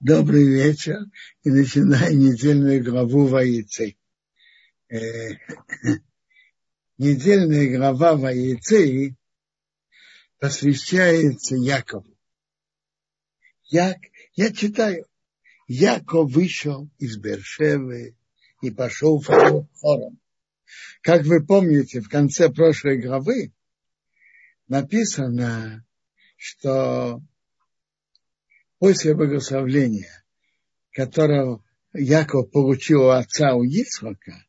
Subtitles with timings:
[0.00, 0.98] Добрый вечер.
[1.42, 3.96] И начинаем недельную главу Ваицы.
[4.90, 4.98] Э,
[6.98, 9.16] недельная глава Ваицы
[10.38, 12.14] посвящается Якову.
[13.64, 13.96] Як,
[14.34, 15.06] я читаю.
[15.66, 18.16] Яков вышел из Бершевы
[18.60, 20.20] и пошел в хором.
[21.00, 23.54] Как вы помните, в конце прошлой главы
[24.68, 25.86] написано,
[26.36, 27.22] что
[28.78, 30.24] после благословления,
[30.92, 34.46] которого Яков получил у отца у Ицхака,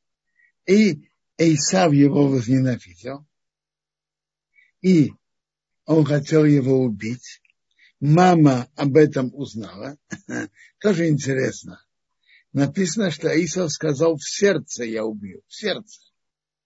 [0.66, 3.26] и Эйсав его возненавидел,
[4.81, 5.12] и
[5.86, 7.41] он хотел его убить.
[8.00, 9.98] Мама об этом узнала.
[10.80, 11.81] Тоже интересно.
[12.53, 15.41] Написано, что Исав сказал, в сердце я убью.
[15.48, 16.02] В сердце.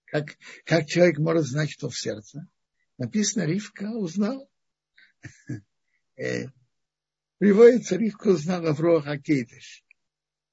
[0.06, 2.48] Как, как человек может знать, что в сердце?
[2.98, 4.46] Написано, Ривка узнала.
[7.42, 9.84] Приводится, Ривка узнала в Роха Кейдыш.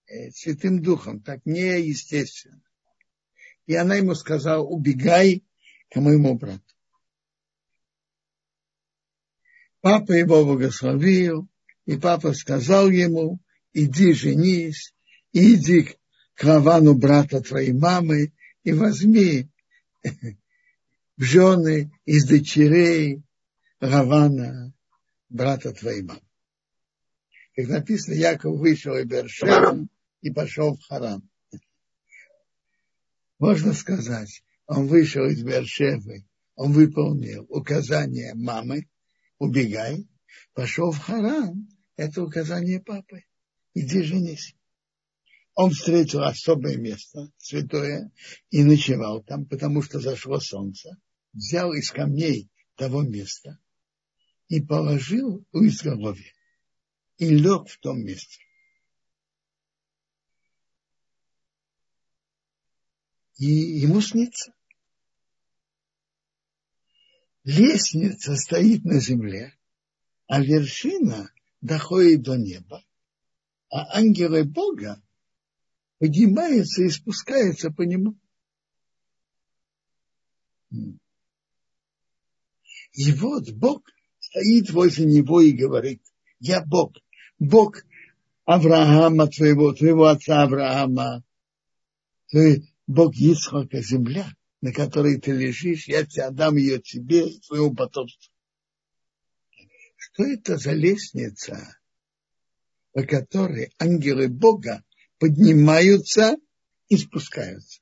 [0.08, 2.64] Э, Святым Духом, так неестественно.
[3.68, 5.44] И она ему сказала, убегай
[5.92, 6.64] к моему брату.
[9.82, 11.48] Папа его благословил,
[11.86, 13.40] и папа сказал ему,
[13.72, 14.96] иди женись,
[15.32, 15.96] иди
[16.34, 19.48] к Лавану брата твоей мамы и возьми
[20.04, 23.22] в жены из дочерей
[23.80, 24.74] Равана,
[25.30, 26.24] брата твоей мамы.
[27.60, 29.86] Как написано, Яков вышел из Бершева
[30.22, 31.30] и пошел в Харан.
[33.38, 38.88] Можно сказать, он вышел из Бершевы, он выполнил указание мамы,
[39.40, 40.08] убегай,
[40.54, 43.26] пошел в Харан, это указание папы,
[43.74, 44.56] иди женись.
[45.54, 48.10] Он встретил особое место, святое,
[48.52, 50.92] и ночевал там, потому что зашло солнце,
[51.34, 53.60] взял из камней того места
[54.48, 56.32] и положил у изголовья
[57.20, 58.42] и лег в том месте.
[63.38, 64.54] И ему снится.
[67.44, 69.58] Лестница стоит на земле,
[70.28, 71.32] а вершина
[71.62, 72.86] доходит до неба,
[73.70, 75.02] а ангелы Бога
[76.00, 78.18] поднимаются и спускаются по нему.
[82.94, 86.02] И вот Бог стоит возле него и говорит,
[86.40, 86.94] я Бог,
[87.40, 87.84] Бог
[88.46, 91.24] Авраама твоего, твоего отца Авраама,
[92.28, 94.30] ты Бог Исхака, земля,
[94.62, 98.34] на которой ты лежишь, я тебе отдам ее тебе, своему потомству.
[99.96, 101.78] Что это за лестница,
[102.92, 104.84] по которой ангелы Бога
[105.18, 106.38] поднимаются
[106.88, 107.82] и спускаются?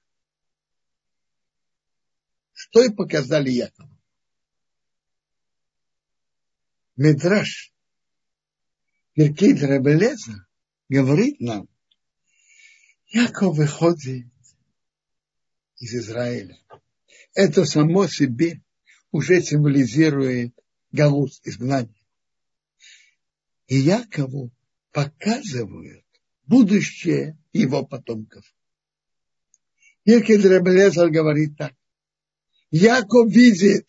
[2.54, 3.98] Что и показали Якову.
[6.96, 7.72] Медраж
[9.18, 10.46] Перкид Рабелеза
[10.90, 11.68] говорит нам,
[13.08, 14.28] Яков выходит
[15.80, 16.56] из Израиля.
[17.34, 18.62] Это само себе
[19.12, 20.54] уже символизирует
[20.92, 22.06] Галут, изгнание.
[23.66, 24.52] И Якову
[24.92, 26.06] показывают
[26.46, 28.46] будущее его потомков.
[30.04, 31.74] Перкид Рабелеза говорит так.
[32.70, 33.88] Яков видит,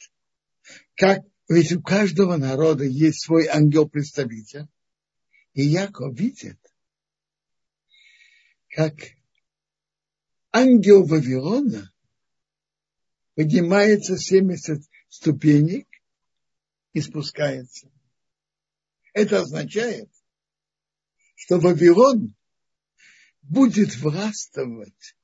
[0.95, 1.19] как
[1.51, 4.69] ведь у каждого народа есть свой ангел-представитель,
[5.59, 6.57] и Яков видит,
[8.69, 8.95] как
[10.53, 11.93] ангел Вавилона
[13.35, 15.89] поднимается 70 ступенек
[16.93, 17.91] и спускается.
[19.13, 20.09] Это означает,
[21.35, 22.37] что Вавилон
[23.43, 25.17] будет властвовать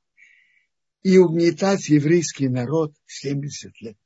[1.04, 3.98] и угнетать еврейский народ 70 лет.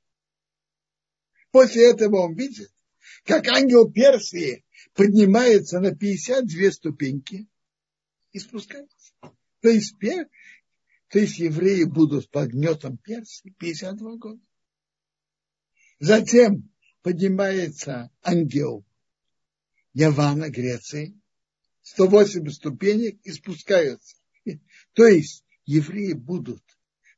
[1.52, 2.70] После этого он видит,
[3.24, 7.46] как ангел Персии поднимается на 52 ступеньки
[8.32, 9.12] и спускается.
[9.60, 14.40] То есть, то есть евреи будут под гнетом Персии 52 года.
[16.00, 16.70] Затем
[17.02, 18.84] поднимается ангел
[19.94, 21.18] Явана, Греции,
[21.82, 24.16] 108 ступенек и спускаются.
[24.92, 26.62] То есть евреи будут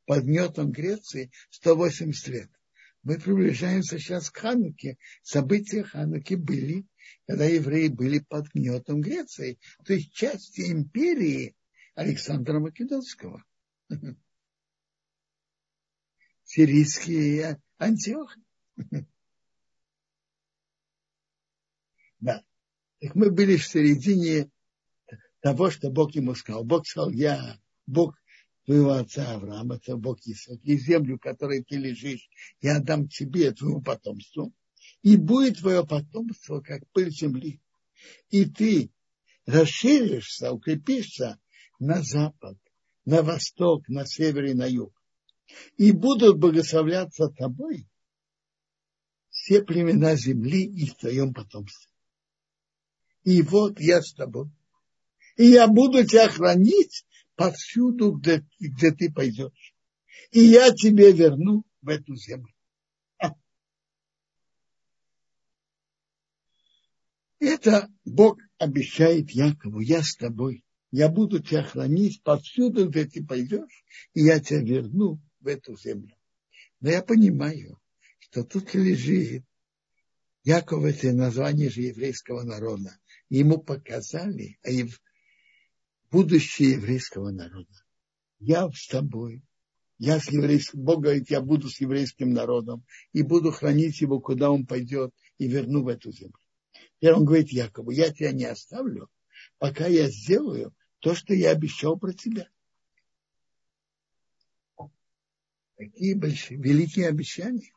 [0.06, 2.50] под гнетом Греции 180 лет.
[3.02, 4.98] Мы приближаемся сейчас к Хануке.
[5.22, 6.86] События Хануки были
[7.30, 11.54] когда евреи были под гнетом Греции, то есть части империи
[11.94, 13.44] Александра Македонского.
[16.42, 18.36] Сирийские Антиох.
[22.18, 22.44] Да.
[22.98, 24.50] Так мы были в середине
[25.38, 26.64] того, что Бог ему сказал.
[26.64, 28.20] Бог сказал, я, Бог
[28.64, 32.28] твоего отца Авраама, это Бог Исаак, и землю, в которой ты лежишь,
[32.60, 34.52] я дам тебе, твоему потомству
[35.02, 37.61] и будет твое потомство, как пыль земли.
[38.31, 38.91] И ты
[39.47, 41.41] расширишься, укрепишься
[41.79, 42.58] на запад,
[43.05, 44.93] на восток, на север и на юг.
[45.76, 47.87] И будут благословляться тобой
[49.31, 51.91] все племена земли и в твоем потомстве.
[53.25, 54.50] И вот я с тобой.
[55.37, 59.75] И я буду тебя хранить повсюду, где, где ты пойдешь.
[60.31, 62.52] И я тебе верну в эту землю.
[67.62, 70.64] Это Бог обещает Якову, я с тобой.
[70.90, 73.84] Я буду тебя хранить повсюду, где ты пойдешь,
[74.14, 76.16] и я тебя верну в эту землю.
[76.80, 77.78] Но я понимаю,
[78.18, 79.44] что тут лежит
[80.42, 82.98] Яков это название же еврейского народа.
[83.28, 84.70] Ему показали а
[86.10, 87.84] будущее еврейского народа.
[88.38, 89.42] Я с тобой.
[89.98, 94.50] Я с еврейским, Бог говорит, я буду с еврейским народом и буду хранить его, куда
[94.50, 96.38] он пойдет, и верну в эту землю.
[97.00, 99.11] И он говорит Якову, я тебя не оставлю,
[99.58, 102.49] пока я сделаю то, что я обещал про тебя.
[105.76, 107.73] Такие большие, великие обещания,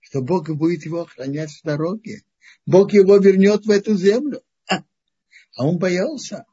[0.00, 2.22] что Бог будет его охранять в дороге.
[2.66, 4.42] Бог его вернет в эту землю.
[4.66, 6.44] А он боялся.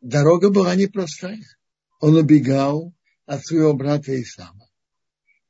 [0.00, 1.42] Дорога была непростая.
[2.00, 2.94] Он убегал
[3.26, 4.70] от своего брата Исама.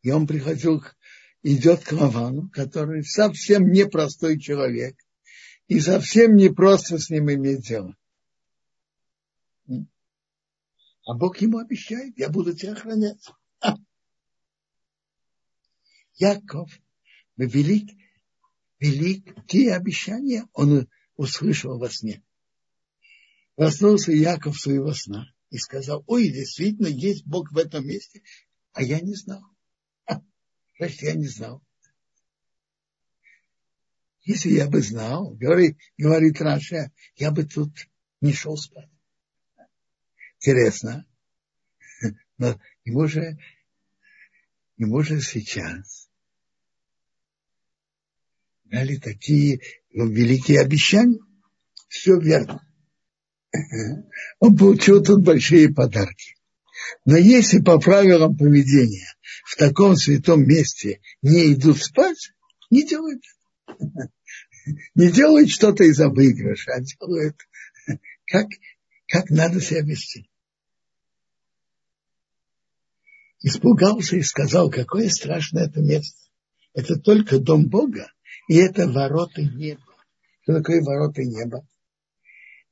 [0.01, 0.83] И он приходил,
[1.43, 4.97] идет к Лавану, который совсем непростой человек.
[5.69, 7.95] И совсем не просто с ним иметь дело.
[11.05, 13.25] А Бог ему обещает, я буду тебя охранять.
[13.61, 13.77] А.
[16.17, 16.71] Яков,
[17.37, 17.97] велик,
[18.79, 22.23] великие обещания он услышал во сне.
[23.55, 28.23] Проснулся Яков своего сна и сказал, ой, действительно, есть Бог в этом месте,
[28.73, 29.43] а я не знал.
[30.79, 31.63] Значит, я не знал.
[34.29, 37.73] Если я бы знал, говорит, говорит Раша, я бы тут
[38.21, 38.91] не шел спать
[40.39, 41.07] интересно,
[42.39, 43.37] но ему же,
[44.77, 46.09] ему же сейчас
[48.65, 49.61] дали такие
[49.93, 51.19] ну, великие обещания.
[51.89, 52.63] Все верно.
[54.41, 56.37] Он получил тут большие подарки.
[57.05, 59.09] Но если по правилам поведения
[59.47, 62.33] в таком святом месте не идут спать,
[62.71, 63.23] не делают.
[64.95, 67.37] Не делают что-то из-за выигрыша, а делают
[68.27, 68.47] как,
[69.07, 70.29] как надо себя вести.
[73.41, 76.19] Испугался и сказал, какое страшное это место.
[76.75, 78.13] Это только дом Бога,
[78.49, 79.83] и это ворота неба.
[80.43, 81.67] Что такое ворота неба?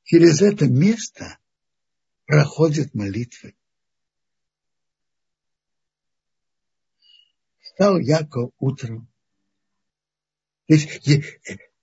[0.03, 1.37] Через это место
[2.25, 3.55] проходят молитвы.
[7.61, 9.07] Встал Яков утром.
[10.67, 11.01] То есть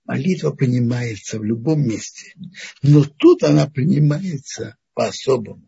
[0.05, 2.33] молитва принимается в любом месте.
[2.81, 5.67] Но тут она принимается по-особому.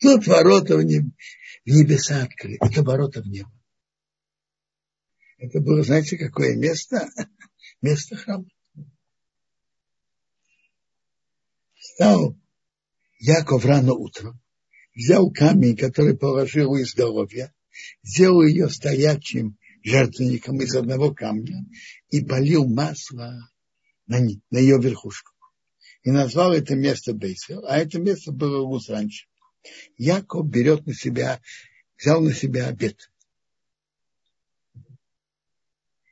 [0.00, 1.04] Тут ворота в, неб...
[1.64, 2.58] в небеса открыты.
[2.64, 3.52] Это ворота в небо.
[5.38, 7.08] Это было, знаете, какое место?
[7.82, 8.46] Место храма.
[11.74, 12.36] Встал
[13.18, 14.40] Яков рано утром,
[14.94, 17.52] взял камень, который положил у изголовья,
[18.02, 21.64] сделал ее стоячим жертвенником из одного камня
[22.10, 23.48] и полил масло
[24.06, 24.20] на,
[24.50, 25.32] на ее верхушку.
[26.02, 29.26] И назвал это место Бейсел, а это место было Луз раньше.
[29.96, 31.40] Яков берет на себя,
[31.96, 33.10] взял на себя обед.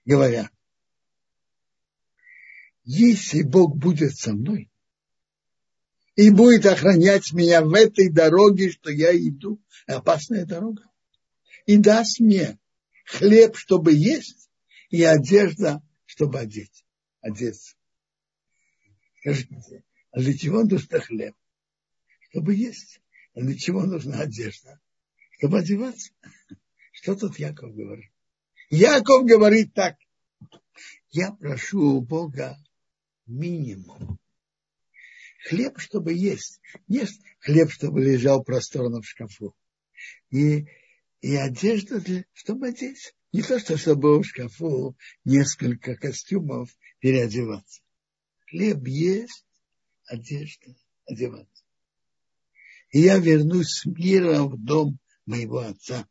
[0.05, 0.51] Говоря,
[2.85, 4.71] если Бог будет со мной
[6.15, 10.85] и будет охранять меня в этой дороге, что я иду, опасная дорога,
[11.67, 12.59] и даст мне
[13.07, 14.51] хлеб, чтобы есть,
[14.91, 16.85] и одежда, чтобы одеть,
[17.21, 17.77] одеться.
[19.21, 21.35] Скажите, а для чего нужно хлеб?
[22.31, 23.01] Чтобы есть.
[23.35, 24.81] А для чего нужна одежда?
[25.33, 26.13] Чтобы одеваться.
[26.93, 28.11] Что тут Яков говорит?
[28.71, 29.97] Яков говорит так.
[31.11, 32.57] Я прошу у Бога
[33.27, 34.19] минимум.
[35.49, 36.61] Хлеб, чтобы есть.
[36.89, 37.07] Не
[37.41, 39.55] хлеб, чтобы лежал просторно в шкафу.
[40.31, 40.67] И
[41.21, 43.15] и одежда, для, чтобы одеть.
[43.33, 46.71] Не то, что чтобы в шкафу несколько костюмов
[47.01, 47.83] переодеваться.
[48.49, 49.45] Хлеб есть,
[50.07, 50.75] одежда
[51.07, 51.65] одеваться.
[52.91, 56.09] И я вернусь с миром в дом моего отца.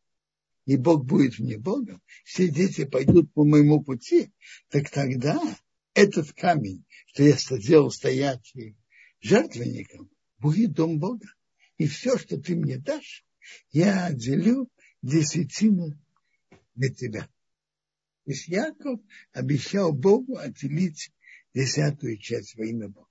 [0.66, 4.32] И Бог будет мне Богом, все дети пойдут по моему пути,
[4.70, 5.40] так тогда
[5.94, 8.76] этот камень, что я сделал стоячий
[9.22, 10.10] жертвенником,
[10.40, 11.28] будет дом Бога.
[11.78, 13.24] И все, что ты мне дашь,
[13.72, 14.70] я отделю
[15.06, 15.98] десятина
[16.76, 17.22] на тебя.
[18.26, 19.00] То есть Яков
[19.34, 21.12] обещал Богу отделить
[21.54, 23.08] десятую часть во имя Бога.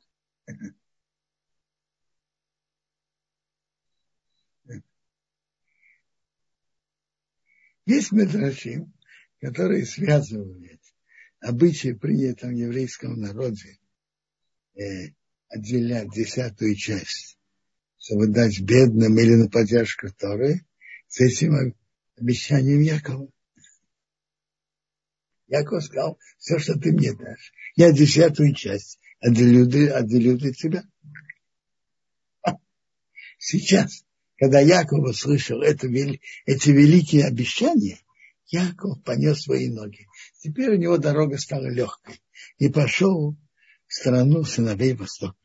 [7.86, 8.86] Есть медраши,
[9.40, 10.80] которые связывают
[11.40, 13.78] обычаи при в еврейском народе
[14.74, 15.12] э,
[15.48, 17.38] отделять десятую часть,
[17.98, 20.64] чтобы дать бедным или на поддержку Торы,
[21.08, 21.76] с этим
[22.16, 23.28] обещанием Якова.
[25.46, 30.84] Яков сказал, все, что ты мне дашь, я десятую часть отделю, отделю для тебя.
[33.38, 34.04] Сейчас,
[34.36, 38.00] когда Яков услышал это, эти великие обещания,
[38.46, 40.06] Яков понес свои ноги.
[40.38, 42.22] Теперь у него дорога стала легкой.
[42.58, 43.36] И пошел
[43.86, 45.36] в страну сыновей Востока.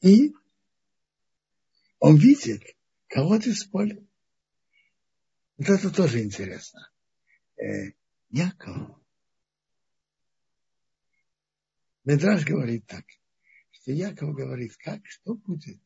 [0.00, 0.32] И
[1.98, 2.62] он видит
[3.08, 4.02] кого-то из поля.
[5.58, 6.90] Вот это тоже интересно.
[7.56, 7.92] Э,
[8.30, 8.96] Яков.
[12.04, 13.04] Медраж говорит так,
[13.72, 15.78] что Яков говорит, как, что будет?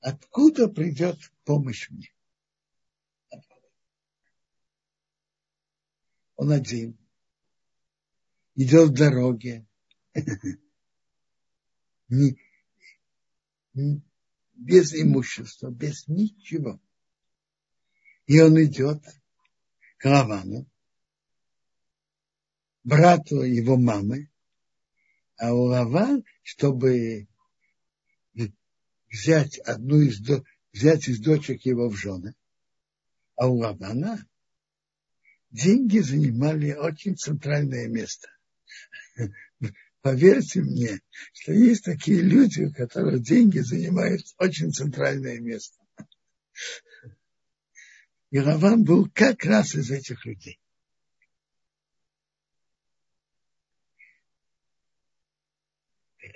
[0.00, 2.10] Откуда придет помощь мне?
[6.36, 6.96] Он один.
[8.54, 9.66] Идет в дороге.
[13.74, 16.80] без имущества, без ничего.
[18.26, 19.02] И он идет
[19.98, 20.66] к Лавану,
[22.82, 24.30] брату его мамы,
[25.36, 27.26] а у Лаван, чтобы
[29.10, 30.20] взять одну из,
[30.72, 32.34] взять из дочек его в жены,
[33.36, 34.26] а у Лавана
[35.50, 38.28] деньги занимали очень центральное место.
[40.04, 41.00] Поверьте мне,
[41.32, 45.82] что есть такие люди, у которых деньги занимают очень центральное место.
[48.28, 50.60] И Раван был как раз из этих людей.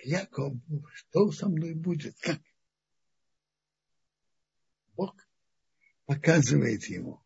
[0.02, 0.54] Яков,
[0.94, 2.18] что со мной будет?
[2.20, 2.40] Как?
[4.96, 5.14] Бог
[6.06, 7.22] показывает ему,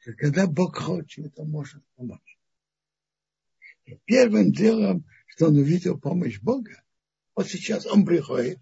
[0.00, 2.38] что когда Бог хочет, он может помочь.
[3.86, 6.82] И первым делом, что он увидел помощь Бога,
[7.34, 8.58] вот сейчас он приходит,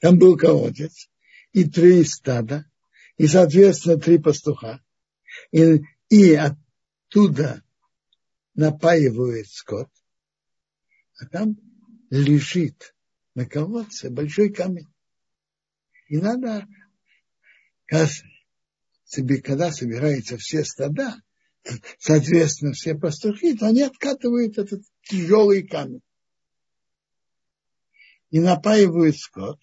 [0.00, 1.08] там был колодец,
[1.52, 2.66] и три стада,
[3.16, 4.80] и, соответственно, три пастуха.
[5.50, 7.62] И, и оттуда
[8.54, 9.88] напаивает скот,
[11.18, 11.56] а там
[12.10, 12.94] лежит
[13.34, 14.88] на колодце большой камень.
[16.08, 16.66] И надо,
[17.86, 21.20] когда собираются все стада,
[21.98, 26.02] соответственно, все пастухи, то они откатывают этот тяжелый камень.
[28.30, 29.58] И напаивают скот,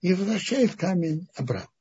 [0.00, 1.72] и возвращают камень обратно.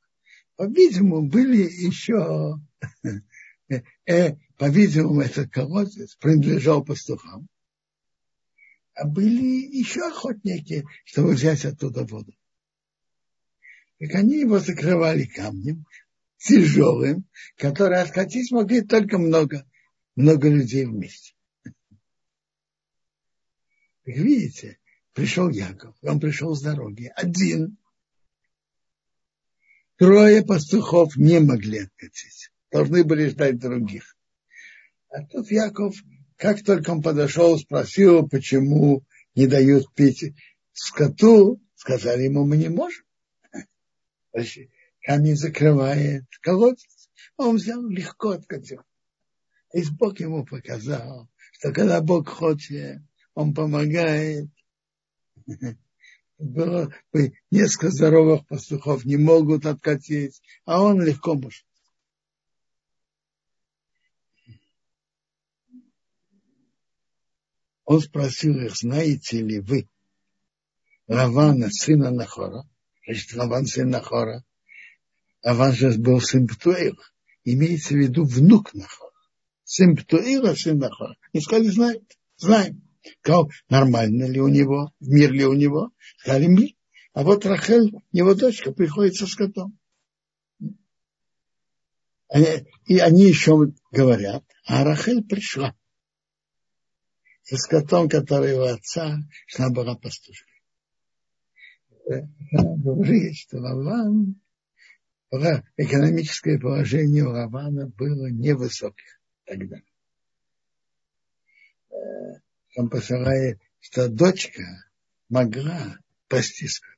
[0.55, 2.59] По-видимому, были еще,
[4.05, 7.47] э, по-видимому, этот колодец принадлежал пастухам,
[8.93, 12.33] а были еще охотники, чтобы взять оттуда воду.
[13.99, 15.85] Так они его закрывали камнем,
[16.37, 19.65] тяжелым, который откатить могли только много,
[20.15, 21.33] много людей вместе.
[24.03, 24.79] Так видите,
[25.13, 27.77] пришел Яков, он пришел с дороги, один,
[30.01, 32.49] Трое пастухов не могли откатить.
[32.71, 34.17] Должны были ждать других.
[35.11, 35.95] А тут Яков,
[36.37, 39.03] как только он подошел, спросил, почему
[39.35, 40.33] не дают пить
[40.73, 43.03] скоту, сказали ему, мы не можем.
[45.03, 47.11] Камень закрывает колодец.
[47.37, 48.81] Он взял, легко откатил.
[49.71, 53.03] И Бог ему показал, что когда Бог хочет,
[53.35, 54.49] он помогает
[56.41, 56.91] было
[57.51, 61.65] несколько здоровых пастухов не могут откатить, а он легко может.
[67.85, 69.87] Он спросил их, знаете ли вы
[71.07, 72.63] Равана, сына Нахора?
[73.05, 74.45] Значит, Раван сын Нахора.
[75.43, 77.03] Раван же был сын Птуэла.
[77.43, 79.11] Имеется в виду внук Нахора.
[79.65, 81.17] Сын Птуэла, сын Нахора.
[81.33, 82.07] И сказали, знаем,
[82.37, 82.81] знаем.
[83.21, 85.91] Сказал, нормально ли у него, мир ли у него?
[86.17, 86.69] Сказали, мир.
[87.13, 89.77] А вот Рахель, его дочка, приходит со скотом.
[92.85, 95.75] И они еще говорят, а Рахель пришла
[97.43, 99.17] со скотом, который у отца,
[99.47, 100.61] что она была пастушкой.
[102.51, 104.39] Говорит, что Лаван,
[105.75, 109.81] экономическое положение у Лавана было невысокое тогда
[112.75, 114.63] он посылает, что дочка
[115.29, 115.97] могла
[116.27, 116.89] пасти скот.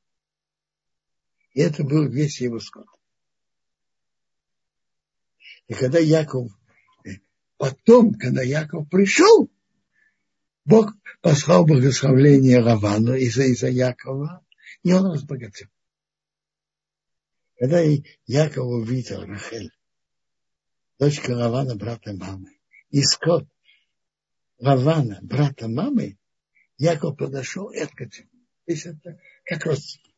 [1.54, 2.88] И это был весь его скот.
[5.68, 6.52] И когда Яков,
[7.58, 9.50] потом, когда Яков пришел,
[10.66, 14.46] Бог послал благословление Равану из-за из Якова,
[14.84, 15.68] И он разбогател.
[17.58, 17.82] Когда
[18.26, 19.72] Яков увидел Рахель,
[21.00, 22.58] дочка Лавана, брата мамы,
[22.90, 23.48] и скот
[24.64, 26.18] Лавана, брата мамы,
[26.78, 28.28] Яков подошел и откатил.
[28.66, 30.16] То есть это как родственник.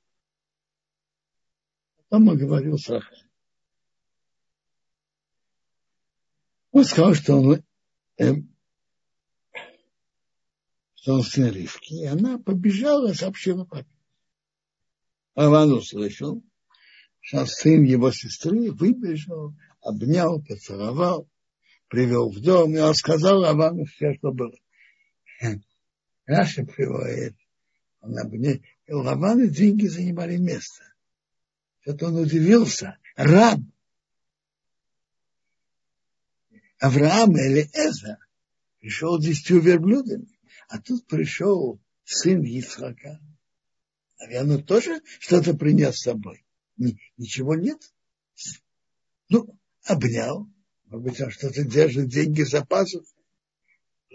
[1.97, 3.01] Потом он говорил с.
[6.71, 7.63] Он сказал, что он,
[8.17, 8.33] э,
[10.93, 13.89] что он сын Ривки, и она побежала, сообщила папе.
[15.33, 16.43] Аван услышал,
[17.19, 21.27] что сын его сестры выбежал, обнял, поцеловал,
[21.87, 24.55] привел в дом, и он сказал Авану все, что было.
[26.25, 27.35] Раша приводит,
[28.01, 30.83] он обнял, и у Лавана деньги занимали место.
[31.81, 33.59] что он удивился, раб
[36.79, 38.19] Авраам или Эза
[38.79, 40.27] пришел десятью верблюдами,
[40.67, 43.19] а тут пришел сын Ицхака.
[44.19, 46.45] Наверное, тоже что-то принес с собой.
[47.17, 47.79] Ничего нет.
[49.29, 50.47] Ну, обнял.
[50.87, 53.23] Может быть, он что-то держит, деньги за пазухой.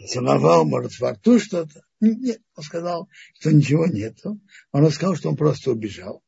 [0.09, 1.85] Целовал, может, во рту что-то.
[2.01, 3.09] Нет, он сказал,
[3.39, 4.41] что ничего нету.
[4.73, 6.23] Он рассказал, что он просто убежал.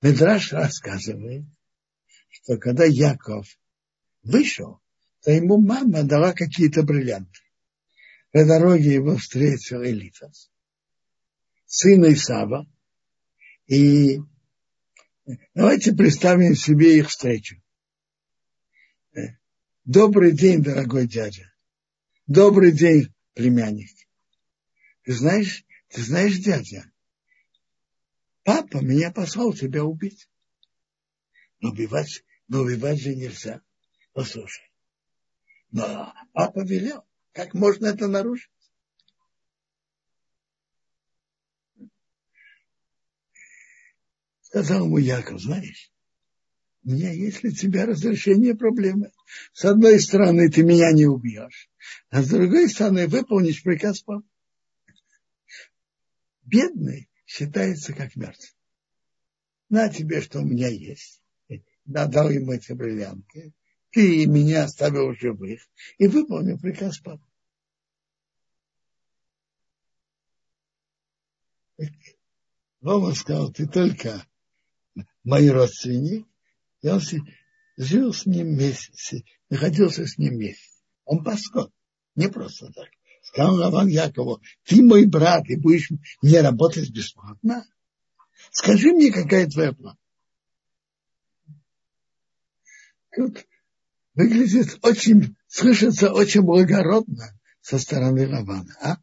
[0.00, 1.44] Медраш рассказывает,
[2.28, 3.46] что когда Яков
[4.22, 4.80] вышел,
[5.22, 7.40] то ему мама дала какие-то бриллианты.
[8.30, 10.50] По дороге его встретил Элифас,
[11.66, 12.66] сын Исава.
[13.66, 14.18] И
[15.54, 17.63] давайте представим себе их встречу.
[19.84, 21.52] Добрый день, дорогой дядя.
[22.26, 23.90] Добрый день, племянник.
[25.02, 26.90] Ты знаешь, ты знаешь, дядя,
[28.44, 30.26] папа меня послал тебя убить.
[31.60, 33.60] Но убивать, но убивать же нельзя.
[34.14, 34.72] Послушай,
[35.70, 37.04] но папа велел.
[37.32, 38.50] Как можно это нарушить?
[44.40, 45.92] Сказал ему Яков, знаешь,
[46.84, 49.10] у меня есть для тебя разрешение проблемы.
[49.52, 51.70] С одной стороны, ты меня не убьешь,
[52.10, 54.26] а с другой стороны, выполнишь приказ папы.
[56.42, 58.50] Бедный считается как мертвый.
[59.70, 61.22] На тебе, что у меня есть.
[61.86, 63.54] Да, дал ему эти бриллианты
[63.94, 65.60] ты меня оставил живых
[65.98, 67.24] и выполнил приказ папы.
[72.80, 74.26] Рома сказал, ты только
[75.22, 76.26] мой родственник.
[76.84, 77.00] И он
[77.78, 79.14] жил с ним месяц,
[79.48, 80.82] находился с ним месяц.
[81.06, 81.72] Он паскот,
[82.14, 82.90] не просто так.
[83.22, 87.66] Сказал Лаван Якову, ты мой брат, и будешь не работать бесплатно?
[88.52, 89.98] Скажи мне, какая твоя плата?
[93.16, 93.46] Тут
[94.12, 98.76] выглядит очень, слышится очень благородно со стороны Лавана.
[98.82, 98.98] А?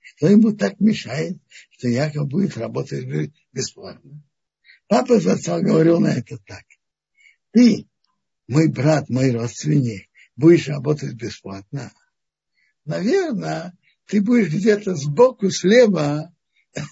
[0.00, 1.36] Что ему так мешает,
[1.72, 3.04] что Яков будет работать
[3.52, 4.22] бесплатно?
[4.92, 6.64] Папа зацал говорил на это так.
[7.52, 7.88] Ты,
[8.46, 11.90] мой брат, мой родственник, будешь работать бесплатно.
[12.84, 13.72] Наверное,
[14.04, 16.30] ты будешь где-то сбоку, слева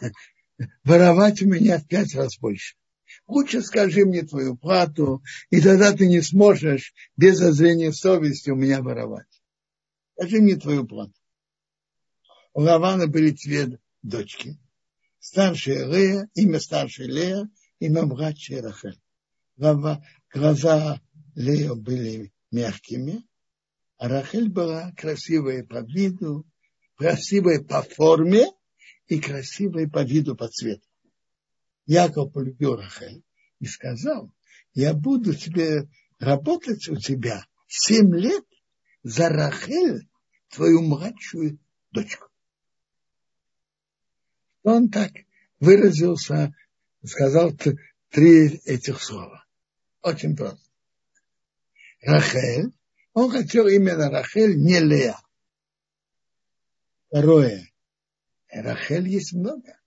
[0.83, 2.75] воровать у меня в пять раз больше.
[3.27, 8.81] Лучше скажи мне твою плату, и тогда ты не сможешь без зазрения совести у меня
[8.81, 9.43] воровать.
[10.15, 11.13] Скажи мне твою плату.
[12.55, 14.57] У Лавана были две дочки.
[15.19, 19.01] Старшая Лея, имя старшей Лея, имя младшей Рахель.
[19.57, 21.01] Глаза
[21.35, 23.27] Лея были мягкими,
[23.99, 26.47] а Рахель была красивая по виду,
[26.97, 28.47] красивая по форме
[29.09, 30.87] и красивая по виду, по цвету.
[31.87, 33.23] Яков полюбил Рахель
[33.59, 34.33] и сказал,
[34.75, 35.89] я буду тебе
[36.19, 38.45] работать у тебя семь лет
[39.03, 40.09] за Рахель,
[40.51, 41.59] твою младшую
[41.91, 42.29] дочку.
[44.63, 45.13] Он так
[45.59, 46.55] выразился,
[47.05, 47.53] сказал
[48.11, 49.45] три этих слова.
[50.03, 50.71] Очень просто.
[52.03, 52.73] Рахель,
[53.13, 55.19] он хотел именно Рахель, не Лея.
[57.09, 57.71] Второе.
[58.49, 59.79] Рахель есть много.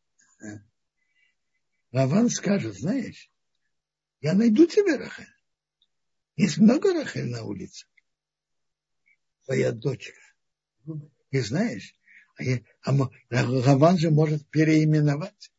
[1.92, 3.30] Лаван скажет, знаешь,
[4.22, 5.28] я найду тебе Рахель.
[6.36, 7.86] Есть много Рахель на улице.
[9.46, 10.20] Твоя дочка.
[11.32, 11.96] И знаешь,
[12.82, 12.94] а
[13.30, 15.53] Лаван же может переименовать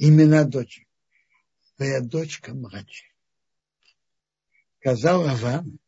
[0.00, 0.88] имена дочек.
[1.76, 3.10] Твоя дочка младшая.
[4.80, 5.78] Сказал Лаван,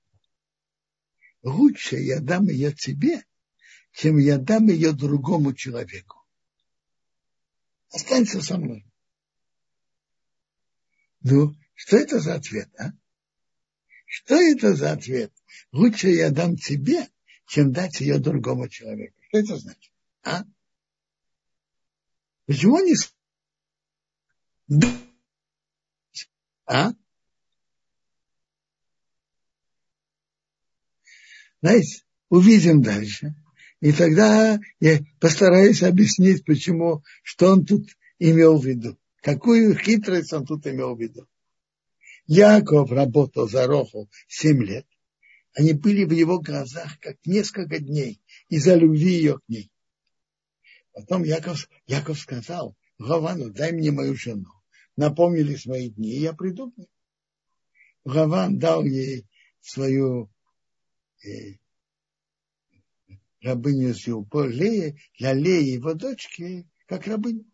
[1.42, 3.24] лучше я дам ее тебе,
[3.92, 6.18] чем я дам ее другому человеку.
[7.90, 8.86] Останься со мной.
[11.22, 12.90] Ну, что это за ответ, а?
[14.06, 15.32] Что это за ответ?
[15.72, 17.08] Лучше я дам тебе,
[17.46, 19.18] чем дать ее другому человеку.
[19.28, 19.92] Что это значит?
[20.22, 20.44] А?
[22.46, 22.94] Почему они...
[26.66, 26.92] А?
[31.60, 33.34] Знаете, увидим дальше.
[33.80, 38.96] И тогда я постараюсь объяснить, почему, что он тут имел в виду.
[39.20, 41.26] Какую хитрость он тут имел в виду.
[42.26, 44.86] Яков работал за Роху семь лет.
[45.54, 49.70] Они были в его глазах как несколько дней из-за любви ее к ней.
[50.92, 54.61] Потом Яков, Яков сказал, Гавану, дай мне мою жену.
[54.96, 56.88] Напомнились мои дни, и я приду к ней.
[58.04, 59.26] Гаван дал ей
[59.60, 60.30] свою
[61.24, 61.56] э,
[63.40, 67.44] рабыню Зюбо, Лея, для Леи его дочки, как рабыню.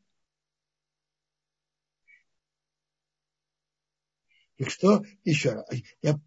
[4.57, 5.69] И что еще раз?
[6.03, 6.21] Я,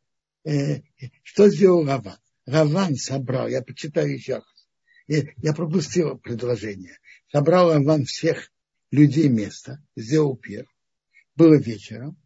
[0.45, 0.81] э,
[1.23, 2.17] что сделал Раван?
[2.45, 4.67] Раван собрал, я почитаю еще раз.
[5.07, 6.97] Я, я пропустил предложение.
[7.31, 8.51] Собрал Раван всех
[8.91, 10.67] людей места, сделал пир.
[11.35, 12.17] Было вечером.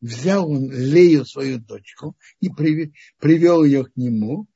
[0.00, 4.46] Взял он Лею, свою дочку, и привел ее к нему,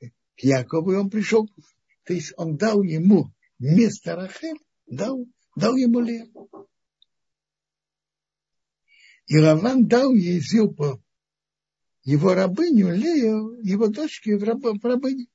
[0.00, 1.48] к Якову, и он пришел.
[2.04, 6.32] То есть он дал ему место Рахель, дал, дал ему Лею.
[9.26, 11.02] И Раван дал ей Зилпу,
[12.02, 15.26] его рабыню Лею, его дочке в, раб, в рабыне.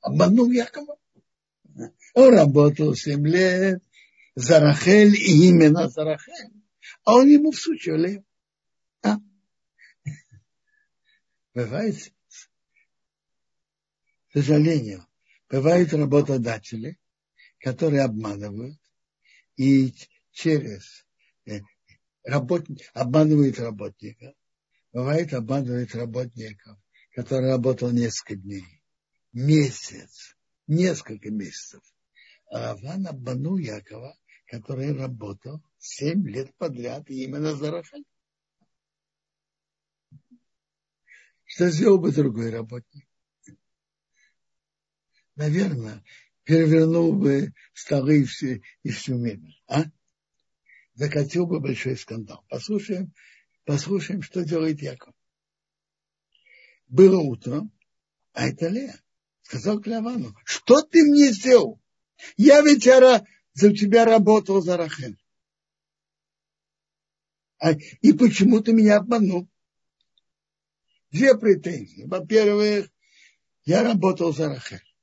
[0.00, 0.96] Обманул Якова.
[2.14, 3.82] Он работал 7 лет
[4.38, 6.52] за Рахель и именно за Рахель.
[7.04, 8.22] А он ему всучил.
[9.02, 9.16] А?
[11.54, 12.12] Бывает,
[14.28, 15.04] к сожалению,
[15.50, 17.00] бывают работодатели,
[17.58, 18.78] которые обманывают
[19.56, 19.92] и
[20.30, 21.04] через
[21.46, 21.58] э,
[22.22, 22.64] работ...
[22.94, 24.34] обманывает работника.
[24.92, 26.78] Бывает обманывает работников,
[27.16, 28.64] который работал несколько дней,
[29.32, 30.36] месяц,
[30.68, 31.82] несколько месяцев.
[32.50, 34.16] А Раван обманул Якова,
[34.48, 38.04] который работал семь лет подряд именно за Рахаль.
[41.44, 43.06] Что сделал бы другой работник?
[45.36, 46.02] Наверное,
[46.44, 49.62] перевернул бы столы и всю, и всю мебель.
[49.66, 49.84] А?
[50.94, 52.44] закатил бы большой скандал.
[52.48, 53.14] Послушаем,
[53.64, 55.14] послушаем, что делает Яков.
[56.88, 57.70] Было утро,
[58.32, 59.00] а это Лея
[59.42, 61.80] сказал Клявану, что ты мне сделал?
[62.36, 62.86] Я ведь
[63.58, 65.18] за тебя работал за Рахель.
[67.58, 69.48] А, и почему ты меня обманул?
[71.10, 72.04] Две претензии.
[72.04, 72.88] Во-первых,
[73.64, 74.94] я работал за Рахель,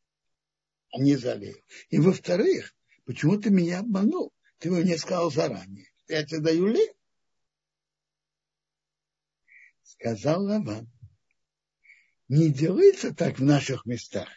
[0.93, 1.61] а не за Лею.
[1.89, 4.33] И во-вторых, почему ты меня обманул?
[4.59, 5.91] Ты мне сказал заранее.
[6.07, 6.93] Я тебе даю ли?
[9.83, 10.89] Сказал Лаван.
[12.29, 14.29] Не делается так в наших местах.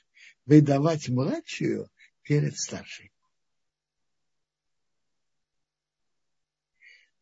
[0.44, 1.88] Выдавать младшую
[2.22, 3.12] перед старшей.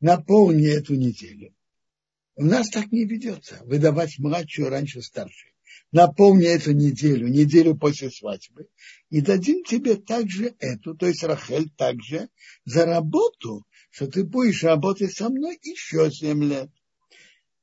[0.01, 1.55] Наполни эту неделю.
[2.37, 3.61] У нас так не ведется.
[3.65, 5.57] Выдавать младшую раньше старшей
[5.93, 8.69] напомни эту неделю, неделю после свадьбы,
[9.11, 12.29] и дадим тебе также эту, то есть Рахель также,
[12.65, 16.71] за работу, что ты будешь работать со мной еще семь лет.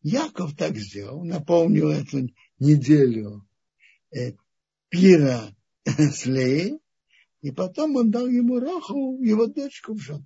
[0.02, 3.48] Яков так сделал, напомнил эту неделю
[4.12, 4.34] э,
[4.90, 6.80] пира с Леей,
[7.42, 10.26] и потом он дал ему Раху, его дочку в жену.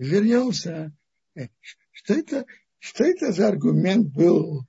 [0.00, 0.96] Вернемся.
[1.36, 1.48] Э,
[1.92, 2.46] что это,
[2.78, 4.66] что это за аргумент был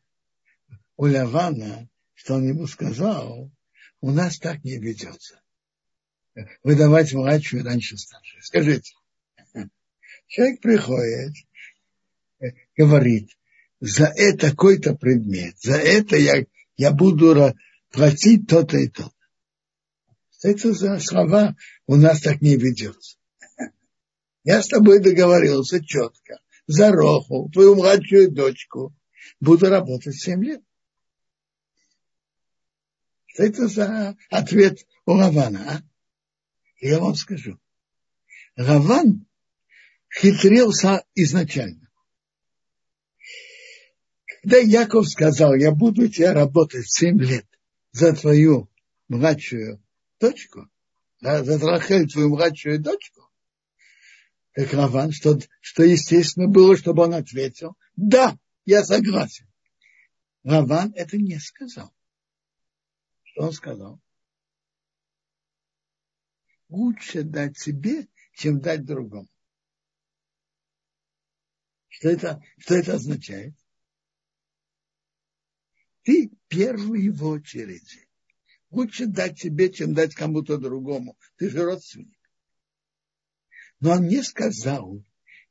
[0.97, 3.49] у Лавана, что он ему сказал,
[4.01, 5.41] у нас так не ведется.
[6.63, 8.43] Выдавать младшую раньше старшую.
[8.43, 8.93] Скажите,
[10.27, 11.33] человек приходит,
[12.75, 13.29] говорит,
[13.79, 17.55] за это какой-то предмет, за это я, я буду
[17.89, 19.15] платить то-то и то-то.
[20.43, 21.55] Это за слова
[21.87, 23.17] у нас так не ведется.
[24.43, 28.95] Я с тобой договорился четко за Роху, твою младшую дочку,
[29.39, 30.61] буду работать 7 лет.
[33.27, 35.65] Что это за ответ у Равана?
[35.69, 35.81] А?
[36.79, 37.59] Я вам скажу.
[38.55, 39.25] Раван
[40.09, 41.89] хитрился изначально.
[44.25, 47.45] Когда Яков сказал, я буду тебя работать 7 лет
[47.91, 48.69] за твою
[49.07, 49.83] младшую
[50.19, 50.67] дочку,
[51.19, 53.20] да, за Рахель, твою младшую дочку,
[54.53, 59.47] как Раван, что, что естественно было, чтобы он ответил, да, я согласен.
[60.43, 61.93] Раван это не сказал.
[63.23, 64.01] Что он сказал?
[66.67, 69.27] Лучше дать себе, чем дать другому.
[71.87, 73.53] Что это, что это означает?
[76.03, 78.07] Ты первый в очереди.
[78.69, 81.17] Лучше дать тебе, чем дать кому-то другому.
[81.35, 82.17] Ты же родственник.
[83.81, 85.03] Но он не сказал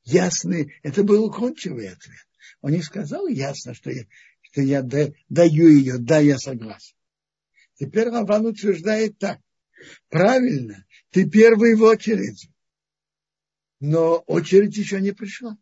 [0.05, 2.27] ясный, это был уклончивый ответ.
[2.63, 4.07] Он не сказал ясно, что я,
[4.41, 6.97] что я даю ее, да, я согласен.
[7.75, 9.41] Теперь Раван утверждает так.
[10.09, 12.53] Правильно, ты первый в очереди.
[13.81, 15.57] Но очередь еще не пришла.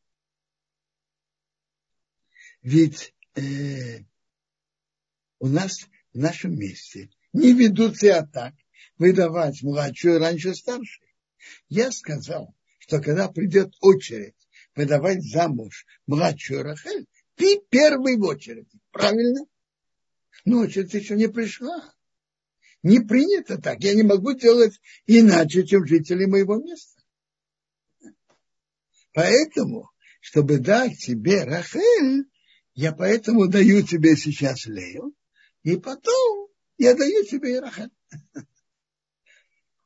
[2.61, 4.00] Ведь э,
[5.38, 8.54] у нас в нашем месте не ведут себя так,
[8.98, 11.14] выдавать младшую раньше старшей.
[11.68, 12.54] Я сказал,
[12.88, 14.35] что когда придет очередь
[14.74, 18.81] выдавать замуж младшую Рахель, ты первый в очереди.
[18.92, 19.44] Правильно?
[20.46, 21.94] Но очередь еще не пришла.
[22.83, 23.85] Не принято так.
[23.85, 27.03] Я не могу делать иначе, чем жители моего места.
[29.12, 32.24] Поэтому, чтобы дать тебе Рахель,
[32.72, 35.12] я поэтому даю тебе сейчас Лею,
[35.62, 36.48] и потом
[36.79, 37.61] я даю тебе и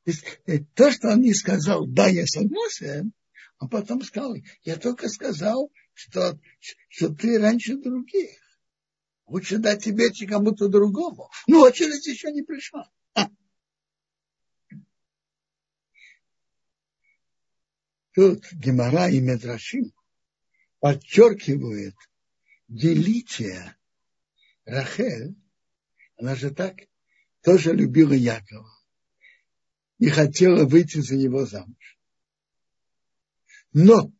[0.04, 0.40] Рахель.
[0.46, 3.12] Э, то, что он не сказал, да, я согласен,
[3.58, 6.38] он потом сказал, я только сказал, что,
[6.88, 8.38] что ты раньше других.
[9.26, 11.30] Лучше дать тебе, чем кому-то другому.
[11.46, 12.90] Но очередь еще не пришла.
[18.14, 19.92] Тут Гемора и Медрашим
[20.80, 21.94] подчеркивают
[22.68, 23.74] величие
[24.66, 25.34] Рахель.
[26.18, 26.76] Она же так
[27.40, 28.81] тоже любила Якова
[30.02, 31.96] и хотела выйти за него замуж.
[33.72, 34.12] Но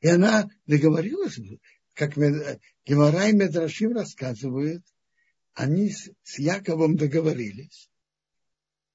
[0.00, 1.36] и она договорилась,
[1.94, 4.86] как Гемора и Медрашим рассказывают,
[5.52, 7.90] они с, Яковом договорились.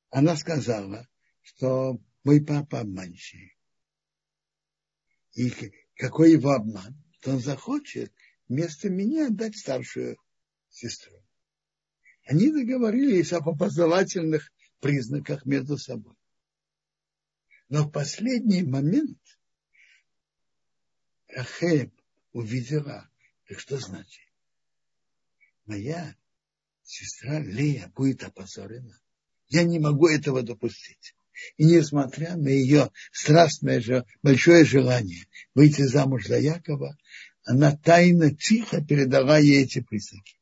[0.09, 1.05] Она сказала,
[1.41, 3.51] что мой папа обманщик.
[5.33, 5.51] И
[5.97, 6.95] какой его обман?
[7.19, 8.13] Что он захочет
[8.47, 10.17] вместо меня отдать старшую
[10.69, 11.22] сестру.
[12.25, 16.15] Они договорились об опознавательных признаках между собой.
[17.69, 19.19] Но в последний момент
[21.27, 21.91] Рахель
[22.31, 23.09] увидела,
[23.47, 24.23] так что значит?
[25.65, 26.15] Моя
[26.83, 28.99] сестра Лея будет опозорена.
[29.49, 31.15] Я не могу этого допустить.
[31.57, 36.97] И несмотря на ее страстное же, большое желание выйти замуж за Якова,
[37.43, 40.37] она тайно, тихо передала ей эти признаки.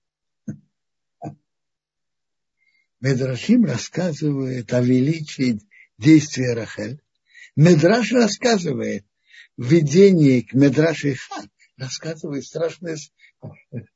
[3.01, 5.59] Медрашим рассказывает о величии
[5.97, 7.01] действия Рахель.
[7.55, 9.05] Медраш рассказывает
[9.57, 9.67] в
[10.43, 12.97] к Медраше Хан, рассказывает страшный,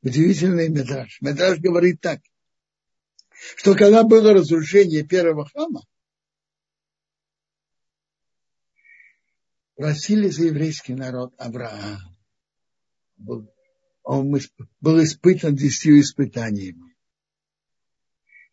[0.01, 1.21] удивительный Медраш.
[1.21, 2.19] Медраш говорит так,
[3.55, 5.83] что когда было разрушение первого храма,
[9.75, 11.99] просили за еврейский народ Авраам.
[14.01, 14.35] Он
[14.81, 16.94] был испытан десятью испытаниями.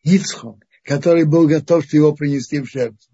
[0.02, 3.12] Ицхок, который был готов его принести в жертву.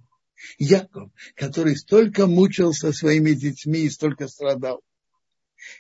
[0.58, 4.82] Яков, который столько мучился своими детьми и столько страдал.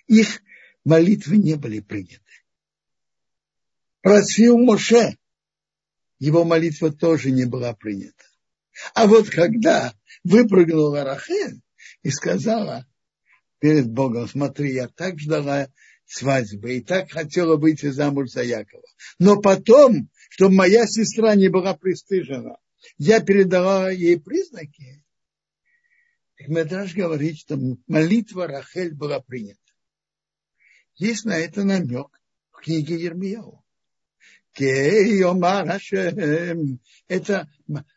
[0.06, 0.42] Их
[0.84, 2.22] молитвы не были приняты.
[4.00, 5.16] Просил Моше,
[6.18, 8.24] его молитва тоже не была принята.
[8.94, 9.94] А вот когда
[10.24, 11.60] выпрыгнула Рахель
[12.02, 12.86] и сказала
[13.58, 15.68] перед Богом, смотри, я так ждала
[16.08, 18.82] свадьбы и так хотела выйти замуж за Якова.
[19.18, 22.58] Но потом чтобы моя сестра не была пристыжена.
[22.96, 25.04] Я передала ей признаки.
[26.46, 29.58] Медраж говорит, что молитва Рахель была принята.
[30.94, 32.20] Есть на это намек
[32.52, 33.64] в книге Ермияу.
[37.08, 37.48] Это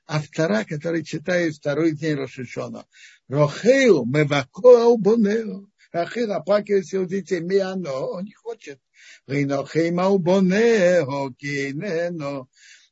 [0.07, 2.85] автора, который читает второй день Рошишона.
[3.27, 5.70] Рохеу мевакоау бонеу.
[5.91, 7.41] Рахил оплакивает его детей.
[7.41, 8.79] Миано, он не хочет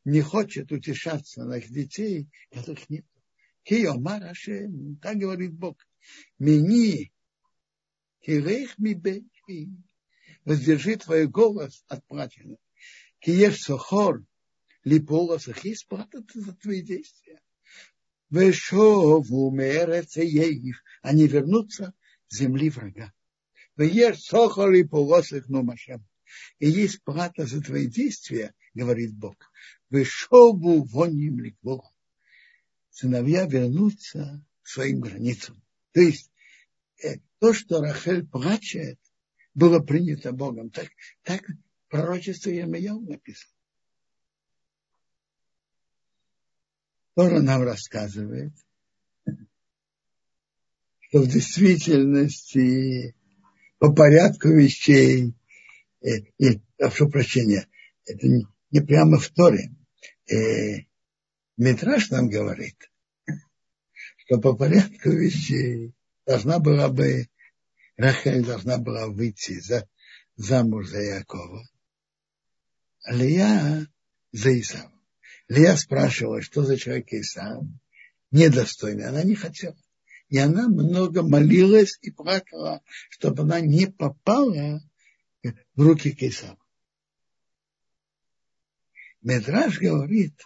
[0.06, 3.06] не хочет утешаться на их детей, которых нет.
[3.64, 5.78] Киомар Ашем, так говорит Бог.
[6.40, 7.12] Мини,
[8.22, 9.70] кирех ми бечи,
[10.46, 12.42] воздержи твой голос от плача.
[13.20, 14.24] Киеш сохор,
[14.84, 17.40] липолосах, есть плата за твои действия.
[18.30, 21.94] Вешову мереце еив, они вернутся
[22.32, 23.14] земли врага.
[23.76, 26.06] Веш сохор липолосах, но машем.
[26.60, 29.36] И есть плата за твои действия, говорит Бог.
[29.90, 31.92] Вышобу воним ликво.
[32.92, 35.62] Сыновья вернутся к своим границам.
[35.94, 36.32] То есть
[37.40, 39.00] то, что Рахель плачет,
[39.54, 40.70] было принято Богом.
[40.70, 40.90] Так,
[41.24, 41.44] так
[41.88, 43.54] пророчество Ермияу написано.
[47.16, 48.54] Тора нам рассказывает,
[51.10, 53.16] что в действительности
[53.80, 55.34] по порядку вещей
[56.02, 57.68] э, и, прошу прощения,
[58.06, 59.72] это не, не прямо в Торе.
[60.32, 60.86] Э,
[61.58, 62.76] нам говорит,
[64.18, 65.94] что по порядку вещей
[66.26, 67.28] должна была бы,
[67.98, 69.90] Рахель должна была выйти за,
[70.36, 71.68] замуж за Якова,
[73.04, 73.88] а Лия
[74.32, 74.94] за Исава.
[75.48, 77.64] Лия спрашивала, что за человек Исав,
[78.32, 79.08] недостойный.
[79.08, 79.76] Она не хотела.
[80.30, 84.82] И она много молилась и плакала, чтобы она не попала
[85.44, 86.58] в руки Кесава.
[89.22, 90.40] Медраж говорит,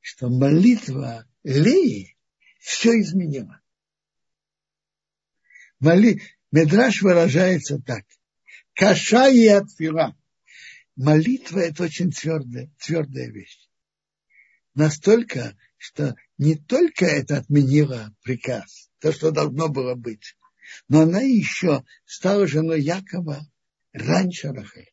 [0.00, 2.16] что молитва Леи
[2.58, 3.60] все изменила.
[5.78, 6.22] Моли...
[6.50, 8.06] Медраж выражается так.
[8.72, 10.16] Каша и отфила.
[10.96, 13.68] Молитва– это очень твердая, твердая вещь.
[14.74, 20.36] Настолько, что не только это отменило приказ, то, что должно было быть,
[20.88, 23.40] но она еще стала женой Якова
[23.92, 24.92] раньше Рахель.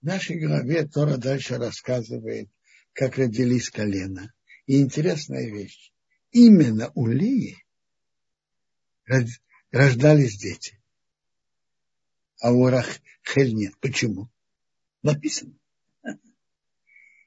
[0.00, 2.48] В нашей главе Тора дальше рассказывает,
[2.92, 4.32] как родились колена.
[4.66, 5.92] И интересная вещь.
[6.30, 7.56] Именно у Лии
[9.70, 10.80] рождались дети.
[12.40, 13.74] А у Рахель нет.
[13.80, 14.30] Почему?
[15.02, 15.54] Написано.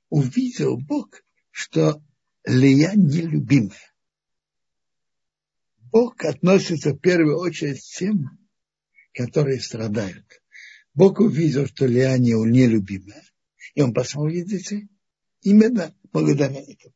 [0.10, 2.02] Увидел Бог, что
[2.46, 3.91] Лия нелюбимая.
[5.92, 8.40] Бог относится в первую очередь к тем,
[9.14, 10.26] которые страдают.
[10.94, 13.24] Бог увидел, что Лия нелюбимая,
[13.76, 14.88] и он послал ей детей.
[15.42, 16.94] Именно благодаря этому.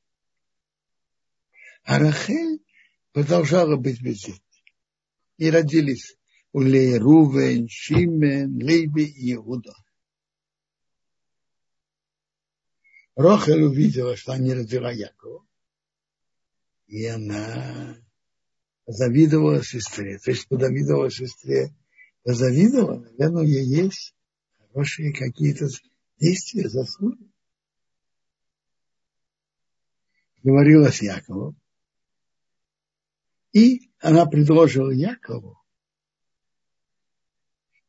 [1.83, 2.63] А Рахель
[3.11, 4.41] продолжала быть бездетной.
[5.37, 6.17] И родились
[6.53, 9.73] у Леи Рувен, Шимен, Лейби и Иуда.
[13.15, 15.45] Рохель увидела, что она не родила Якова.
[16.87, 17.97] И она
[18.87, 20.19] завидовала сестре.
[20.19, 21.73] То есть подавидовала сестре.
[22.23, 24.15] Завидовала, наверное, нее есть
[24.57, 25.67] хорошие какие-то
[26.19, 27.29] действия, заслуги.
[30.43, 31.55] Говорила с Яковом.
[33.51, 35.57] И она предложила Якову,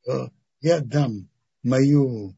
[0.01, 1.29] что я дам
[1.63, 2.37] мою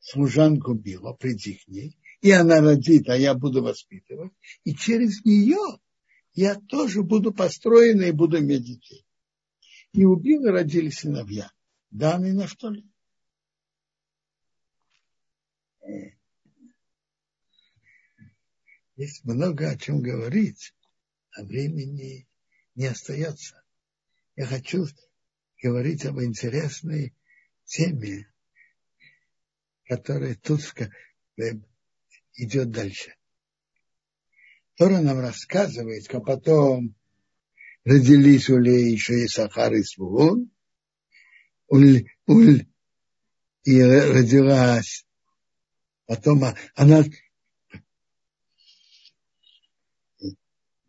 [0.00, 4.32] служанку Било, приди к ней, и она родит, а я буду воспитывать,
[4.64, 5.58] и через нее
[6.32, 9.06] я тоже буду построена и буду иметь детей.
[9.92, 11.50] И у Била родились сыновья,
[11.90, 12.84] Дан и Нафтали.
[18.96, 20.74] Есть много о чем говорить,
[21.32, 22.28] а времени
[22.74, 23.62] не остается.
[24.36, 24.86] Я хочу
[25.62, 27.14] говорить об интересной
[27.64, 28.30] теме,
[29.86, 30.60] которая тут
[32.34, 33.14] идет дальше.
[34.80, 36.94] Тора нам рассказывает, как потом
[37.84, 40.50] родились у Леи еще и Сахар и Свугун,
[41.70, 42.06] и
[43.82, 45.04] родилась,
[46.06, 47.04] потом она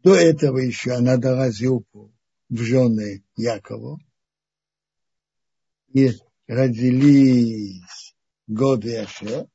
[0.03, 2.15] до этого еще она дала Зилпу
[2.47, 3.99] в жены Якову,
[5.89, 6.11] и
[6.47, 8.15] родились
[8.47, 9.49] годы Ашер,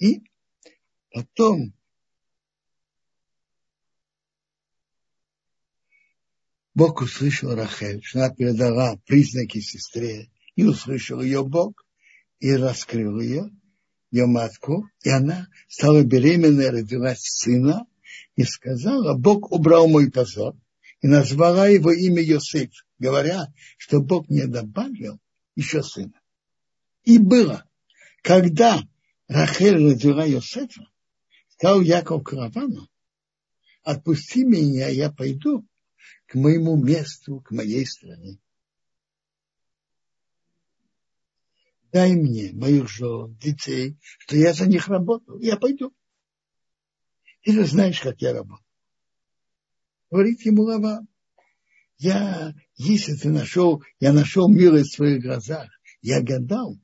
[0.00, 0.24] и
[1.12, 1.77] потом
[6.78, 11.84] Бог услышал Рахель, что она передала признаки сестре, и услышал ее Бог,
[12.38, 13.50] и раскрыл ее,
[14.12, 17.84] ее матку, и она стала беременной, родилась сына,
[18.36, 20.54] и сказала, Бог убрал мой позор,
[21.00, 25.18] и назвала его имя Йосиф, говоря, что Бог не добавил
[25.56, 26.20] еще сына.
[27.02, 27.64] И было,
[28.22, 28.80] когда
[29.26, 30.86] Рахель родила Йосефа,
[31.48, 32.88] сказал Яков Каравану,
[33.82, 35.66] отпусти меня, я пойду
[36.26, 38.38] к моему месту, к моей стране.
[41.92, 45.94] Дай мне моих жен, детей, что я за них работал, я пойду.
[47.44, 48.64] Ты же знаешь, как я работал.
[50.10, 51.06] Говорит ему Лава,
[51.98, 55.68] я, если ты нашел, я нашел милость в своих глазах,
[56.00, 56.78] я гадал,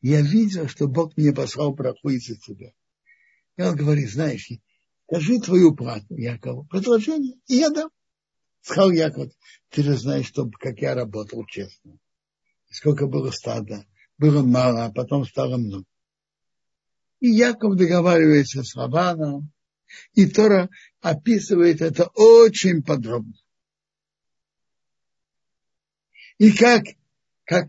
[0.00, 2.72] я видел, что Бог мне послал браху из-за тебя.
[3.56, 4.50] И он говорит, знаешь,
[5.06, 7.90] скажи твою плату, Якову, предложение, и я дам.
[8.68, 9.32] Сказал Яков,
[9.70, 11.98] ты же знаешь, что, как я работал честно.
[12.68, 13.86] Сколько было стада.
[14.18, 15.86] Было мало, а потом стало много.
[17.20, 19.50] И Яков договаривается с Лаваном,
[20.12, 20.68] и Тора
[21.00, 23.32] описывает это очень подробно.
[26.36, 26.82] И как,
[27.44, 27.68] как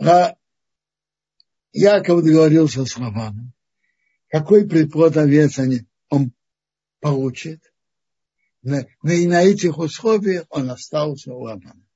[0.00, 0.34] а,
[1.72, 3.52] Яков договорился с Лаваном,
[4.26, 6.32] какой приплод овец они, он
[7.00, 7.62] получит–
[8.66, 11.86] и на этих условиях он остался у Лавана.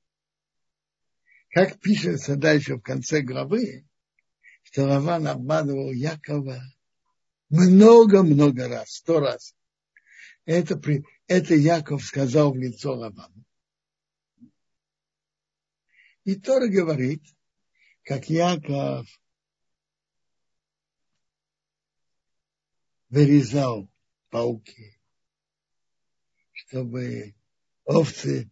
[1.49, 3.85] как пишется дальше в конце главы,
[4.63, 6.61] что Лаван обманывал Якова
[7.49, 9.53] много-много раз, сто раз.
[10.45, 13.43] Это, при, это Яков сказал в лицо Лавану.
[16.23, 17.23] И Тора говорит,
[18.03, 19.07] как Яков
[23.09, 23.89] вырезал
[24.29, 25.00] пауки,
[26.71, 27.35] чтобы
[27.83, 28.49] овцы,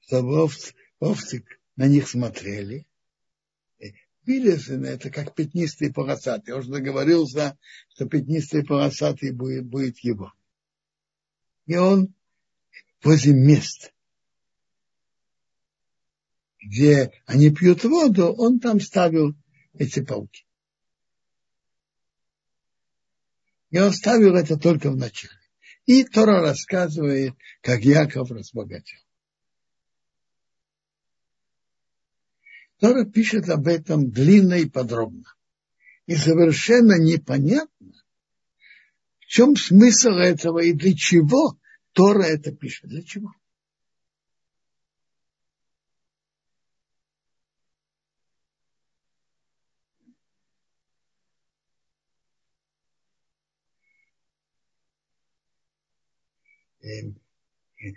[0.00, 1.44] чтобы овцы, овцы
[1.76, 2.86] на них смотрели.
[4.26, 6.54] Вырезаны это как пятнистые полосатые.
[6.54, 10.32] Я уже договорился, что пятнистые полосатые будет, будет его.
[11.64, 12.14] И он
[13.02, 13.94] возле мест,
[16.60, 19.34] где они пьют воду, он там ставил
[19.72, 20.44] эти пауки.
[23.72, 25.32] И он ставил это только в начале.
[25.86, 28.98] И Тора рассказывает, как Яков разбогател.
[32.78, 35.24] Тора пишет об этом длинно и подробно.
[36.04, 37.92] И совершенно непонятно,
[39.20, 41.58] в чем смысл этого и для чего
[41.92, 42.90] Тора это пишет.
[42.90, 43.32] Для чего?
[56.82, 57.14] Эм,
[57.78, 57.92] э,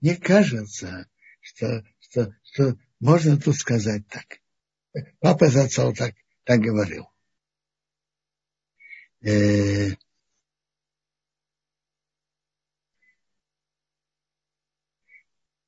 [0.00, 1.08] мне кажется,
[1.40, 4.40] что, что, что можно тут сказать так.
[5.20, 7.08] Папа зацал так, так говорил.
[9.20, 9.90] Э,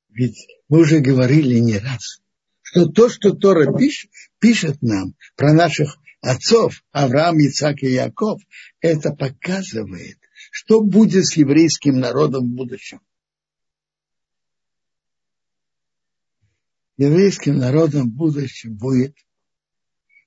[0.09, 2.21] ведь мы уже говорили не раз,
[2.61, 8.41] что то, что Тора пишет, пишет нам про наших отцов, Авраам, Ицак и Яков,
[8.79, 10.17] это показывает,
[10.51, 13.01] что будет с еврейским народом в будущем.
[17.01, 19.17] Еврейским народом в будущем будет,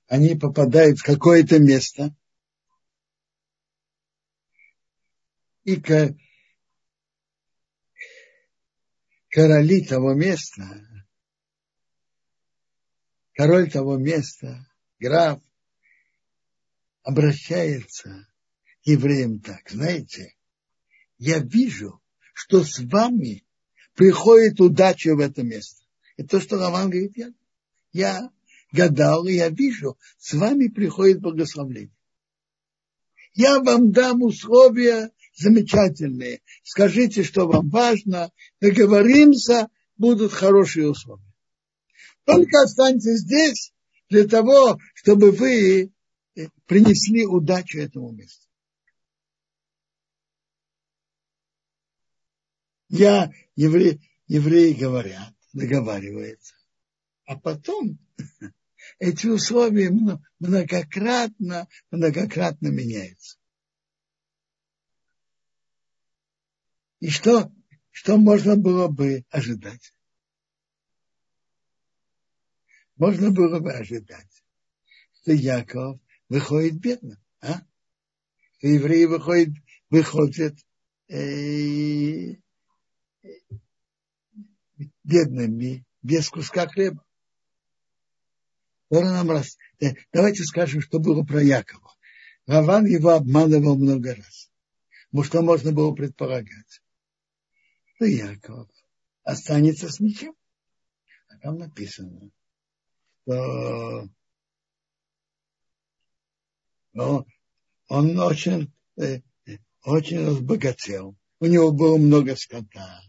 [0.07, 2.13] они попадают в какое-то место,
[5.63, 5.81] и
[9.29, 10.85] короли того места,
[13.31, 14.69] король того места,
[14.99, 15.41] граф,
[17.03, 18.27] обращается
[18.83, 20.35] евреям так, знаете,
[21.19, 22.01] я вижу,
[22.33, 23.45] что с вами
[23.93, 25.84] приходит удача в это место.
[26.17, 27.33] И то, что Раван говорит, я,
[27.91, 28.31] я
[28.71, 31.95] гадал, и я вижу, с вами приходит благословление.
[33.33, 36.41] Я вам дам условия замечательные.
[36.63, 41.21] Скажите, что вам важно, договоримся, будут хорошие условия.
[42.23, 43.73] Только останьтесь здесь
[44.09, 45.91] для того, чтобы вы
[46.65, 48.47] принесли удачу этому месту.
[52.87, 56.53] Я, евреи, евреи говорят, договариваются.
[57.25, 57.97] А потом
[58.99, 59.89] эти условия
[60.39, 63.37] многократно, многократно меняются.
[66.99, 67.51] И что,
[67.91, 69.93] что можно было бы ожидать?
[72.97, 74.43] Можно было бы ожидать,
[75.13, 75.99] что Яков
[76.29, 77.61] выходит бедным, а?
[78.57, 79.53] Что евреи выходят,
[79.89, 80.55] выходят
[81.09, 82.35] э,
[85.05, 87.03] бедными, без куска хлеба.
[88.89, 89.57] Нам раз...
[89.79, 91.93] Э, давайте скажем, что было про Якова.
[92.45, 94.51] Раван его обманывал много раз.
[95.11, 96.81] Ну, что можно было предполагать?
[97.95, 98.69] Что Яков
[99.23, 100.35] останется с ничем.
[101.29, 102.29] А там написано,
[103.23, 104.09] что
[106.93, 107.25] он,
[107.89, 109.21] он очень, э,
[109.83, 111.15] очень разбогател.
[111.39, 113.01] У него было много скота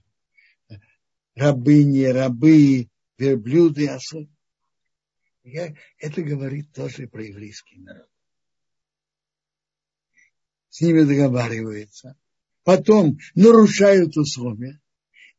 [1.37, 4.29] рабыни, рабы, верблюды, осы.
[5.45, 8.09] Это говорит тоже про еврейский народ.
[10.71, 12.19] С ними договаривается.
[12.65, 14.81] Потом нарушают условия.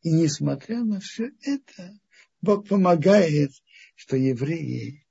[0.02, 2.00] И несмотря на все это,
[2.42, 3.52] Бог помогает,
[3.96, 5.06] что евреи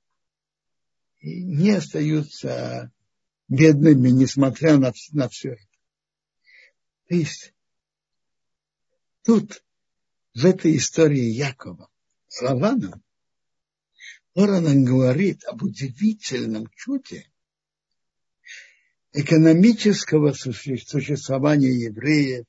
[1.21, 2.91] не остаются
[3.49, 5.67] бедными, несмотря на, на все это.
[7.09, 7.55] То есть
[9.25, 9.63] тут
[10.37, 11.89] в этой истории Якова
[12.29, 13.03] с Лаваном,
[14.35, 17.27] Тора говорит об удивительном чуде
[19.15, 22.45] экономического существования евреев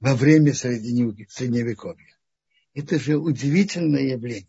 [0.00, 2.18] во время Средневековья.
[2.74, 4.48] Это же удивительное явление.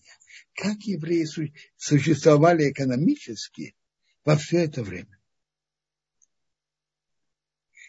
[0.56, 1.28] Как евреи
[1.76, 3.76] существовали экономически
[4.26, 5.20] во все это время.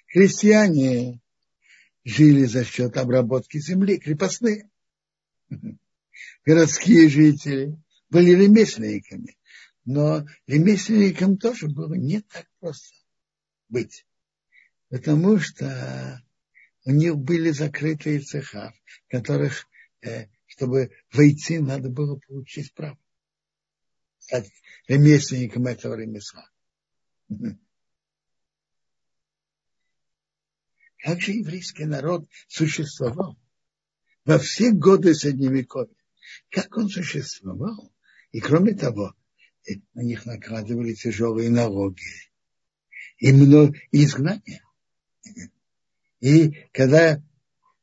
[0.09, 1.23] Христиане
[2.09, 4.71] жили за счет обработки земли, крепостные.
[6.45, 7.77] городские жители
[8.09, 9.37] были ремесленниками.
[9.85, 12.95] Но ремесленникам тоже было не так просто
[13.69, 14.07] быть.
[14.89, 16.23] Потому что
[16.85, 18.73] у них были закрытые цеха,
[19.07, 19.67] в которых,
[20.01, 22.99] э, чтобы войти, надо было получить право.
[24.19, 24.51] Стать
[24.87, 26.49] ремесленником этого ремесла.
[31.09, 33.39] Как же еврейский народ существовал
[34.27, 35.97] во все годы Средневековья?
[36.51, 37.91] Как он существовал?
[38.31, 39.15] И кроме того,
[39.95, 42.03] на них накладывали тяжелые налоги
[43.17, 44.63] и много изгнания.
[46.21, 47.23] И когда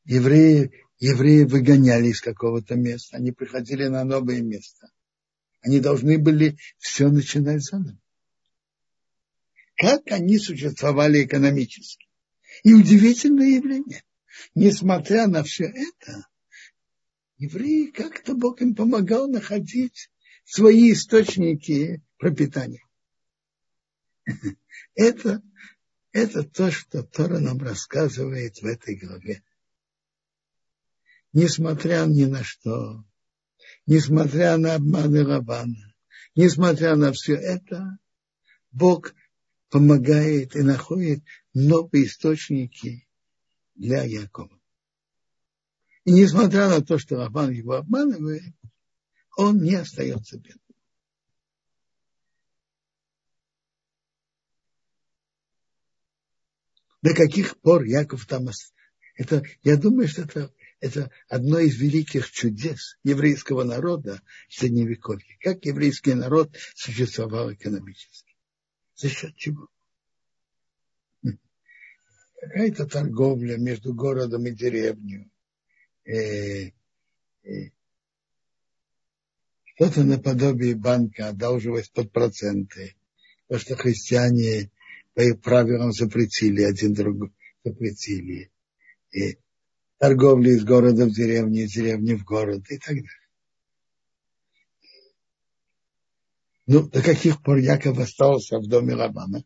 [0.04, 0.70] евреи,
[1.00, 4.92] евреи выгоняли из какого-то места, они приходили на новое место.
[5.62, 7.98] Они должны были все начинать заново.
[9.74, 12.06] Как они существовали экономически.
[12.62, 14.02] И удивительное явление.
[14.54, 16.26] Несмотря на все это,
[17.38, 20.10] евреи как-то Бог им помогал находить
[20.44, 22.82] свои источники пропитания.
[24.94, 25.42] Это,
[26.12, 29.42] это то, что Тора нам рассказывает в этой главе.
[31.34, 33.04] Несмотря ни на что,
[33.84, 35.94] несмотря на обманы Лавана,
[36.34, 37.98] несмотря на все это,
[38.72, 39.14] Бог
[39.70, 41.22] помогает и находит
[41.54, 43.06] новые источники
[43.74, 44.60] для Якова.
[46.04, 48.54] И несмотря на то, что Лаван его обманывает,
[49.36, 50.60] он не остается бедным.
[57.02, 58.48] До каких пор Яков там
[59.16, 65.38] это, я думаю, что это, это одно из великих чудес еврейского народа в Средневековье.
[65.40, 68.25] Как еврейский народ существовал экономически.
[68.96, 69.68] За счет чего?
[72.40, 75.30] Какая-то торговля между городом и деревней.
[76.04, 76.70] Э,
[77.44, 77.70] э,
[79.74, 82.96] что-то наподобие банка одалживать под проценты.
[83.48, 84.70] То, что христиане
[85.14, 87.32] по их правилам запретили, один другу
[87.64, 88.50] запретили.
[89.12, 89.38] И
[89.98, 93.25] торговли из города в деревню, из деревни в город и так далее.
[96.66, 99.44] Ну, до каких пор Яков остался в доме Лавана?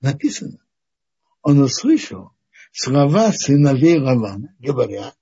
[0.00, 0.58] Написано.
[1.42, 2.30] Он услышал
[2.72, 5.14] слова сыновей Лавана, говоря,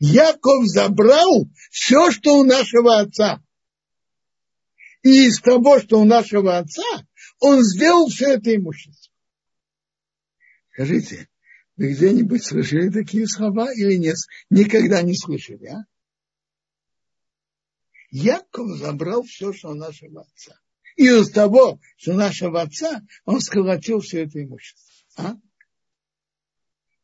[0.00, 3.42] Яков забрал все, что у нашего отца.
[5.02, 7.06] И из того, что у нашего отца,
[7.38, 9.12] он сделал все это имущество.
[10.72, 11.28] Скажите,
[11.76, 14.16] вы где-нибудь слышали такие слова или нет?
[14.50, 15.84] Никогда не слышали, а?
[18.10, 20.58] Яков забрал все, что у нашего отца.
[20.96, 24.92] И из того, что у нашего отца, он сколотил все это имущество.
[25.16, 25.36] А?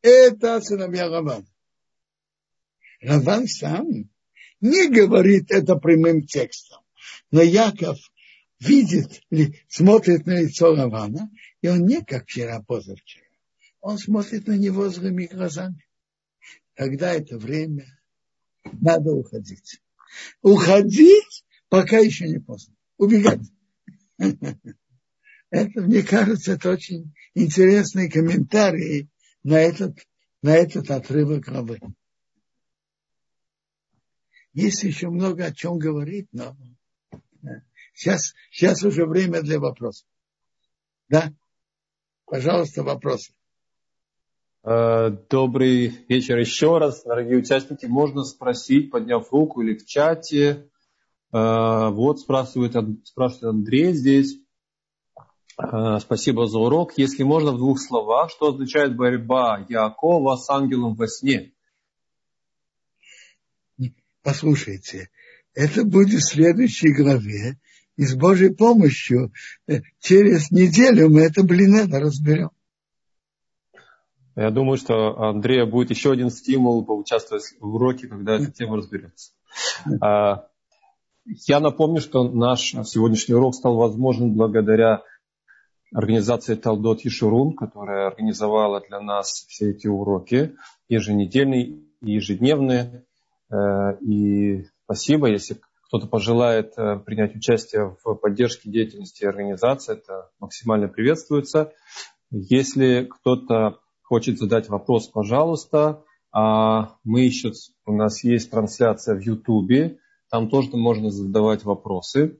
[0.01, 1.47] Это сыновья Равана.
[3.01, 4.09] Раван сам
[4.59, 6.83] не говорит это прямым текстом.
[7.31, 7.97] Но Яков
[8.59, 9.21] видит,
[9.67, 11.29] смотрит на лицо Равана,
[11.61, 13.25] и он не как вчера, позавчера.
[13.79, 15.85] Он смотрит на него злыми глазами.
[16.73, 17.85] Когда это время,
[18.73, 19.81] надо уходить.
[20.41, 22.75] Уходить, пока еще не поздно.
[22.97, 23.41] Убегать.
[25.49, 29.09] Это, мне кажется, это очень интересный комментарий
[29.43, 29.97] на этот,
[30.41, 31.79] на этот отрывок главы.
[34.51, 36.57] Есть еще много о чем говорить, но
[37.93, 40.05] сейчас, сейчас уже время для вопросов.
[41.07, 41.31] Да?
[42.25, 43.36] Пожалуйста, вопросы.
[44.69, 47.85] Э, добрый вечер еще раз, дорогие участники.
[47.85, 50.67] Можно спросить, подняв руку или в чате.
[51.31, 52.73] Э, вот спрашивает,
[53.05, 54.37] спрашивает Андрей здесь.
[55.57, 56.97] Э, спасибо за урок.
[56.97, 61.53] Если можно в двух словах, что означает борьба Якова с ангелом во сне?
[64.21, 65.09] Послушайте,
[65.53, 67.57] это будет в следующей главе.
[67.95, 69.31] И с Божьей помощью
[70.01, 72.49] через неделю мы это, блин, это разберем.
[74.37, 79.31] Я думаю, что Андрея будет еще один стимул поучаствовать в уроке, когда эта тема разберется.
[79.99, 80.45] А,
[81.47, 85.01] я напомню, что наш сегодняшний урок стал возможен благодаря
[85.91, 90.55] организации Талдот Ешурун, которая организовала для нас все эти уроки,
[90.87, 91.63] еженедельные
[92.01, 93.05] и ежедневные.
[93.49, 100.89] Э, и спасибо, если кто-то пожелает э, принять участие в поддержке деятельности организации, это максимально
[100.89, 101.73] приветствуется.
[102.29, 107.51] Если кто-то хочет задать вопрос, пожалуйста, а мы еще,
[107.85, 109.99] у нас есть трансляция в Ютубе,
[110.29, 112.39] там тоже можно задавать вопросы.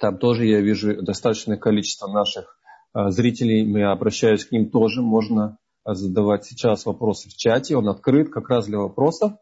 [0.00, 2.58] Там тоже я вижу достаточное количество наших
[2.94, 8.30] э, зрителей, я обращаюсь к ним тоже, можно задавать сейчас вопросы в чате, он открыт
[8.30, 9.32] как раз для вопросов.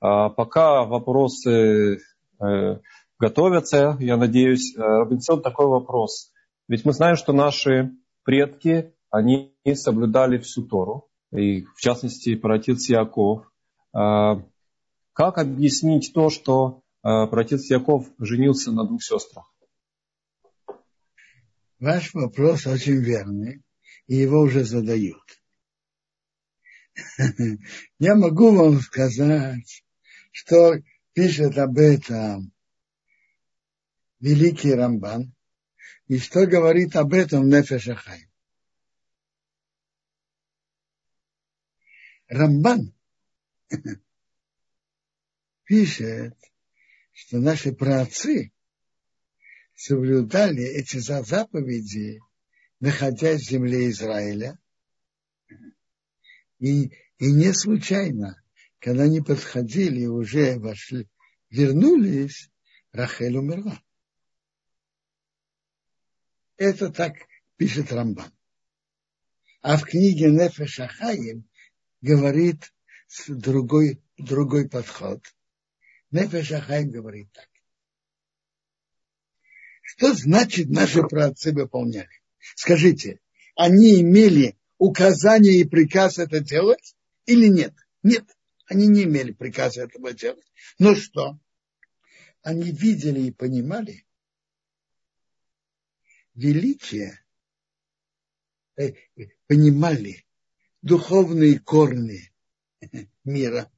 [0.00, 1.98] А пока вопросы
[2.40, 2.78] э,
[3.18, 6.32] готовятся, я надеюсь, э, Робинсон, такой вопрос.
[6.68, 7.92] Ведь мы знаем, что наши
[8.24, 13.50] предки, они соблюдали всю Тору, и в частности, протец Яков.
[13.92, 14.42] А,
[15.12, 19.52] как объяснить то, что а, протец Яков женился на двух сестрах?
[21.78, 23.62] Ваш вопрос очень верный,
[24.06, 25.22] и его уже задают.
[27.98, 29.84] Я могу вам сказать,
[30.32, 30.76] что
[31.12, 32.52] пишет об этом
[34.20, 35.34] великий Рамбан,
[36.08, 38.28] и что говорит об этом Нефешахай.
[42.28, 42.92] Рамбан
[45.64, 46.36] пишет,
[47.12, 48.52] что наши праотцы
[49.74, 52.20] соблюдали эти заповеди,
[52.80, 54.58] находясь в земле Израиля.
[56.58, 56.86] И,
[57.18, 58.42] и не случайно,
[58.80, 61.08] когда они подходили и уже вошли,
[61.50, 62.50] вернулись,
[62.92, 63.80] Рахель умерла.
[66.56, 67.14] Это так
[67.56, 68.32] пишет Рамбан.
[69.60, 71.46] А в книге Нефеш Ахаим
[72.06, 72.72] говорит
[73.28, 75.20] другой, другой подход.
[76.12, 77.48] Нефеш Ахаим говорит так.
[79.82, 82.22] Что значит наши праотцы выполняли?
[82.54, 83.20] Скажите,
[83.56, 87.74] они имели указание и приказ это делать или нет?
[88.02, 88.24] Нет,
[88.66, 90.46] они не имели приказа этого делать.
[90.78, 91.38] Но что?
[92.42, 94.06] Они видели и понимали
[96.34, 97.24] величие,
[98.76, 98.92] э,
[99.46, 100.25] понимали
[100.86, 102.32] духовные корни
[103.24, 103.70] мира.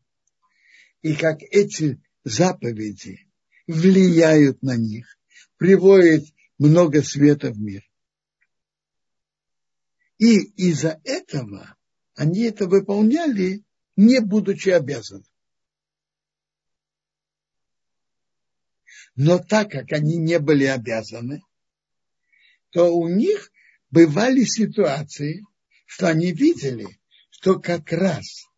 [1.00, 3.26] И как эти заповеди
[3.66, 5.18] влияют на них,
[5.56, 6.24] приводят
[6.59, 7.82] много света в мир.
[10.18, 10.36] И
[10.68, 11.76] из-за этого
[12.14, 13.64] они это выполняли,
[13.96, 15.24] не будучи обязаны.
[19.14, 21.42] Но так как они не были обязаны,
[22.70, 23.50] то у них
[23.90, 25.44] бывали ситуации,
[25.86, 26.97] что они видели,
[27.41, 28.49] что как раз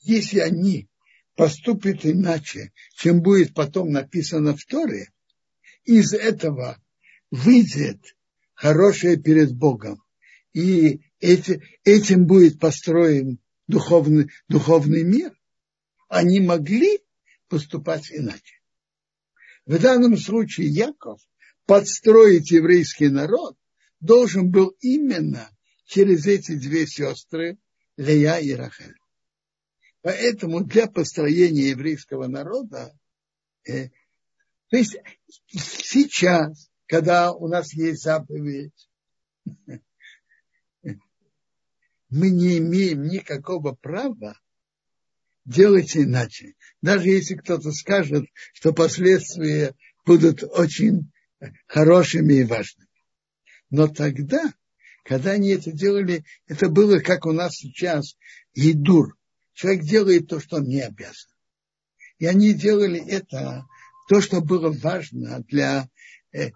[0.00, 0.88] если они
[1.36, 5.10] поступят иначе, чем будет потом написано в Торе,
[5.84, 6.82] из этого
[7.30, 8.00] выйдет
[8.54, 10.02] хорошее перед Богом.
[10.52, 15.32] И эти, этим будет построен духовный, духовный мир.
[16.08, 17.00] Они могли
[17.48, 18.60] поступать иначе.
[19.66, 21.20] В данном случае Яков
[21.64, 23.56] подстроить еврейский народ
[24.00, 25.50] должен был именно
[25.86, 27.58] через эти две сестры
[27.96, 28.94] Лея и Рахель.
[30.02, 32.94] Поэтому для построения еврейского народа,
[33.66, 33.88] э,
[34.68, 34.96] то есть
[35.48, 38.90] сейчас, когда у нас есть заповедь,
[42.10, 44.38] мы не имеем никакого права
[45.44, 46.54] делать иначе.
[46.82, 49.74] Даже если кто-то скажет, что последствия
[50.04, 51.10] будут очень
[51.66, 52.88] хорошими и важными.
[53.70, 54.52] Но тогда,
[55.04, 58.16] когда они это делали, это было как у нас сейчас
[58.54, 59.16] едур,
[59.54, 61.30] Человек делает то, что он не обязан.
[62.18, 63.64] И они делали это,
[64.08, 65.88] то, что было важно для
[66.32, 66.50] э,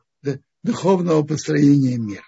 [0.62, 2.24] духовного построения мира.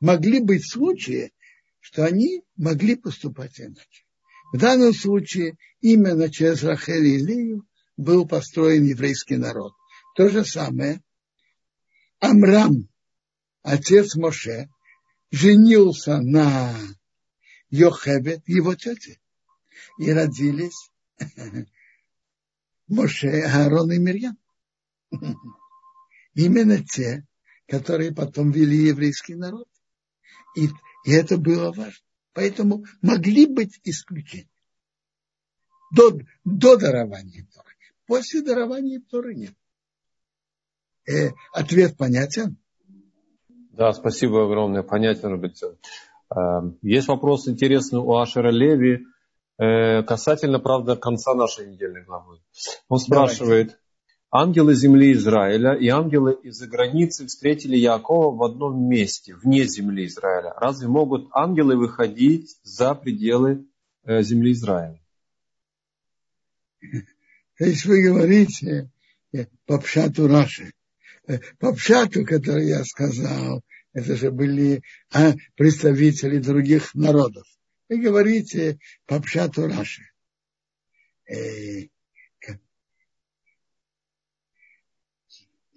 [0.00, 1.32] Могли быть случаи,
[1.80, 4.04] что они могли поступать иначе.
[4.52, 9.72] В данном случае именно через Рахель и Илию был построен еврейский народ.
[10.16, 11.02] То же самое
[12.20, 12.88] Амрам,
[13.62, 14.68] отец Моше,
[15.34, 16.72] женился на
[17.70, 19.20] Йохебе, его тете
[19.98, 20.90] и родились
[22.86, 24.38] Моше, Аарон и Мирьям.
[26.34, 27.26] Именно те,
[27.66, 29.68] которые потом вели еврейский народ.
[30.56, 30.68] И,
[31.04, 32.04] и это было важно.
[32.32, 34.48] Поэтому могли быть исключения.
[35.92, 37.74] До, до дарования Торы.
[38.06, 39.54] После дарования Торы нет.
[41.08, 42.58] Э, ответ понятен?
[43.76, 44.82] Да, спасибо огромное.
[44.82, 45.76] Понятен, Робертсон.
[46.34, 49.06] Э, есть вопрос интересный у Ашера Леви
[49.56, 52.40] Э, касательно, правда, конца нашей недельной главы.
[52.88, 53.78] Он спрашивает, Давайте.
[54.32, 60.54] ангелы земли Израиля и ангелы из-за границы встретили Якова в одном месте, вне земли Израиля.
[60.56, 63.64] Разве могут ангелы выходить за пределы
[64.04, 65.00] э, земли Израиля?
[67.56, 68.90] То есть вы говорите
[69.32, 70.72] э, по пшату Раши.
[71.58, 77.46] По пшату, который я сказал, это же были а, представители других народов.
[77.88, 80.02] Вы говорите по пшату Раши.
[81.26, 81.86] Э,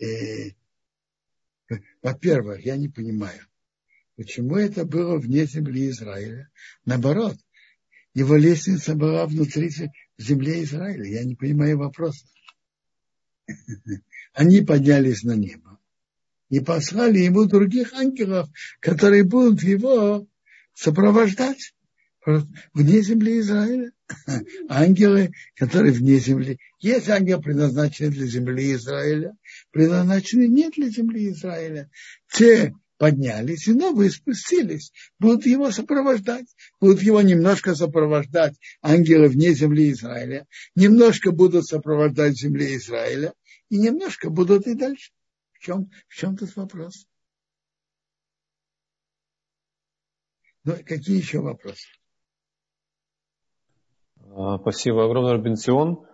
[0.01, 0.51] э,
[2.01, 3.45] во-первых, я не понимаю,
[4.15, 6.49] почему это было вне земли Израиля.
[6.85, 7.37] Наоборот,
[8.13, 9.69] его лестница была внутри
[10.17, 11.05] земли Израиля.
[11.05, 12.25] Я не понимаю вопроса.
[14.37, 15.79] Они поднялись на небо
[16.49, 18.47] и послали ему других ангелов,
[18.79, 20.27] которые будут его
[20.75, 21.73] сопровождать
[22.75, 23.91] вне земли Израиля.
[24.69, 26.59] Ангелы, которые вне земли.
[26.79, 29.35] Есть ангелы, предназначенные для земли Израиля,
[29.71, 31.89] предназначенные не для земли Израиля.
[32.31, 36.45] Те поднялись и новые спустились, будут его сопровождать,
[36.79, 43.33] будут его немножко сопровождать ангелы вне земли Израиля, немножко будут сопровождать земли Израиля,
[43.69, 45.11] и немножко будут и дальше.
[45.53, 47.07] В чем, в чем тут вопрос?
[50.63, 51.87] Ну, какие еще вопросы?
[54.35, 56.05] А, спасибо огромное, Робинсион.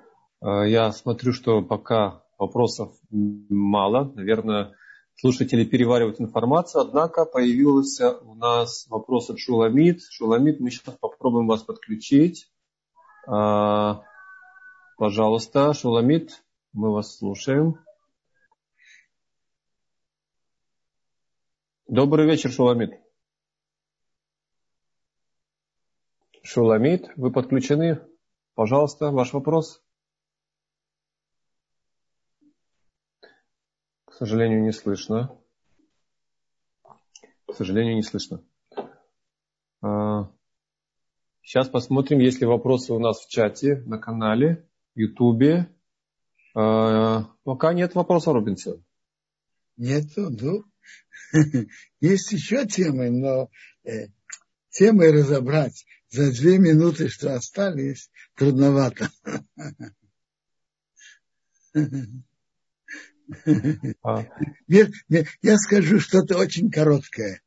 [0.41, 4.13] А, я смотрю, что пока вопросов мало.
[4.13, 4.75] Наверное,
[5.15, 6.81] слушатели переваривают информацию.
[6.81, 10.01] Однако появился у нас вопрос от Шуламид.
[10.09, 12.47] Шуламид, мы сейчас попробуем вас подключить.
[13.27, 14.03] А,
[14.97, 16.42] пожалуйста, Шуламид,
[16.73, 17.79] мы вас слушаем.
[21.87, 22.99] Добрый вечер, Шуламид.
[26.41, 28.01] Шуламид, вы подключены?
[28.55, 29.83] Пожалуйста, ваш вопрос.
[34.05, 35.37] К сожалению, не слышно.
[37.47, 38.43] К сожалению, не слышно.
[41.41, 45.69] Сейчас а, посмотрим, есть ли вопросы у нас в чате, на канале, в Ютубе.
[46.55, 48.83] А, пока нет вопросов, Робинсон.
[49.77, 50.63] Нет, ну,
[51.99, 53.49] есть еще темы, но
[53.83, 54.07] э,
[54.69, 59.09] темы разобрать за две минуты, что остались, трудновато.
[64.03, 64.25] А.
[64.67, 67.41] Я скажу что-то очень короткое.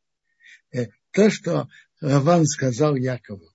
[0.73, 1.69] Э, то, что
[2.01, 3.49] Раван сказал Якову.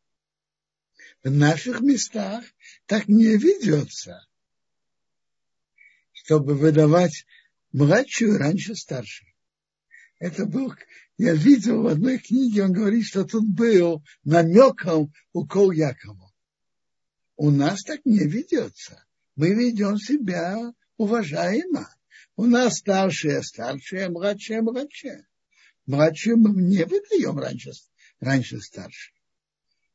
[1.23, 2.43] В наших местах
[2.85, 4.25] так не ведется,
[6.23, 7.25] чтобы выдавать
[7.71, 9.35] младшую раньше старшей.
[10.19, 10.73] Это был
[11.17, 16.31] я видел в одной книге, он говорит, что тут был намеком укол Якова.
[17.35, 19.05] У нас так не ведется.
[19.35, 21.93] Мы ведем себя уважаемо.
[22.35, 25.27] У нас старшие, старшие, младшие, младшие.
[25.85, 27.71] Младшие мы не выдаем раньше,
[28.19, 29.13] раньше старших.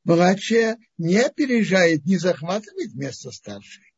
[0.05, 3.93] Младшая не опережает, не захватывает место старшей.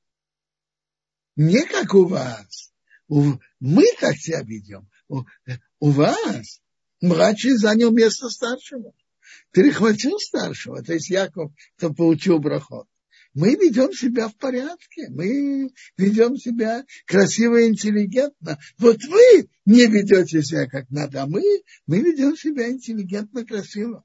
[1.38, 2.70] Не как у вас.
[3.08, 4.86] Мы так себя ведем.
[5.08, 6.60] У вас
[7.00, 8.92] Младший занял место старшего.
[9.52, 10.82] Перехватил старшего.
[10.82, 12.86] То есть Яков, кто получил брахот.
[13.34, 15.08] Мы ведем себя в порядке.
[15.10, 18.58] Мы ведем себя красиво и интеллигентно.
[18.78, 21.42] Вот вы не ведете себя как надо, а мы,
[21.86, 24.04] мы ведем себя интеллигентно, красиво.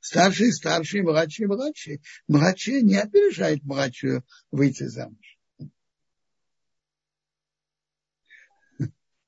[0.00, 2.02] Старший, старший, младший, младший.
[2.26, 5.27] Младший не опережает младшую выйти замуж.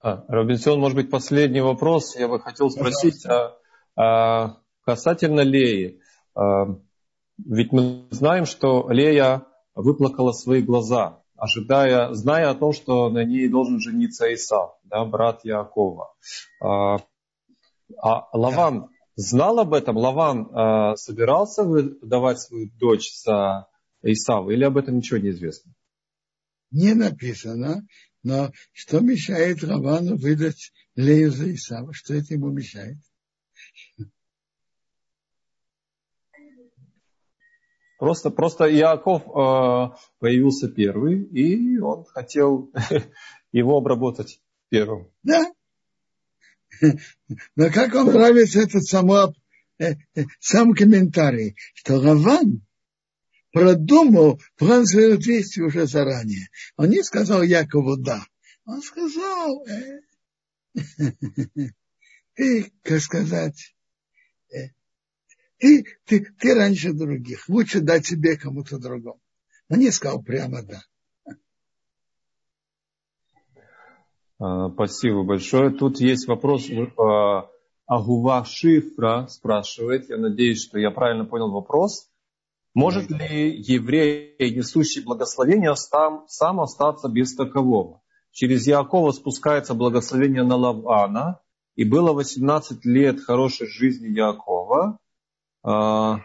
[0.02, 2.16] А, Робинсон, может быть, последний вопрос.
[2.16, 3.56] Я бы хотел спросить а,
[3.96, 6.00] а, касательно Леи.
[6.34, 6.78] А,
[7.36, 9.44] ведь мы знаем, что Лея
[9.74, 15.44] выплакала свои глаза, ожидая, зная о том, что на ней должен жениться Исав, да, брат
[15.44, 16.14] Якова.
[16.62, 16.96] А,
[17.98, 19.98] а Лаван знал об этом?
[19.98, 23.66] Лаван а, собирался выдавать свою дочь за
[24.02, 25.74] Исава или об этом ничего не известно?
[26.70, 27.82] Не написано,
[28.22, 31.92] но что мешает Равану выдать Лею за Исава?
[31.92, 32.98] Что это ему мешает?
[37.98, 42.72] Просто, просто Иаков э, появился первый, и он хотел
[43.52, 44.40] его обработать
[44.70, 45.10] первым.
[45.22, 45.52] Да.
[47.56, 49.34] Но как вам нравится этот само,
[49.78, 52.62] э, э, сам комментарий, что Раван
[53.52, 56.48] продумал план своего действия уже заранее.
[56.76, 58.24] Он не сказал Якову «да».
[58.66, 60.00] Он сказал, э,
[62.34, 63.74] ты, как сказать,
[64.52, 64.68] э,
[65.58, 67.48] ты, ты, ты раньше других.
[67.48, 69.20] Лучше дать себе кому-то другому.
[69.68, 70.82] Он не сказал прямо «да».
[74.38, 75.70] А, спасибо большое.
[75.70, 76.68] Тут есть вопрос.
[76.98, 77.50] А,
[77.86, 80.08] Агува Шифра спрашивает.
[80.08, 82.09] Я надеюсь, что я правильно понял вопрос.
[82.74, 88.02] Может ли еврей, несущий благословение, сам, сам остаться без такового?
[88.30, 91.40] Через Якова спускается благословение на Лавана,
[91.74, 94.98] и было 18 лет хорошей жизни Якова.
[95.62, 96.20] А,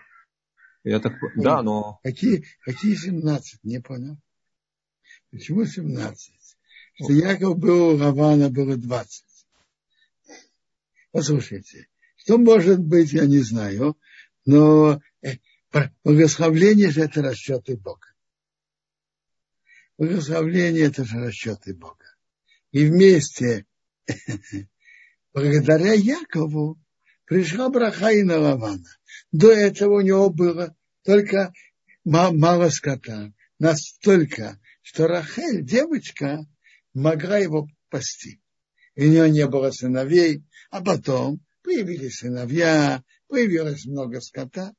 [0.84, 2.00] я так, да, но...
[2.04, 3.64] Какие, какие 17?
[3.64, 4.18] Не понял.
[5.32, 6.34] Почему 17?
[6.94, 9.24] Что Яков был у Лавана было 20.
[11.12, 11.88] Послушайте,
[12.18, 13.98] что может быть, я не знаю,
[14.46, 15.38] но э,
[16.04, 18.08] Благословление же это расчеты Бога.
[19.98, 22.06] Благословление это же расчеты Бога.
[22.72, 23.66] И вместе,
[25.34, 26.80] благодаря Якову,
[27.26, 28.88] пришла браха и на Лавана.
[29.32, 31.54] До этого у него было только
[32.06, 33.34] мало скота.
[33.60, 36.46] Настолько, что Рахель, девочка,
[36.94, 38.42] могла его пасти.
[38.96, 44.74] И у нее не было сыновей, а потом появились сыновья, появилось много скота.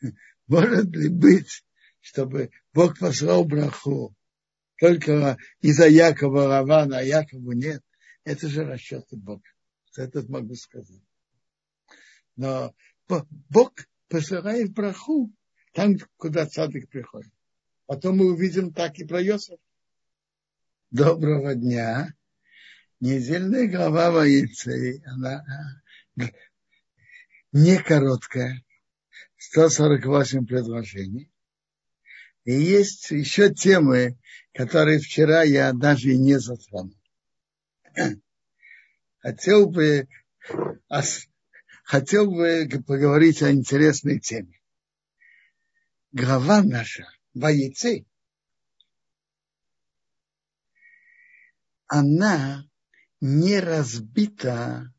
[0.46, 1.64] Может ли быть,
[2.00, 4.14] чтобы Бог послал браху
[4.78, 7.82] только из-за Якова Равана, а Якову нет?
[8.24, 9.42] Это же расчеты Бога.
[9.96, 11.02] Это могу сказать.
[12.36, 12.74] Но
[13.48, 13.72] Бог
[14.08, 15.32] посылает браху
[15.72, 17.32] там, куда цадык приходит.
[17.86, 19.58] Потом мы увидим так и про Йосиф.
[20.90, 22.14] Доброго дня.
[23.00, 25.44] Недельная глава Ваицы, она
[27.52, 28.62] не короткая,
[29.38, 31.30] 148 предложений.
[32.44, 34.18] И есть еще темы,
[34.52, 36.96] которые вчера я даже и не затронул.
[39.18, 40.08] Хотел бы,
[41.84, 44.60] хотел бы поговорить о интересной теме.
[46.12, 48.06] Глава наша, Ваицы,
[51.86, 52.64] она
[53.20, 54.92] не разбита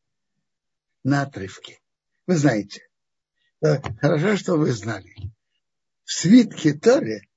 [1.04, 1.82] на отрывки.
[2.28, 2.89] Вы знаете,
[3.62, 5.14] хорошо, что вы знали.
[6.04, 7.28] В свитке Торе,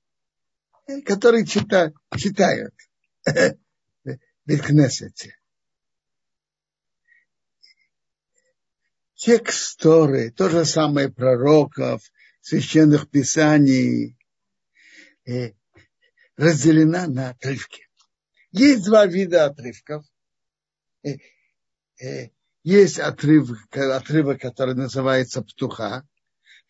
[1.05, 2.73] который чита, читают
[3.25, 5.35] в Кнессете,
[9.15, 12.01] текст Торы, то же самое пророков,
[12.41, 14.17] священных писаний,
[15.25, 15.53] э,
[16.35, 17.87] разделена на отрывки.
[18.51, 20.05] Есть два вида отрывков.
[21.03, 21.15] Э,
[22.01, 22.31] э,
[22.63, 26.07] есть отрывок, отрывок, который называется «Птуха».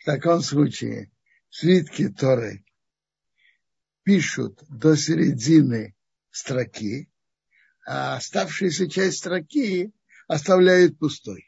[0.03, 1.09] В таком случае
[1.49, 2.65] свитки Торы
[4.03, 5.95] пишут до середины
[6.29, 7.09] строки,
[7.85, 9.93] а оставшаяся часть строки
[10.27, 11.47] оставляют пустой.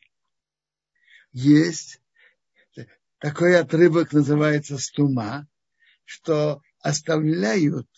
[1.34, 2.00] Есть
[3.20, 5.50] такой отрывок, называется «Стума»,
[6.06, 7.90] что оставляют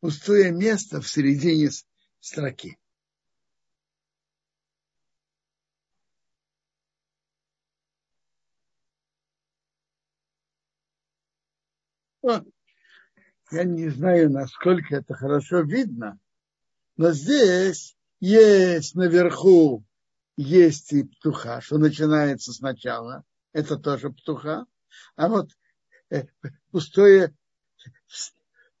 [0.00, 1.70] пустое место в середине
[2.18, 2.76] строки.
[12.22, 16.18] Я не знаю, насколько это хорошо видно,
[16.96, 19.84] но здесь есть наверху,
[20.36, 24.66] есть и птуха, что начинается сначала, это тоже птуха,
[25.16, 25.50] а вот
[26.10, 26.26] э,
[26.70, 27.34] пустое,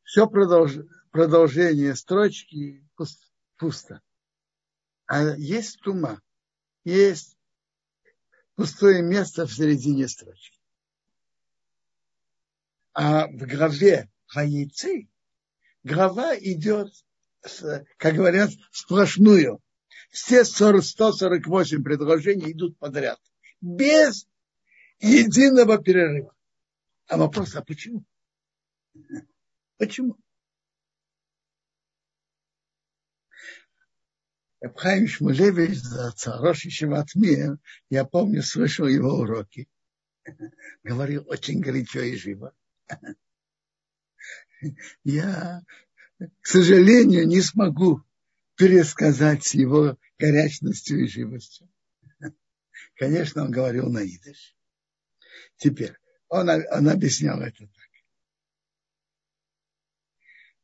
[0.04, 0.76] все продолж,
[1.10, 2.86] продолжение строчки
[3.58, 4.00] пусто.
[5.06, 6.20] А есть тума,
[6.84, 7.36] есть
[8.54, 10.61] пустое место в середине строчки.
[12.94, 15.08] А в главе Ваейцы
[15.82, 16.92] глава идет,
[17.96, 19.60] как говорят, сплошную.
[20.10, 23.18] Все 148 предложений идут подряд.
[23.60, 24.26] Без
[25.00, 26.34] единого перерыва.
[27.06, 28.04] А вопрос, а почему?
[29.78, 30.18] Почему?
[34.60, 35.78] Эбхайм Шмулевич,
[36.24, 37.58] Рош Шиватмир,
[37.90, 39.68] я помню, слышал его уроки.
[40.84, 42.54] Говорил очень горячо и живо.
[45.04, 45.62] Я,
[46.40, 48.02] к сожалению, не смогу
[48.56, 51.68] пересказать его горячностью и живостью.
[52.96, 54.54] Конечно, он говорил на идыш.
[55.56, 55.96] Теперь,
[56.28, 57.82] он, он объяснял это так.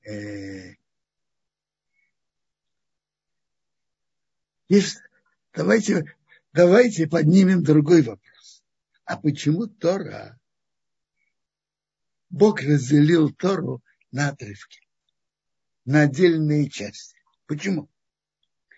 [0.08, 0.76] Э,
[5.54, 6.16] давайте,
[6.52, 8.62] давайте поднимем другой вопрос.
[9.04, 10.37] А почему Тора
[12.29, 14.81] Бог разделил Тору на отрывки,
[15.85, 17.17] на отдельные части.
[17.45, 17.89] Почему?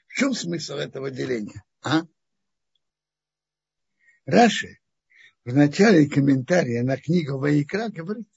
[0.07, 1.63] В чем смысл этого деления?
[1.81, 2.01] А?
[4.25, 4.79] Раши
[5.45, 8.27] в начале комментария на книгу Ваикра говорит.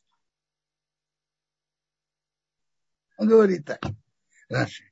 [3.16, 3.82] Он говорит так.
[4.48, 4.88] Раши.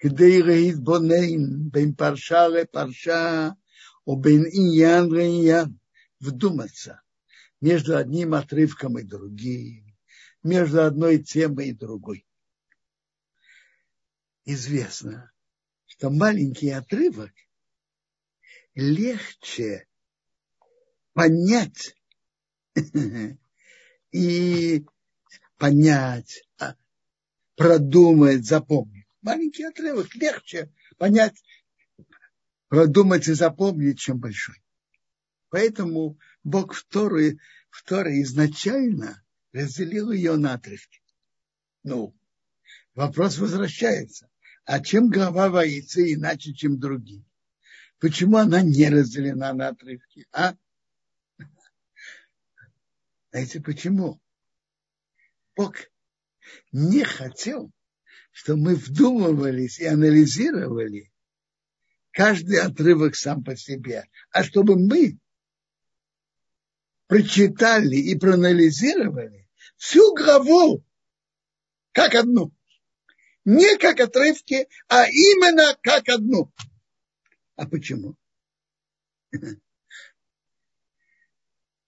[0.00, 3.48] כדי להתבונן בין פרשה לפרשה
[4.06, 5.68] או בין עניין לעניין
[6.20, 6.94] вдуматься
[7.65, 9.97] между одним отрывком и другим,
[10.43, 12.23] между одной темой и другой.
[14.45, 15.31] Известно,
[15.87, 17.31] что маленький отрывок
[18.75, 19.87] легче
[21.13, 21.95] понять
[24.11, 24.85] и
[25.57, 26.75] понять, а,
[27.55, 29.07] продумать, запомнить.
[29.23, 31.43] Маленький отрывок легче понять,
[32.67, 34.61] продумать и запомнить, чем большой.
[35.49, 37.19] Поэтому Бог в Тору
[37.71, 39.21] Второе, изначально
[39.51, 41.01] разделил ее на отрывки.
[41.83, 42.15] Ну,
[42.93, 44.29] вопрос возвращается.
[44.63, 47.25] А чем глава воится иначе, чем другие?
[47.99, 50.25] Почему она не разделена на отрывки?
[50.31, 50.55] А?
[53.31, 54.21] Знаете почему?
[55.55, 55.75] Бог
[56.71, 57.71] не хотел,
[58.31, 61.11] чтобы мы вдумывались и анализировали
[62.11, 65.19] каждый отрывок сам по себе, а чтобы мы
[67.07, 69.47] прочитали и проанализировали
[69.77, 70.83] всю главу
[71.91, 72.53] как одну.
[73.45, 76.51] Не как отрывки, а именно как одну.
[77.55, 78.15] А почему?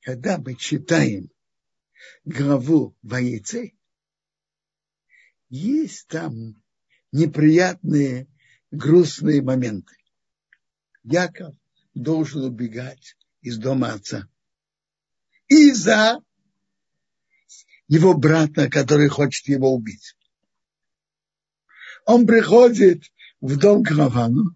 [0.02, 1.32] Когда мы читаем
[2.24, 3.76] главу Воицы,
[5.50, 6.62] есть там
[7.12, 8.28] неприятные,
[8.72, 9.96] грустные моменты.
[11.04, 11.56] Яков
[11.94, 14.30] должен убегать из дома отца.
[15.48, 16.22] Из-за
[17.88, 20.16] его брата, который хочет его убить.
[22.06, 23.04] Он приходит
[23.42, 24.56] в дом к Равану,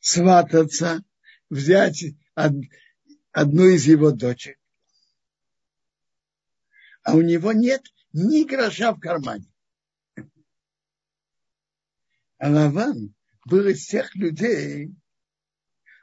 [0.00, 1.02] свататься,
[1.48, 2.04] взять
[2.34, 4.58] одну из его дочек.
[7.02, 9.46] А у него нет ни гроша в кармане.
[12.38, 13.14] А Лаван
[13.44, 14.94] был из тех людей,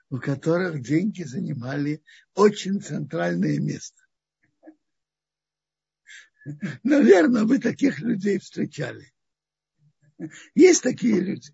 [0.09, 2.03] у которых деньги занимали
[2.33, 4.01] очень центральное место.
[6.83, 9.13] Наверное, вы таких людей встречали.
[10.55, 11.53] Есть такие люди,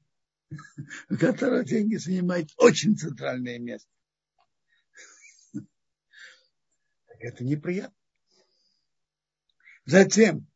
[1.09, 3.89] у которых деньги занимают очень центральное место.
[7.19, 7.95] Это неприятно.
[9.85, 10.47] Затем,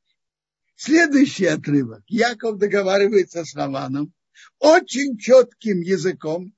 [0.76, 2.04] следующий отрывок.
[2.08, 4.14] Яков договаривается с Раваном
[4.58, 6.56] очень четким языком.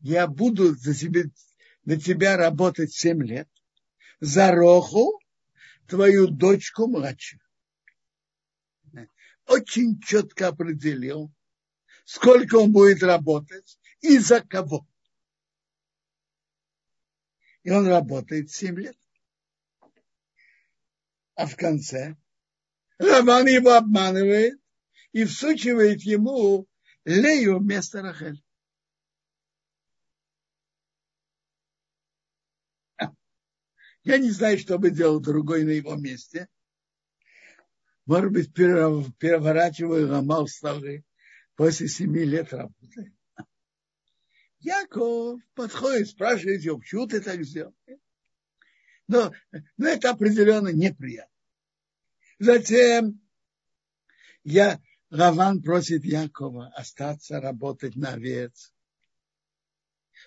[0.00, 1.24] Я буду за тебя,
[1.84, 3.48] на тебя работать семь лет.
[4.20, 5.20] За Роху,
[5.86, 7.40] твою дочку младшую.
[9.46, 11.32] Очень четко определил,
[12.04, 14.86] сколько он будет работать и за кого.
[17.62, 18.96] И он работает 7 лет.
[21.34, 22.16] А в конце
[22.98, 24.60] Раван его обманывает
[25.12, 26.66] и всучивает ему
[27.04, 28.42] Лею вместо Рахель.
[34.02, 36.48] Я не знаю, что бы делал другой на его месте.
[38.06, 41.04] Может быть, переворачиваю Рамал старый
[41.54, 43.12] после семи лет работы.
[44.60, 47.74] Яков подходит, спрашивает его, почему ты так сделал?
[49.06, 49.32] Но,
[49.76, 51.34] но это определенно неприятно.
[52.38, 53.20] Затем
[54.44, 54.80] я,
[55.10, 58.72] Раван просит Якова остаться работать на овец,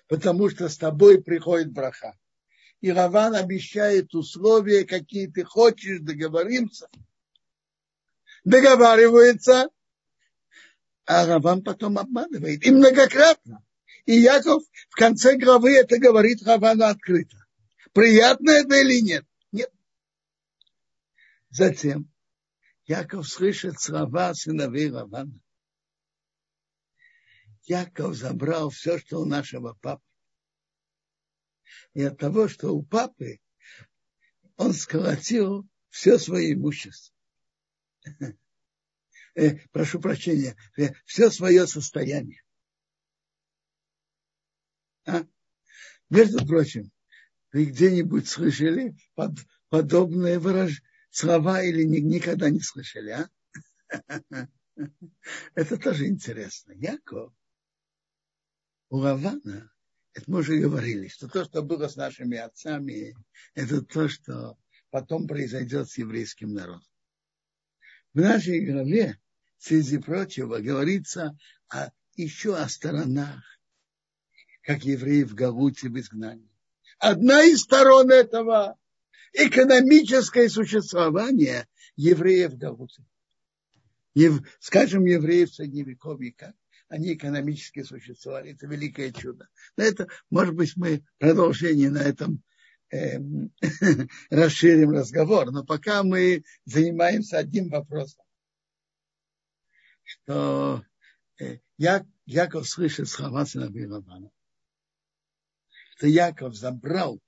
[0.06, 2.18] потому что с тобой приходит браха.
[2.84, 6.86] И Раван обещает условия, какие ты хочешь, договоримся.
[8.44, 9.70] Договаривается,
[11.06, 12.62] а Раван потом обманывает.
[12.62, 13.64] И многократно.
[14.04, 17.46] И Яков в конце главы это говорит Равану открыто.
[17.94, 19.24] Приятно это или нет?
[19.50, 19.72] Нет.
[21.48, 22.12] Затем
[22.84, 25.40] Яков слышит слова сыновей Равана.
[27.62, 30.04] Яков забрал все, что у нашего папы.
[31.94, 33.40] И от того, что у папы
[34.56, 37.14] он сколотил все свое имущество.
[39.36, 42.44] Э, прошу прощения, э, все свое состояние.
[45.06, 45.26] А?
[46.08, 46.92] Между прочим,
[47.52, 49.32] вы где-нибудь слышали под,
[49.70, 50.80] подобные выраж...
[51.10, 53.30] слова или ни, никогда не слышали, а?
[55.54, 56.70] Это тоже интересно.
[56.70, 57.34] Яков
[58.90, 59.73] у Лавана,
[60.14, 63.16] это мы уже говорили, что то, что было с нашими отцами,
[63.54, 64.56] это то, что
[64.90, 66.86] потом произойдет с еврейским народом.
[68.12, 69.18] В нашей главе,
[69.58, 71.36] среди прочего, говорится
[71.68, 73.42] о, еще о сторонах
[74.62, 76.50] как евреи в Галуте в изгнании.
[76.98, 78.78] Одна из сторон этого
[79.32, 83.04] экономическое существование евреев в Галуте.
[84.60, 86.54] Скажем, евреев в Средневековье, как
[86.88, 88.52] они экономически существовали.
[88.52, 89.48] Это великое чудо.
[89.76, 92.42] Но это, может быть, мы продолжение на этом
[92.90, 93.18] э,
[94.30, 95.50] расширим разговор.
[95.50, 98.24] Но пока мы занимаемся одним вопросом.
[100.02, 100.84] Что
[101.40, 101.58] э,
[102.26, 104.30] Яков слышит с Хамаса на Лавана
[105.96, 107.20] что Яков забрал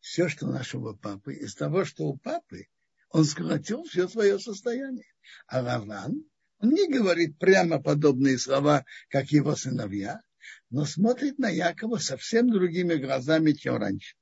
[0.00, 2.66] все, что нашего папы, из того, что у папы,
[3.10, 5.06] он сколотил все свое состояние.
[5.46, 6.24] А Раван,
[6.62, 10.22] он не говорит прямо подобные слова, как его сыновья,
[10.70, 14.14] но смотрит на Якова совсем другими глазами, чем раньше.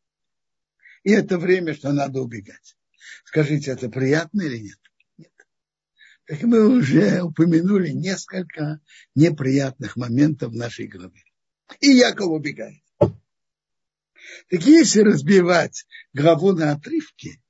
[1.03, 2.77] И это время, что надо убегать.
[3.25, 4.79] Скажите, это приятно или нет?
[5.19, 5.33] Нет.
[6.25, 8.81] Так мы уже упомянули несколько
[9.15, 11.23] неприятных моментов в нашей главе.
[11.81, 12.83] И Яков убегает.
[14.49, 17.43] Так если разбивать главу на отрывки,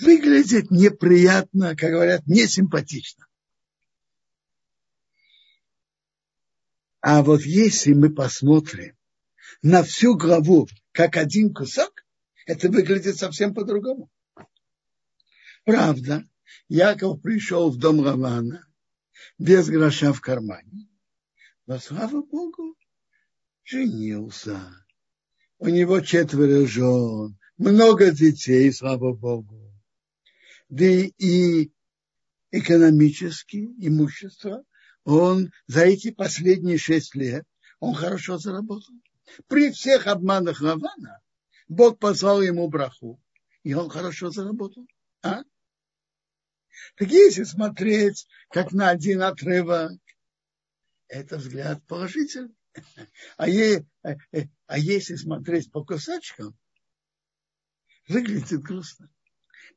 [0.00, 3.27] выглядит неприятно, как говорят, несимпатично.
[7.00, 8.96] А вот если мы посмотрим
[9.62, 12.04] на всю главу как один кусок,
[12.46, 14.10] это выглядит совсем по-другому.
[15.64, 16.24] Правда,
[16.68, 18.66] Яков пришел в дом Равана
[19.38, 20.88] без гроша в кармане,
[21.66, 22.76] но, слава Богу,
[23.64, 24.60] женился.
[25.58, 29.72] У него четверо жен, много детей, слава Богу.
[30.68, 31.70] Да и
[32.50, 34.64] экономически имущество
[35.08, 37.46] он за эти последние шесть лет
[37.80, 38.94] он хорошо заработал.
[39.46, 41.20] При всех обманах Равана
[41.66, 43.18] Бог послал ему браху,
[43.62, 44.86] и он хорошо заработал.
[45.22, 45.44] А?
[46.96, 49.92] Так если смотреть как на один отрывок,
[51.08, 52.54] это взгляд положительный.
[53.38, 54.16] А, е, а,
[54.66, 56.56] а если смотреть по кусочкам,
[58.08, 59.10] выглядит грустно.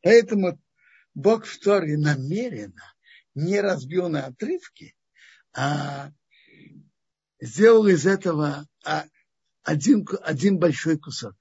[0.02, 0.62] Поэтому
[1.14, 2.94] Бог в Торе намеренно
[3.34, 4.94] не разбил на отрывки,
[5.54, 6.12] а
[7.40, 8.68] сделал из этого
[9.64, 11.36] один, один большой кусок.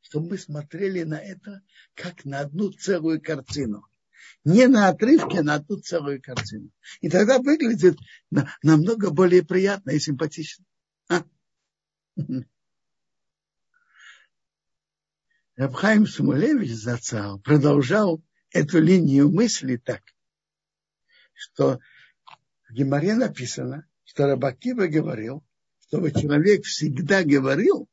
[0.00, 1.62] Чтобы мы смотрели на это
[1.94, 3.86] как на одну целую картину.
[4.44, 6.70] Не на отрывке, а на одну целую картину.
[7.00, 7.98] И тогда выглядит
[8.62, 10.64] намного более приятно и симпатично.
[11.08, 11.24] А?
[15.56, 20.02] Рабхайм Сумулевич Зацал продолжал эту линию мысли так,
[21.32, 21.80] что
[22.68, 25.44] в Геморе написано, что Рабакива говорил,
[25.86, 27.88] чтобы человек всегда говорил,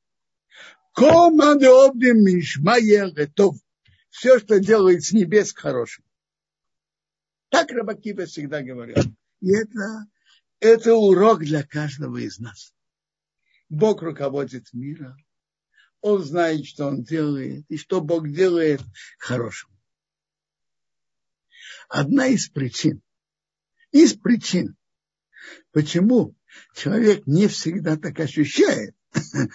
[4.10, 6.04] все, что делает с небес, хорошим.
[7.50, 8.98] Так Рабакива всегда говорил.
[9.42, 10.06] И это,
[10.60, 12.74] это урок для каждого из нас.
[13.70, 15.18] Бог руководит миром.
[16.02, 18.82] Он знает, что он делает, и что Бог делает
[19.18, 19.70] хорошим.
[21.90, 23.02] Одна из причин,
[23.94, 24.76] из причин,
[25.72, 26.36] почему
[26.76, 28.96] человек не всегда так ощущает,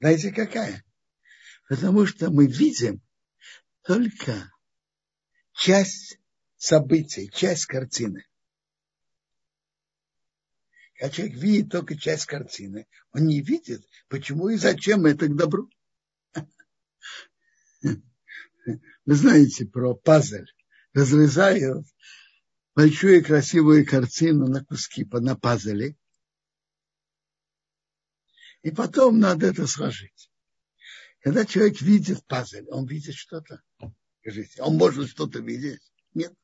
[0.00, 0.84] знаете, какая?
[1.68, 3.00] Потому что мы видим
[3.82, 4.52] только
[5.52, 6.18] часть
[6.56, 8.26] событий, часть картины.
[10.98, 15.70] Когда человек видит только часть картины, он не видит, почему и зачем это к добру.
[17.82, 20.46] Вы знаете про пазль.
[20.92, 21.86] Разрезают
[22.76, 25.96] большую красивую картину на куски, на пазле.
[28.62, 30.30] И потом надо это сложить.
[31.20, 33.62] Когда человек видит пазль, он видит что-то.
[34.20, 35.80] Скажите, он может что-то видеть?
[36.12, 36.34] Нет.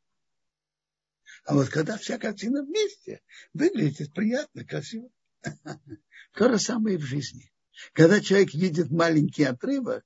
[1.45, 3.21] А вот когда вся картина вместе,
[3.53, 5.11] выглядит приятно, красиво.
[6.35, 7.53] То же самое и в жизни.
[7.93, 10.05] Когда человек видит маленький отрывок,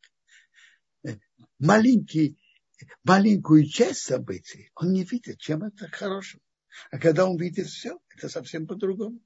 [1.05, 1.19] э,
[1.59, 2.39] маленький
[3.05, 6.40] маленькую часть событий, он не видит, чем это хорошим.
[6.90, 9.20] А когда он видит все, это совсем по-другому.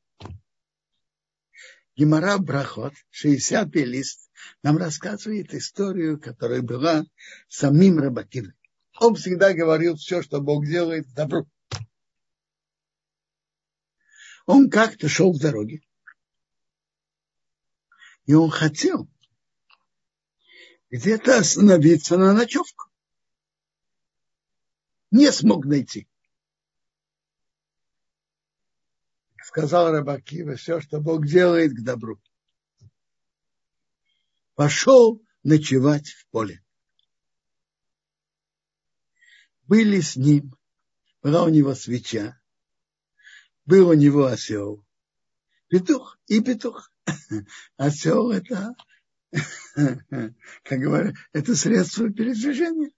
[1.96, 4.30] Гимара Брахот, 60 лист,
[4.62, 7.04] нам рассказывает историю, которая была
[7.48, 8.54] самим Рабакиной.
[8.98, 11.46] Он всегда говорил все, что Бог делает, добро.
[14.46, 15.82] Он как-то шел в дороге.
[18.26, 19.08] И он хотел
[20.90, 22.89] где-то остановиться на ночевку
[25.10, 26.08] не смог найти.
[29.42, 32.20] Сказал Рабакива, все, что Бог делает к добру.
[34.54, 36.62] Пошел ночевать в поле.
[39.64, 40.54] Были с ним,
[41.22, 42.40] была у него свеча,
[43.64, 44.84] был у него осел,
[45.68, 46.92] петух и петух.
[47.76, 48.74] Осел это,
[49.32, 52.92] как говорят, это средство передвижения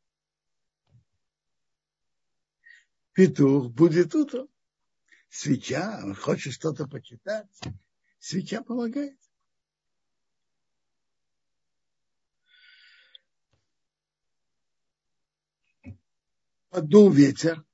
[3.12, 4.48] петух будет утром.
[5.28, 7.48] Свеча, он хочет что-то почитать.
[8.18, 9.18] Свеча помогает.
[16.68, 17.64] Подул ветер,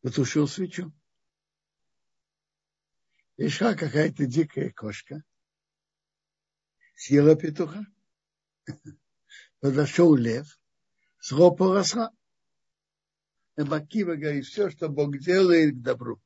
[0.00, 0.92] потушил свечу.
[3.36, 5.22] Пришла какая-то дикая кошка,
[6.94, 7.86] съела петуха.
[9.60, 10.58] Подошел лев,
[11.18, 12.10] схлопал росла.
[13.64, 16.20] Макива говорит, все, что Бог делает, к добру.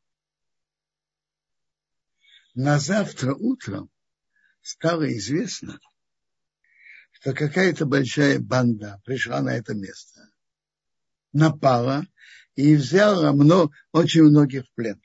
[2.54, 3.90] на завтра утром
[4.60, 5.78] стало известно,
[7.12, 10.30] что какая-то большая банда пришла на это место,
[11.32, 12.06] напала
[12.54, 15.02] и взяла много, очень многих в плен.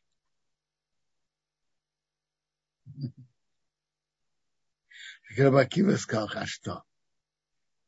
[5.38, 6.84] Рабакива сказал, а что?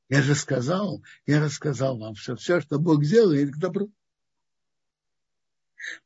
[0.07, 3.91] Я же сказал, я рассказал вам, что все, что Бог делает, к добру.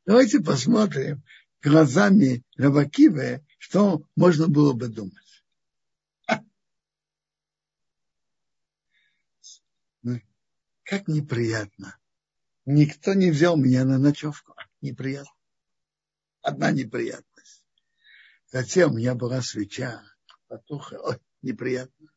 [0.06, 1.22] Давайте посмотрим
[1.62, 5.44] глазами Рабакивы, что можно было бы думать.
[10.02, 10.20] Ну,
[10.82, 11.98] как неприятно.
[12.66, 14.54] Никто не взял меня на ночевку.
[14.80, 15.32] Неприятно.
[16.42, 17.64] Одна неприятность.
[18.52, 20.02] Затем у меня была свеча,
[20.46, 20.98] потуха.
[21.00, 22.08] Ой, неприятно.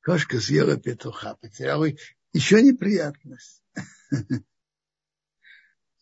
[0.00, 1.86] Кошка съела петуха, потеряла
[2.32, 3.62] еще неприятность.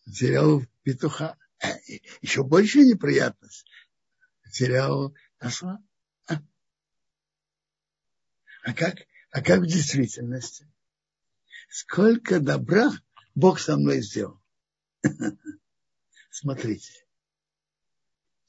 [0.05, 1.37] Потерял петуха.
[2.21, 3.65] Еще больше неприятность.
[4.43, 5.79] Потерял осла.
[8.63, 8.95] А как,
[9.31, 10.69] а как в действительности?
[11.69, 12.91] Сколько добра
[13.35, 14.41] Бог со мной сделал.
[16.31, 17.05] Смотрите.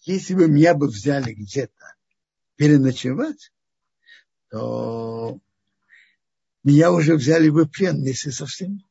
[0.03, 1.97] Если бы меня бы взяли где-то
[2.57, 3.53] переночевать,
[4.51, 5.41] то
[6.63, 8.85] меня уже взяли бы плен вместе со всеми.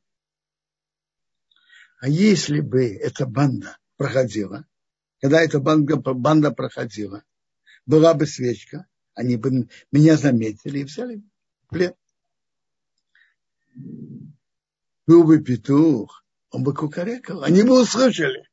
[2.03, 4.67] А если бы эта банда проходила,
[5.21, 7.23] когда эта банда, банда проходила,
[7.85, 11.23] была бы свечка, они бы меня заметили и взяли
[11.61, 11.95] в плен.
[15.07, 18.49] Был бы петух, он бы кукарекал, они бы услышали.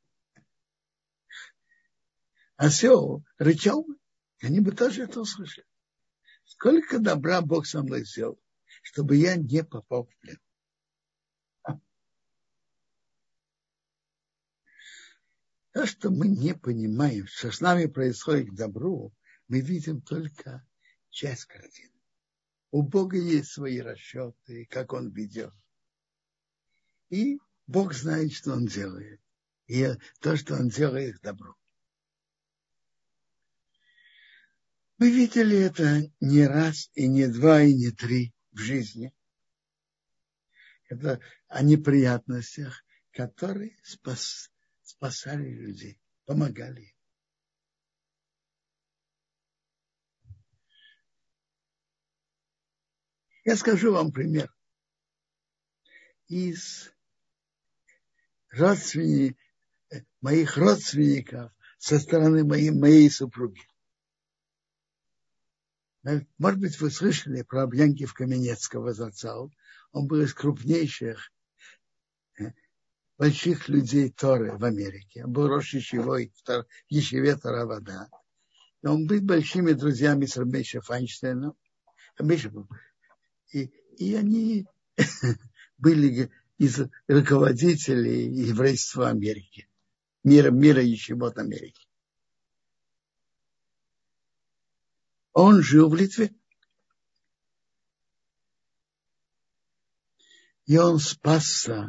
[2.55, 3.97] Осел рычал бы,
[4.39, 5.67] они бы тоже это услышали.
[6.45, 8.39] Сколько добра Бог со мной сделал,
[8.81, 10.39] чтобы я не попал в плен.
[15.73, 19.13] То, что мы не понимаем, что с нами происходит к добру,
[19.47, 20.65] мы видим только
[21.09, 21.93] часть картины.
[22.71, 25.53] У Бога есть свои расчеты, как Он ведет.
[27.09, 29.21] И Бог знает, что Он делает.
[29.67, 29.87] И
[30.19, 31.55] то, что Он делает, добро.
[34.97, 39.13] Мы видели это не раз, и не два, и не три в жизни.
[40.89, 44.51] Это о неприятностях, которые спас,
[45.01, 46.95] спасали людей, помогали им.
[53.43, 54.53] Я скажу вам пример.
[56.27, 56.91] Из
[58.51, 59.41] родственников,
[60.21, 63.67] моих родственников со стороны моей, моей супруги.
[66.03, 69.51] Может быть, вы слышали про Обьянкив Каменецкого зацал.
[69.93, 71.40] Он был из крупнейших э,
[73.21, 75.25] больших людей Торы в Америке.
[75.25, 78.09] Он был Рошичевой в Ешеве Таравада.
[78.81, 81.55] И он был большими друзьями с Рамейша Файнштейном.
[83.51, 83.65] И,
[83.99, 84.65] и они
[85.77, 89.69] были из руководителей еврейства Америки,
[90.23, 91.87] мира, мира от Америки.
[95.33, 96.33] Он жил в Литве.
[100.65, 101.87] И он спасся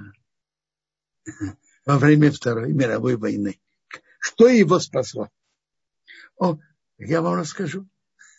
[1.87, 3.61] во время Второй мировой войны.
[4.19, 5.31] Что его спасло?
[6.37, 6.59] О,
[6.99, 7.89] я вам расскажу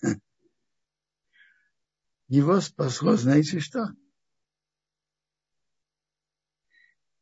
[2.27, 3.89] его спасло, знаете что?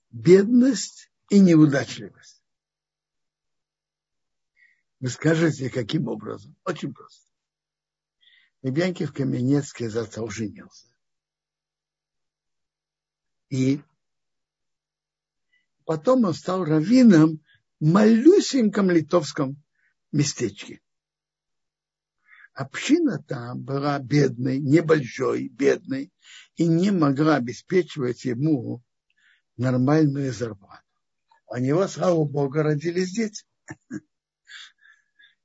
[0.10, 2.44] Бедность и неудачливость.
[5.00, 6.56] Вы скажете, каким образом?
[6.64, 7.32] Очень просто.
[8.62, 10.88] Ребенки в Каменецке зато женился.
[13.50, 13.82] И
[15.92, 17.42] потом он стал раввином
[17.82, 19.62] в малюсеньком литовском
[20.14, 20.80] местечке
[22.54, 26.14] община там была бедной, небольшой, бедной,
[26.56, 28.82] и не могла обеспечивать ему
[29.58, 30.84] нормальную зарплату.
[31.48, 33.44] У него, слава Богу, родились дети.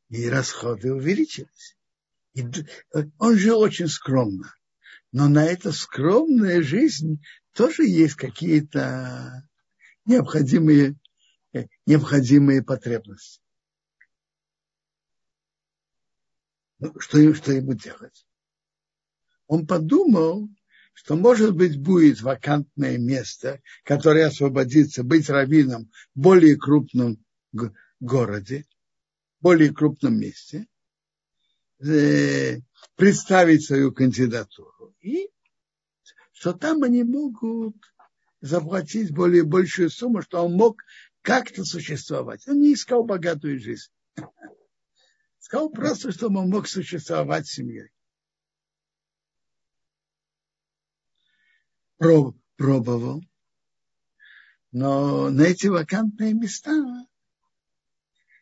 [0.09, 1.77] И расходы увеличились.
[2.35, 2.45] И
[3.19, 4.55] он жил очень скромно.
[5.11, 7.21] Но на эту скромную жизнь
[7.53, 9.46] тоже есть какие-то
[10.07, 10.97] необходимые,
[11.85, 13.41] необходимые потребности.
[16.79, 18.27] Ну, что, что ему делать?
[19.47, 20.49] Он подумал,
[20.93, 27.25] что, может быть, будет вакантное место, которое освободится, быть раввином в более крупном
[28.01, 28.67] городе,
[29.41, 30.67] более крупном месте,
[31.81, 32.61] э,
[32.95, 34.95] представить свою кандидатуру.
[35.01, 35.29] И
[36.33, 37.77] что там они могут
[38.41, 40.83] заплатить более большую сумму, что он мог
[41.23, 42.47] как-то существовать.
[42.47, 43.91] Он не искал богатую жизнь.
[45.39, 47.91] Сказал просто, чтобы он мог существовать с семьей.
[51.99, 53.23] Пробовал.
[54.73, 56.73] Но на эти вакантные места,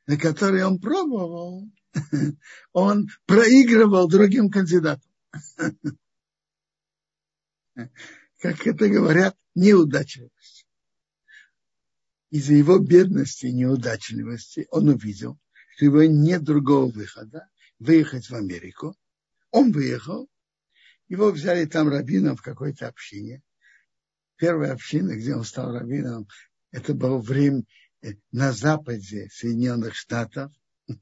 [0.06, 1.70] на которые он пробовал,
[2.72, 5.10] он проигрывал другим кандидатам.
[8.40, 10.66] Как это говорят, неудачливость.
[12.30, 15.38] Из-за его бедности и неудачливости он увидел,
[15.74, 17.48] что его нет другого выхода
[17.78, 18.96] выехать в Америку.
[19.50, 20.28] Он выехал,
[21.08, 23.42] его взяли там раввином в какой-то общине.
[24.36, 26.26] Первая община, где он стал раввином,
[26.72, 27.62] это было время
[28.02, 30.52] э, на западе Соединенных Штатов.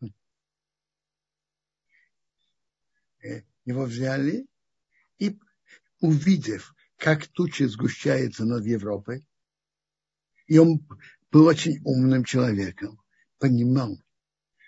[3.24, 4.49] Э, его взяли
[5.19, 5.39] и,
[6.01, 9.27] увидев, как тучи сгущаются над Европой,
[10.47, 10.87] и он
[11.33, 13.03] был очень умным человеком,
[13.41, 14.01] понимал,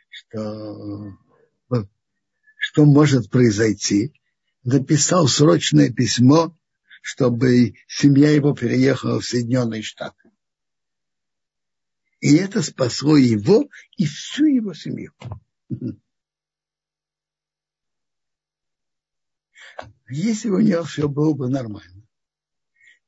[0.08, 1.16] что,
[2.58, 4.20] что может произойти,
[4.64, 6.58] написал срочное письмо,
[7.02, 10.32] чтобы семья его переехала в Соединенные Штаты.
[12.18, 15.12] И это спасло его и всю его семью.
[20.08, 21.93] Если у него все было бы нормально,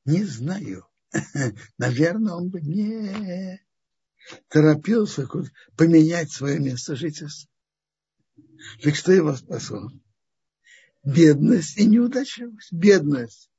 [0.07, 0.87] не знаю,
[1.77, 3.61] наверное, он бы не
[4.49, 5.27] торопился
[5.75, 7.49] поменять свое место жительства.
[8.81, 9.91] Так что его спасло?
[11.03, 12.71] Бедность и неудачливость.
[12.71, 13.49] Бедность.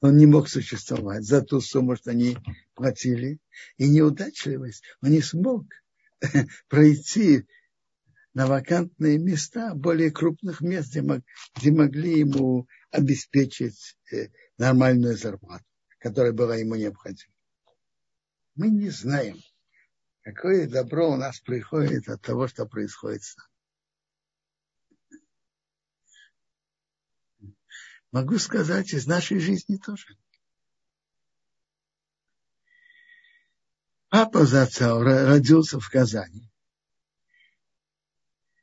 [0.00, 2.36] Он не мог существовать за ту сумму, что они
[2.74, 3.38] платили.
[3.76, 4.82] И неудачливость.
[5.02, 5.66] Он не смог
[6.68, 7.46] пройти
[8.34, 11.20] на вакантные места более крупных мест, где, мог,
[11.56, 14.28] где могли ему обеспечить э,
[14.58, 15.64] нормальную зарплату,
[15.98, 17.32] которая была ему необходима.
[18.54, 19.36] Мы не знаем,
[20.24, 23.50] Какое добро у нас приходит от того, что происходит с нами.
[28.10, 30.16] Могу сказать, из нашей жизни тоже.
[34.08, 36.50] Папа Зацау родился в Казани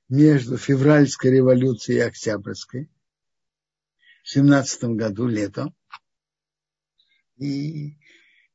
[0.09, 2.89] между февральской революцией и октябрьской
[4.23, 5.75] семнадцатом году летом.
[7.37, 7.97] И,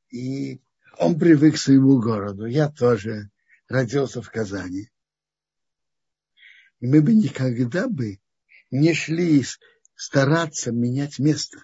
[0.09, 0.61] и
[0.97, 2.45] он привык к своему городу.
[2.45, 3.29] Я тоже
[3.67, 4.89] родился в Казани.
[6.79, 8.19] И мы бы никогда бы
[8.71, 9.43] не шли
[9.95, 11.59] стараться менять место.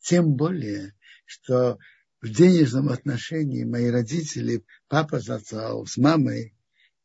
[0.00, 0.94] Тем более,
[1.24, 1.78] что
[2.20, 6.54] в денежном отношении мои родители, папа с с мамой,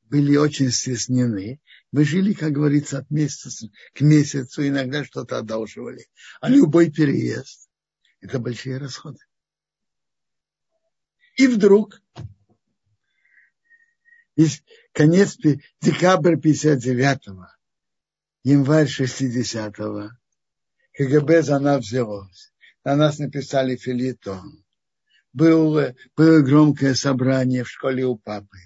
[0.04, 1.62] были очень стеснены.
[1.96, 6.10] Мы жили, как говорится, от месяца к месяцу, иногда что-то одалживали.
[6.42, 7.70] А любой переезд–
[8.20, 9.20] это большие расходы.
[11.38, 12.02] И вдруг,
[14.92, 15.38] конец
[15.80, 17.48] декабрь 59-го,
[18.44, 20.10] январь 60-го,
[20.96, 22.54] КГБ за нас взялось.
[22.84, 24.66] На нас написали филитон.
[25.32, 28.58] Было, было громкое собрание в школе у папы,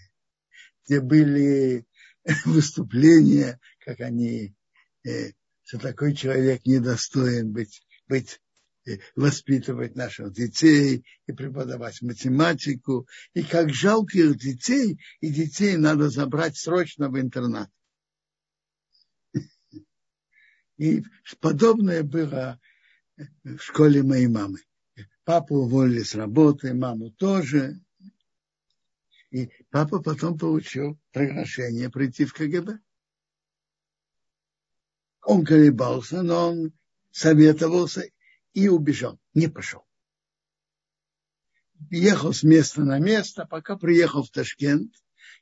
[0.83, 1.85] где были
[2.45, 4.55] выступления, как они,
[5.05, 5.31] э,
[5.63, 8.39] что такой человек недостоин быть, быть
[9.15, 13.07] воспитывать наших детей и преподавать математику.
[13.33, 17.69] И как жалко их детей, и детей надо забрать срочно в интернат.
[20.77, 21.03] И
[21.39, 22.59] подобное было
[23.43, 24.59] в школе моей мамы.
[25.23, 27.79] Папу уволили с работы, маму тоже.
[29.31, 32.79] И папа потом получил приглашение прийти в КГБ.
[35.23, 36.73] Он колебался, но он
[37.11, 38.09] советовался
[38.53, 39.85] и убежал, не пошел.
[41.91, 44.93] Ехал с места на место, пока приехал в Ташкент,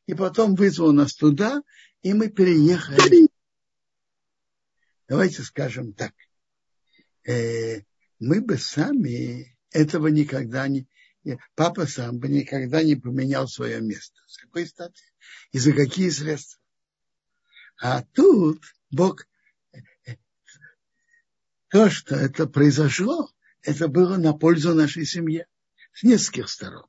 [0.05, 1.61] и потом вызвал нас туда,
[2.01, 3.27] и мы переехали.
[5.07, 6.13] Давайте скажем так.
[7.25, 7.81] Э,
[8.19, 10.87] мы бы сами этого никогда не...
[11.55, 14.21] Папа сам бы никогда не поменял свое место.
[14.27, 15.03] С какой стати?
[15.51, 16.61] И за какие средства?
[17.79, 19.27] А тут Бог
[21.69, 23.29] то, что это произошло,
[23.61, 25.47] это было на пользу нашей семье
[25.93, 26.87] с нескольких сторон.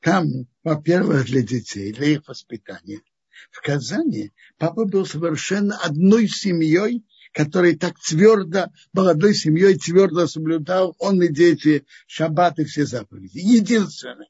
[0.00, 0.26] Там,
[0.62, 3.02] во-первых, для детей, для их воспитания.
[3.50, 11.22] В Казани папа был совершенно одной семьей, который так твердо, молодой семьей твердо соблюдал, он
[11.22, 13.38] и дети, шаббат и все заповеди.
[13.38, 14.28] Единственный.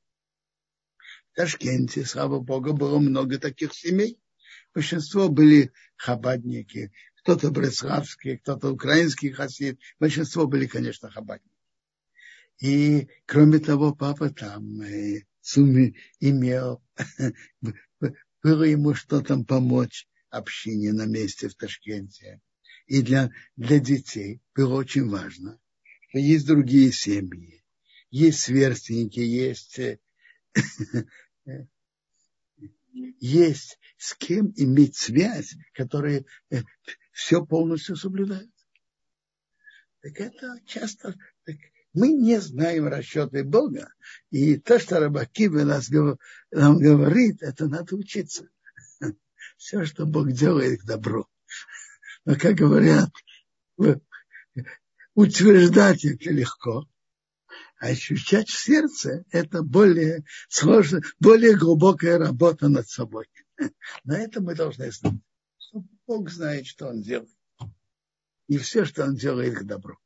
[1.33, 4.19] В Ташкенте, слава Богу, было много таких семей.
[4.75, 6.93] Большинство были хабадники,
[7.23, 9.81] кто-то бреславский, кто-то украинский хасид.
[9.99, 11.53] Большинство были, конечно, хабадники.
[12.61, 16.83] И, кроме того, папа там э, суме, имел,
[18.43, 22.41] было ему что там помочь общине на месте в Ташкенте.
[22.89, 25.61] И для, для детей было очень важно,
[26.09, 27.63] что есть другие семьи,
[28.11, 29.99] есть сверстники, есть, э,
[33.21, 36.63] есть с кем иметь связь, которая э,
[37.13, 38.51] все полностью соблюдает.
[40.01, 41.57] Так это часто так
[41.93, 43.93] мы не знаем расчеты Бога.
[44.31, 48.49] И то, что Рабакива нас, нам говорит, это надо учиться.
[49.59, 51.27] Все, что Бог делает, к добру.
[52.29, 53.09] Но, как говорят,
[55.15, 56.87] утверждать это легко,
[57.81, 63.31] а ощущать в сердце– это более сложно, более глубокая работа над собой.
[64.05, 65.15] На это мы должны знать.
[65.57, 67.33] Что Бог знает, что Он делает.
[68.47, 69.99] И все, что Он делает, к добру.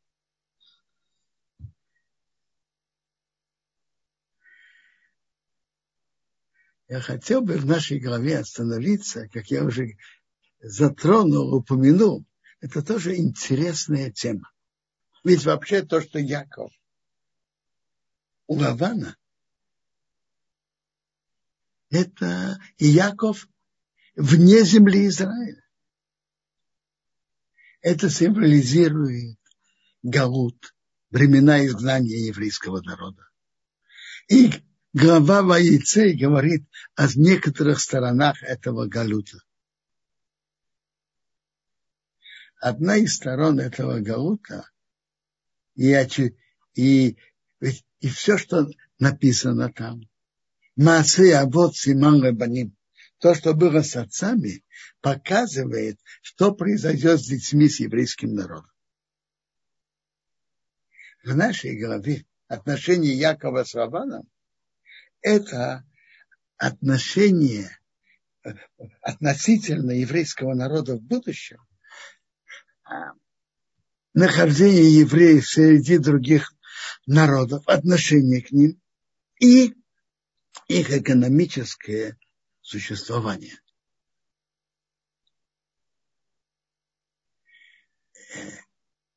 [6.87, 9.97] Я хотел бы в нашей голове остановиться, как я уже
[10.63, 12.25] затронул, упомянул.
[12.61, 14.51] Это тоже интересная тема.
[15.25, 16.73] Ведь вообще то, что Яков
[18.47, 19.17] у Лавана,
[21.91, 23.49] это Яков
[24.15, 25.63] вне земли Израиля.
[27.81, 29.39] Это символизирует
[30.03, 30.75] Галут,
[31.11, 33.23] времена изгнания еврейского народа.
[34.29, 34.53] И
[34.93, 36.65] глава Ваицы говорит
[36.95, 39.39] о некоторых сторонах этого галута.
[42.63, 44.71] Одна из сторон этого галута
[45.75, 45.93] и,
[46.77, 47.17] и,
[47.59, 48.69] и все, что
[49.01, 50.03] написано там.
[50.77, 52.77] Масы, а вот Симан Рабаним.
[53.19, 54.65] То, что было с отцами,
[55.01, 58.71] показывает, что произойдет с детьми, с еврейским народом.
[61.25, 64.31] В нашей голове отношения Якова с Раваном
[65.21, 65.85] это
[66.59, 67.77] отношение
[69.01, 71.59] относительно еврейского народа в будущем,
[74.15, 76.53] нахождение евреев среди других
[77.07, 78.81] народов, отношение к ним
[79.41, 79.75] и
[80.69, 82.19] их экономическое
[82.61, 83.59] существование.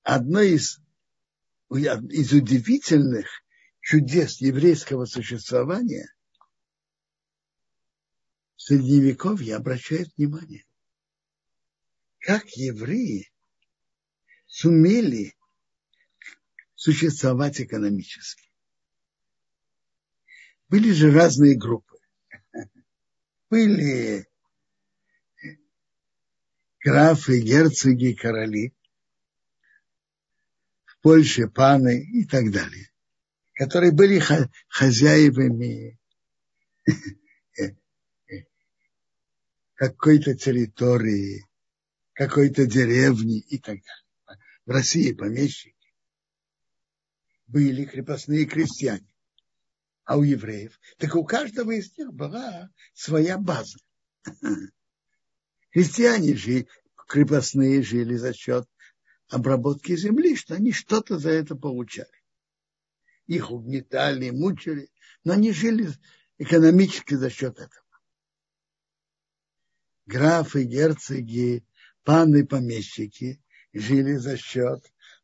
[0.04, 0.80] Одно из,
[1.70, 3.28] из удивительных
[3.82, 6.14] чудес еврейского существования
[8.56, 10.66] в Средневековье обращают внимание.
[12.20, 13.32] Как евреи
[14.56, 15.36] сумели
[16.76, 18.50] существовать экономически.
[20.70, 21.98] Были же разные группы.
[23.50, 24.28] Были
[26.80, 28.74] графы, герцоги, короли,
[30.86, 32.90] в Польше паны и так далее
[33.56, 34.22] которые были
[34.68, 35.98] хозяевами
[39.76, 41.46] какой-то территории,
[42.14, 44.05] какой-то деревни и так далее.
[44.66, 45.94] В России помещики
[47.48, 49.08] были крепостные крестьяне,
[50.04, 53.78] а у евреев, так у каждого из них была своя база.
[55.72, 56.68] Крестьяне жили,
[57.08, 58.68] крепостные жили за счет
[59.30, 62.26] обработки земли, что они что-то за это получали
[63.28, 64.90] их угнетали, мучили,
[65.24, 65.90] но они жили
[66.38, 67.84] экономически за счет этого.
[70.06, 71.66] Графы, герцоги,
[72.04, 73.42] паны, помещики
[73.76, 74.84] жили за счет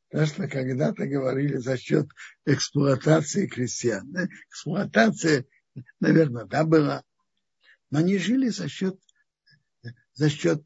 [0.10, 2.08] то, что когда-то говорили за счет
[2.46, 4.14] эксплуатации крестьян.
[4.50, 5.46] Эксплуатация,
[6.00, 7.04] наверное, да, была,
[7.90, 9.00] но они жили за счет,
[10.14, 10.64] за счет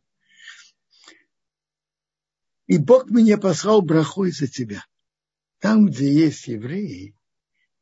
[2.66, 4.84] и Бог мне послал брахой за тебя.
[5.58, 7.16] Там, где есть евреи,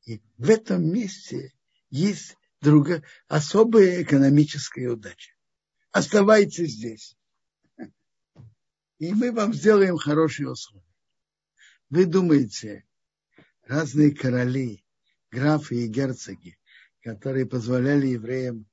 [0.07, 1.53] и в этом месте
[1.91, 5.33] есть другая, особая экономическая удача.
[5.91, 7.17] Оставайтесь здесь.
[8.99, 10.85] И мы вам сделаем хорошие условия.
[11.91, 12.87] Вы думаете,
[13.63, 14.85] разные короли,
[15.31, 16.59] графы и герцоги,
[17.03, 18.67] которые позволяли евреям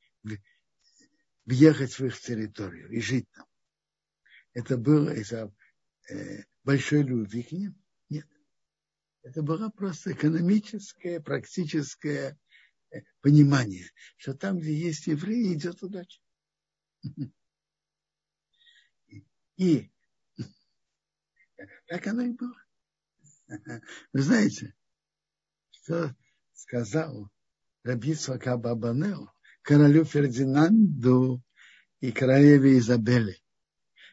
[1.45, 3.45] въехать в их территорию и жить там.
[4.53, 5.53] Это было из-за
[6.09, 7.75] э, большой любви к ним?
[8.09, 8.27] Нет.
[9.23, 12.39] Это было просто экономическое, практическое
[12.91, 16.21] э, понимание, что там, где есть евреи, идет удача.
[19.57, 19.92] И
[21.87, 22.55] так оно и было.
[24.13, 24.73] Вы знаете,
[25.71, 26.15] что
[26.53, 27.29] сказал
[27.83, 29.31] Рабицва Кабабанео
[29.61, 31.41] королю Фердинанду
[31.99, 33.37] и королеве Изабелле,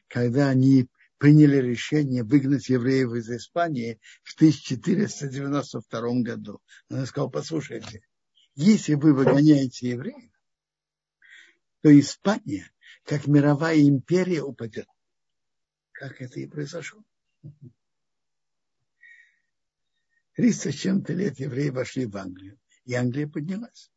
[0.08, 6.62] когда они приняли решение выгнать евреев из Испании в 1492 году.
[6.88, 8.02] Он сказал, послушайте,
[8.54, 10.30] если вы выгоняете евреев,
[11.82, 12.70] то Испания,
[13.04, 14.86] как мировая империя, упадет.
[15.92, 17.04] Как это и произошло.
[20.34, 23.90] Триста с чем-то лет евреи вошли в Англию, и Англия поднялась.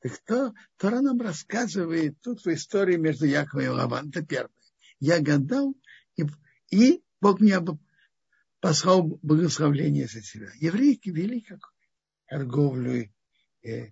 [0.00, 4.08] Так кто, Тора нам рассказывает тут в истории между Яковом и Лаван.
[4.08, 4.50] Это первое.
[4.98, 5.74] Я гадал,
[6.16, 6.24] и,
[6.70, 7.58] и Бог мне
[8.60, 10.50] послал благословление за тебя.
[10.56, 11.72] Евреи вели как
[12.26, 13.12] торговлю
[13.62, 13.90] э,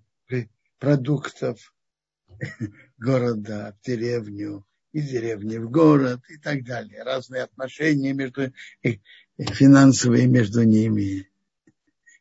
[0.78, 1.74] продуктов
[2.98, 7.02] города в деревню, из деревни в город и так далее.
[7.02, 8.52] Разные отношения между,
[8.82, 8.96] э,
[9.38, 11.28] финансовые между ними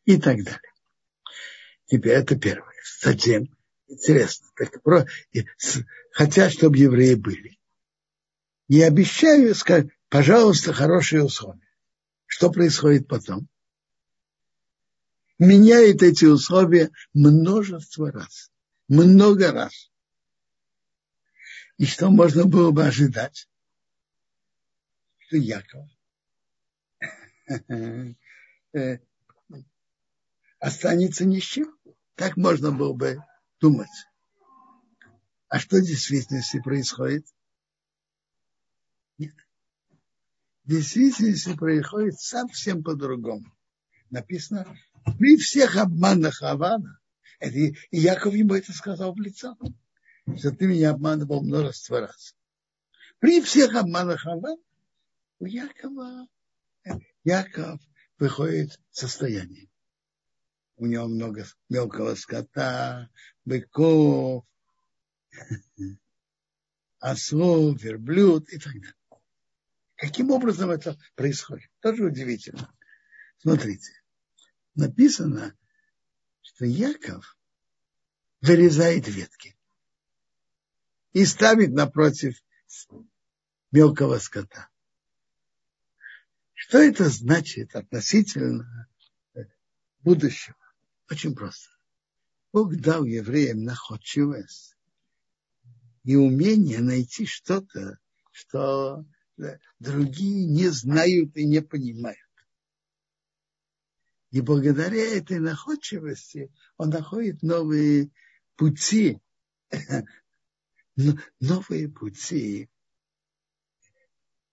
[0.06, 0.74] и так далее.
[1.88, 2.74] Теперь это первое.
[3.02, 3.50] Затем,
[3.88, 5.06] интересно, так, про,
[6.12, 7.58] хотят, чтобы евреи были.
[8.68, 11.68] Не обещаю сказать, пожалуйста, хорошие условия.
[12.28, 13.48] Что происходит потом?
[15.40, 18.52] Меняет эти условия множество раз.
[18.88, 19.89] Много раз.
[21.80, 23.48] И что можно было бы ожидать?
[25.18, 25.90] Что Яков
[28.74, 28.98] э,
[30.60, 31.74] останется ни с чем.
[32.16, 33.24] Так можно было бы
[33.62, 33.88] думать.
[35.48, 37.26] А что в действительности происходит?
[39.18, 39.36] Нет.
[40.66, 43.50] В действительности происходит совсем по-другому.
[44.10, 44.78] Написано,
[45.18, 47.00] при всех обманах Авана,
[47.40, 49.58] и Яков ему это сказал в лицо,
[50.38, 52.36] что ты меня обманывал множество раз.
[53.20, 54.58] При всех обманах Авана
[55.40, 56.28] у Якова
[57.24, 57.80] Яков
[58.18, 59.70] выходит состояние
[60.80, 63.10] у него много мелкого скота,
[63.46, 64.46] быков,
[67.00, 68.94] ослов, верблюд и так далее.
[69.96, 71.70] Каким образом это происходит?
[71.82, 72.74] Тоже удивительно.
[73.40, 73.92] Смотрите,
[74.76, 75.54] написано,
[76.42, 77.38] что Яков
[78.40, 79.58] вырезает ветки
[81.14, 82.36] и ставит напротив
[83.72, 84.70] мелкого скота.
[86.54, 88.88] Что это значит относительно
[90.02, 90.58] будущего?
[91.10, 91.70] Очень просто.
[92.52, 94.76] Бог дал евреям находчивость
[96.04, 98.00] и умение найти что-то,
[98.32, 99.06] что
[99.80, 102.20] другие не знают и не понимают.
[104.32, 108.12] И благодаря этой находчивости он находит новые
[108.56, 109.20] пути,
[111.40, 112.70] новые пути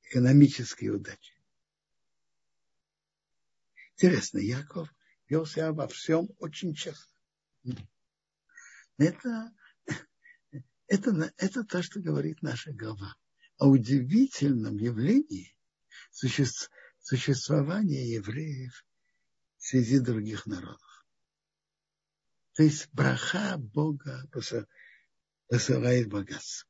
[0.04, 1.34] экономической удачи.
[3.94, 4.88] Интересно, Яков
[5.28, 7.12] вел себя во всем очень честно.
[8.98, 9.52] Это,
[10.86, 13.16] это, это то, что говорит наша голова.
[13.58, 15.56] О удивительном явлении
[16.12, 18.84] существования евреев
[19.56, 21.06] среди других народов.
[22.52, 24.28] То есть браха Бога
[25.48, 26.68] посылает богатство.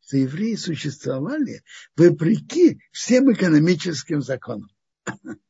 [0.00, 1.62] Что евреи существовали
[1.96, 4.70] вопреки всем экономическим законам.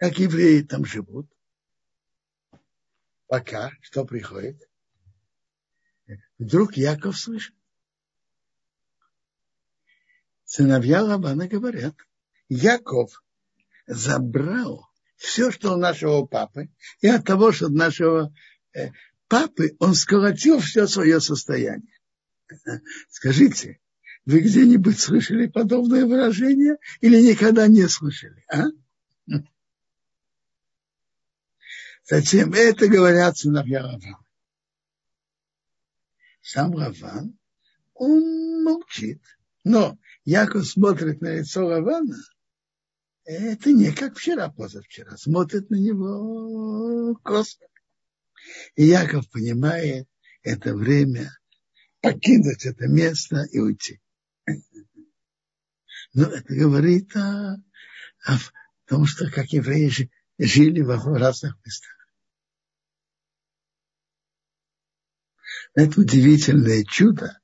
[0.00, 1.30] как евреи там живут.
[3.26, 4.68] Пока что приходит?
[6.38, 7.54] Вдруг Яков слышит.
[10.44, 11.94] Сыновья Лавана говорят,
[12.48, 13.22] Яков
[13.86, 14.89] забрал
[15.20, 16.70] все, что у нашего папы,
[17.02, 18.34] и от того, что от нашего
[18.72, 18.88] э,
[19.28, 22.00] папы он сколотил все свое состояние.
[23.10, 23.80] Скажите,
[24.24, 28.42] вы где-нибудь слышали подобное выражение или никогда не слышали?
[28.50, 28.64] А?
[32.08, 34.24] Затем это говорят сыновья Равана.
[36.40, 37.38] Сам Раван,
[37.92, 39.20] он молчит.
[39.64, 42.16] Но Яков смотрит на лицо Равана,
[43.24, 45.16] это не как вчера, позавчера.
[45.16, 47.66] Смотрит на него косо.
[48.74, 50.08] И Яков понимает,
[50.42, 51.36] это время
[52.00, 54.00] покинуть это место и уйти.
[56.12, 57.62] Но это говорит о,
[58.24, 58.38] о
[58.86, 61.96] том, что как евреи жили в разных местах.
[65.74, 67.38] Это удивительное чудо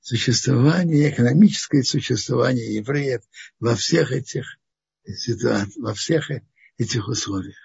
[0.00, 3.22] существования, экономическое существование евреев
[3.58, 4.59] во всех этих
[5.06, 6.30] ситуациях, во всех
[6.78, 7.58] этих условиях.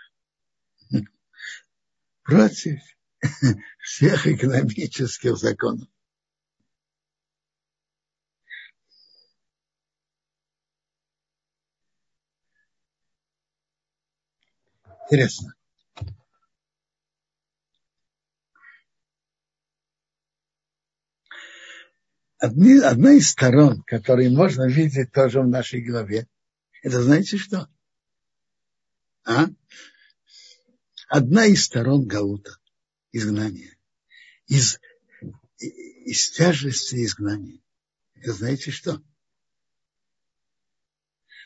[2.24, 2.80] Против
[3.80, 5.88] всех экономических законов.
[15.06, 15.54] Интересно.
[22.40, 26.28] Одни, одна из сторон, которые можно видеть тоже в нашей голове,
[26.86, 27.68] это знаете что?
[29.24, 29.48] А?
[31.08, 32.60] Одна из сторон Гаута,
[33.12, 33.76] изгнания,
[34.46, 34.80] из,
[35.58, 37.60] из тяжести изгнания.
[38.14, 39.02] Это знаете что?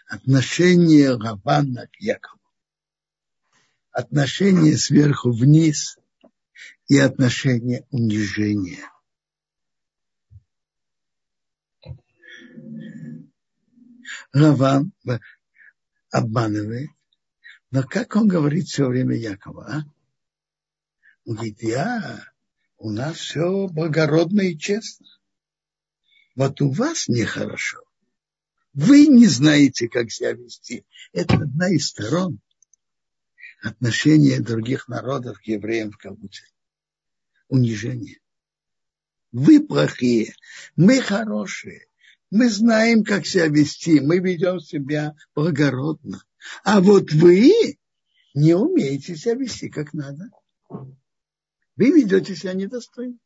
[0.08, 2.42] Отношение Равана к Якову.
[3.92, 5.98] Отношение сверху вниз
[6.90, 8.92] и отношение унижения–
[14.32, 14.92] Раван
[16.12, 16.90] обманывает.
[17.72, 19.66] Но как он говорит все время Якова?
[19.66, 19.84] А?
[21.26, 22.24] Он говорит, я,
[22.78, 25.08] у нас все благородно и честно.
[26.36, 27.84] Вот у вас нехорошо.
[28.74, 30.86] Вы не знаете, как себя вести.
[31.12, 32.40] Это одна из сторон
[33.62, 36.46] отношения других народов к евреям в Калуте.
[37.50, 38.20] Унижение.
[39.32, 40.34] Вы плохие,
[40.76, 41.89] мы хорошие.
[42.32, 46.24] Мы знаем, как себя вести, мы ведем себя благородно.
[46.64, 47.80] А вот вы
[48.36, 50.30] не умеете себя вести как надо.
[50.70, 53.18] Вы ведете себя недостойно.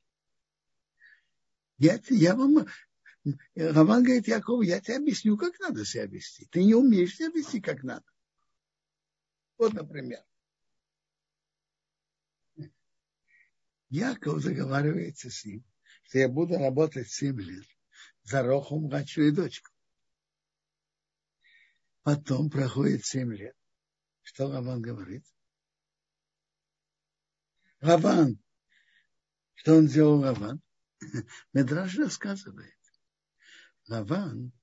[1.79, 2.65] Я, я вам,
[3.55, 6.47] Раван говорит, Яков, я тебе объясню, как надо себя вести.
[6.49, 8.05] Ты не умеешь себя вести как надо.
[9.57, 10.23] Вот, например.
[13.89, 15.63] Яков заговаривается с ним,
[16.03, 17.65] что я буду работать 7 лет
[18.23, 19.71] за Рохом, младшую дочку.
[22.03, 23.55] Потом проходит семь лет.
[24.23, 25.25] Что Раван говорит?
[27.79, 28.39] Раван.
[29.55, 30.61] Что он сделал Раван?
[31.53, 32.77] Медраж рассказывает.
[33.87, 34.53] Раван,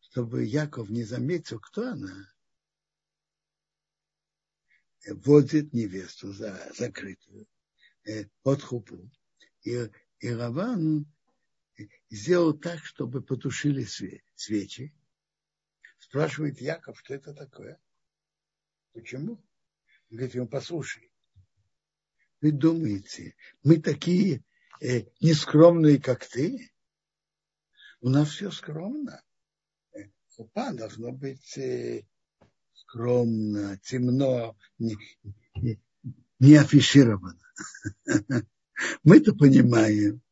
[0.00, 2.32] чтобы Яков не заметил, кто она,
[5.08, 7.46] водит невесту за закрытую
[8.04, 9.10] э, под хупу.
[9.62, 9.90] И,
[10.20, 11.06] и Раван
[12.14, 13.84] сделал так, чтобы потушили
[14.34, 14.94] свечи.
[15.98, 17.78] Спрашивает Яков, что это такое?
[18.92, 19.32] Почему?
[20.10, 21.10] Он говорит ему, послушай,
[22.40, 24.44] вы думаете, мы такие
[24.80, 26.70] э, нескромные, как ты?
[28.00, 29.22] У нас все скромно.
[30.36, 32.06] Хупа должно быть э,
[32.74, 34.96] скромно, темно, не,
[35.56, 35.80] не,
[36.38, 37.40] не афишировано.
[39.04, 40.22] Мы-то понимаем,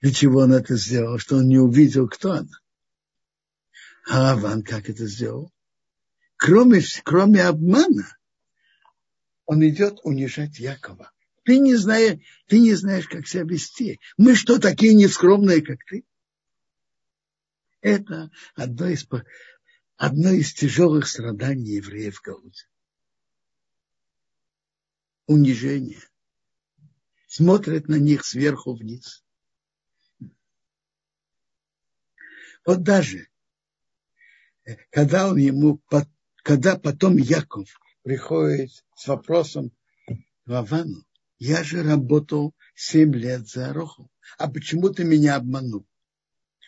[0.00, 2.60] для чего он это сделал, что он не увидел, кто она.
[4.08, 5.52] А Раван как это сделал?
[6.36, 8.16] Кроме, кроме обмана,
[9.44, 11.12] он идет унижать Якова.
[11.44, 14.00] Ты не, знаешь, ты не знаешь, как себя вести.
[14.16, 16.04] Мы что, такие нескромные, как ты?
[17.80, 19.06] Это одно из,
[19.96, 22.66] одно из тяжелых страданий евреев в Галуте.
[25.26, 26.02] Унижение.
[27.26, 29.24] Смотрят на них сверху вниз.
[32.68, 33.28] Вот даже,
[34.66, 35.80] э, когда он ему,
[36.42, 37.66] когда потом Яков
[38.02, 39.70] приходит с вопросом
[40.06, 40.12] к
[40.44, 41.02] Лавану,
[41.38, 45.86] я же работал семь лет за Арохом, а почему ты меня обманул?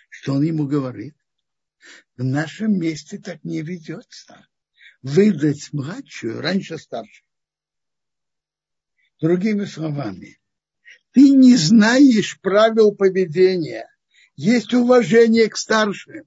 [0.08, 1.14] Что он ему говорит?
[2.16, 4.48] В нашем месте так не ведется.
[5.02, 7.26] Выдать младшую раньше старшей.
[9.20, 10.40] Другими словами,
[11.10, 13.86] ты не знаешь правил поведения
[14.40, 16.24] есть уважение к старшим.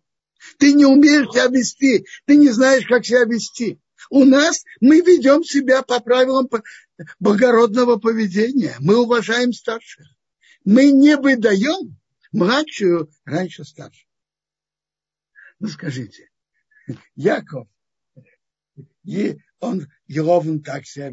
[0.59, 3.79] Ты не умеешь себя вести, ты не знаешь, как себя вести.
[4.09, 6.47] У нас мы ведем себя по правилам
[7.19, 8.75] благородного поведения.
[8.79, 10.05] Мы уважаем старших.
[10.63, 11.97] Мы не выдаем
[12.31, 14.07] младшую раньше старшую.
[15.59, 16.29] Ну скажите,
[17.15, 17.67] Яков,
[19.05, 21.11] и он ровно так себя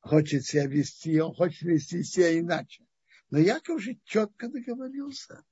[0.00, 2.82] хочет себя вести, он хочет вести себя иначе.
[3.30, 5.44] Но Яков же четко договорился,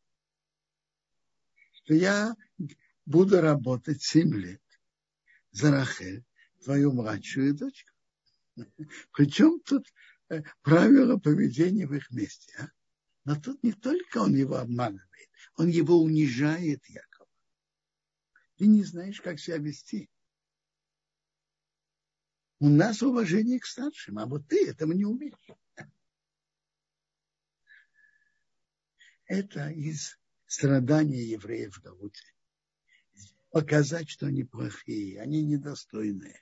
[1.89, 2.37] что я
[3.07, 4.63] буду работать 7 лет
[5.53, 6.23] за Рахель,
[6.63, 7.91] твою младшую дочку.
[9.13, 9.87] Причем тут
[10.29, 12.55] э, правила поведения в их месте.
[12.59, 12.69] А?
[13.25, 17.31] Но тут не только он его обманывает, он его унижает, Якова.
[18.59, 20.11] Ты не знаешь, как себя вести.
[22.59, 25.33] У нас уважение к старшим, а вот ты этому не умеешь.
[29.25, 30.18] Это из
[30.49, 32.25] страдания евреев в Галуте.
[33.51, 36.41] Показать, что они плохие, они недостойные.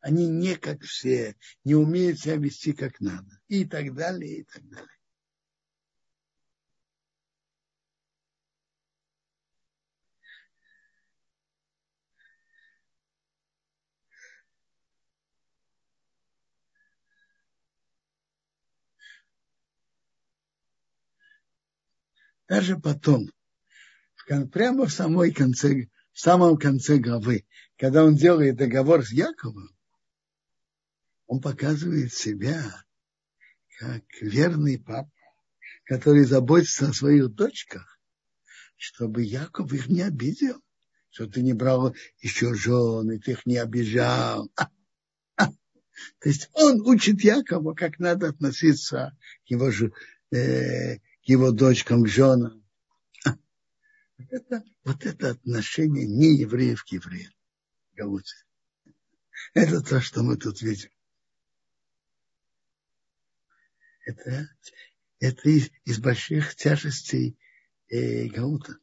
[0.00, 3.40] Они не как все, не умеют себя вести как надо.
[3.46, 4.88] И так далее, и так далее.
[22.48, 23.30] Даже потом,
[24.50, 27.44] прямо в самой конце, в самом конце главы,
[27.76, 29.70] когда он делает договор с Яковом,
[31.26, 32.62] он показывает себя
[33.78, 35.10] как верный папа,
[35.84, 37.98] который заботится о своих дочках,
[38.76, 40.60] чтобы Яков их не обидел,
[41.10, 44.50] что ты не брал еще жены, ты их не обижал.
[45.36, 49.70] То есть он учит Якова, как надо относиться к его,
[50.30, 52.61] э, к его дочкам, к женам.
[54.30, 57.32] Это, вот это отношение не евреев к евреям.
[57.94, 58.34] Галуте.
[59.54, 60.90] Это то, что мы тут видим.
[64.04, 64.48] Это,
[65.20, 67.38] это из, из больших тяжестей
[67.88, 68.76] э, Галута.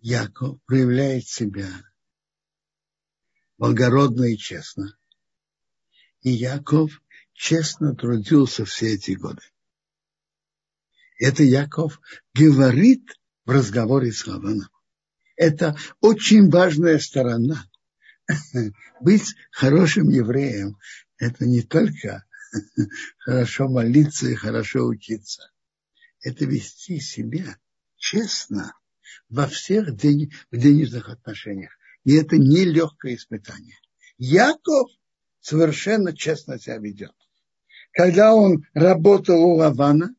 [0.00, 1.68] Яков проявляет себя
[3.58, 4.96] благородно и честно.
[6.20, 7.02] И Яков
[7.32, 9.42] честно трудился все эти годы.
[11.18, 12.00] Это Яков
[12.34, 13.12] говорит
[13.44, 14.68] в разговоре с Лаваном.
[15.36, 17.68] Это очень важная сторона.
[19.00, 20.78] Быть хорошим евреем–
[21.18, 22.24] это не только
[23.18, 25.50] хорошо молиться и хорошо учиться.
[26.20, 27.58] Это вести себя
[27.96, 28.74] честно–
[29.28, 31.76] во всех день, денежных отношениях.
[32.06, 33.80] И это не легкое испытание.
[34.16, 34.92] Яков
[35.40, 37.12] совершенно честно себя ведет.
[37.90, 40.14] Когда он работал у Лавана,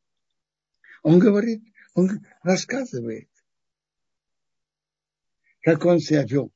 [1.02, 3.30] он говорит, он рассказывает,
[5.62, 6.52] как он себя вел.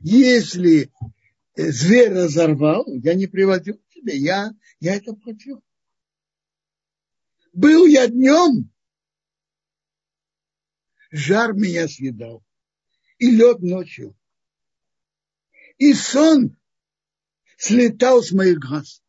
[0.00, 0.92] Если
[1.54, 4.50] зверь разорвал, я не приводил тебе, я,
[4.80, 5.62] я это платил.
[7.52, 8.68] Был я днем,
[11.12, 12.42] жар меня съедал,
[13.18, 14.16] и лед ночью,
[15.76, 16.56] и сон
[17.56, 19.02] слетал с моих глаз.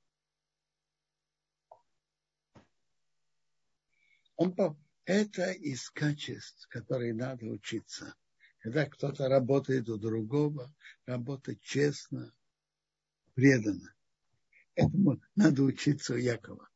[4.36, 4.56] Он,
[5.06, 8.16] это из качеств, которые надо учиться.
[8.60, 10.74] Когда кто-то работает у другого,
[11.06, 12.34] работать честно,
[13.34, 13.94] преданно.
[14.76, 16.70] Этому надо учиться у Якова.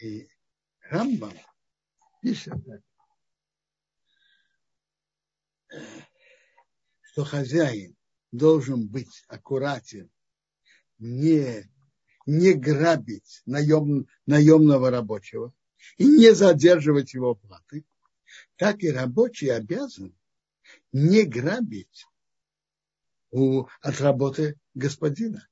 [0.00, 0.28] И
[0.90, 1.34] Рамбам
[2.20, 2.54] пишет,
[7.02, 7.96] что хозяин
[8.32, 10.10] должен быть аккуратен,
[10.98, 11.68] не
[12.26, 15.52] не грабить наем, наемного рабочего
[15.98, 17.84] и не задерживать его платы,
[18.56, 20.16] так и рабочий обязан
[20.92, 22.06] не грабить
[23.30, 25.46] у, от работы господина.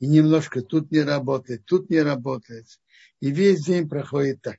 [0.00, 2.66] И немножко тут не работает, тут не работает.
[3.20, 4.58] И весь день проходит так.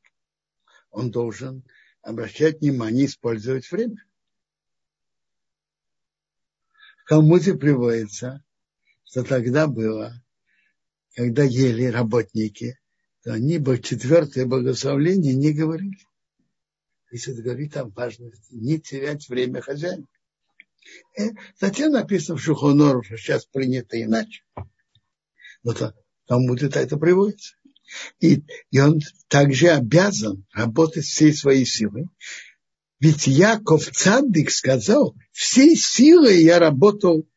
[0.90, 1.64] Он должен
[2.02, 4.04] обращать внимание, использовать время.
[7.00, 8.44] В Калмуде приводится,
[9.04, 10.14] что тогда было
[11.16, 12.78] когда ели работники,
[13.24, 15.98] то они бы четвертое благословление не говорили.
[17.12, 20.06] Есть это говорит о важности не терять время хозяина.
[21.18, 21.30] Э,
[21.60, 24.44] затем написано в Шухонору, что сейчас принято иначе.
[25.66, 25.96] Вот
[26.28, 27.56] там будет это приводится.
[28.20, 32.08] И, и он также обязан работать всей своей силой.
[33.00, 37.28] Ведь Яков Цадык сказал, всей силой я работал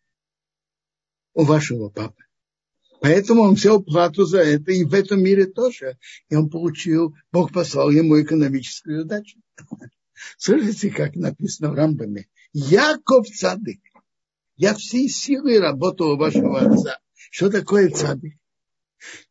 [1.34, 2.22] у вашего папы.
[3.00, 5.98] Поэтому он взял плату за это, и в этом мире тоже.
[6.28, 9.38] И он получил, Бог послал ему экономическую удачу.
[10.36, 12.26] Слышите, как написано в Рамбаме?
[12.52, 13.80] Яков Цадык.
[14.56, 16.98] Я всей силой работал у вашего отца.
[17.30, 18.34] Что такое цадык?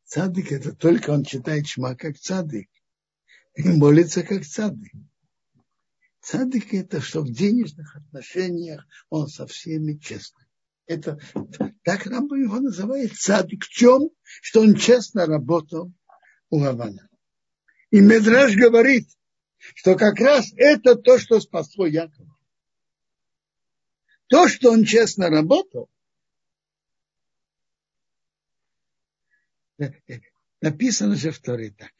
[0.06, 2.70] Цадык это только он читает шма как цадык.
[3.56, 4.92] И молится как цадык.
[6.22, 10.46] Цадык это что в денежных отношениях он со всеми честный.
[10.86, 11.20] Это
[11.84, 13.64] так Рамба его называет цадык.
[13.64, 14.10] В чем?
[14.42, 15.92] Что он честно работал
[16.50, 17.10] у Лавана.
[17.92, 19.10] И Медраж говорит,
[19.76, 22.38] что как раз это то, что спасло Якова.
[24.28, 25.90] То, что он честно работал,
[30.62, 31.94] написано же в Торе так.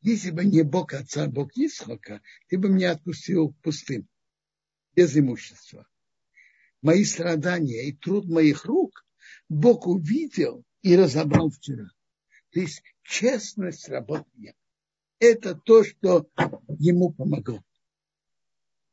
[0.00, 4.08] Если бы не Бог отца, Бог Исхока, ты бы меня отпустил пустым,
[4.94, 5.86] без имущества
[6.82, 9.04] мои страдания и труд моих рук
[9.48, 11.90] Бог увидел и разобрал вчера.
[12.50, 14.54] То есть честность работы
[15.18, 16.30] это то, что
[16.78, 17.64] ему помогло.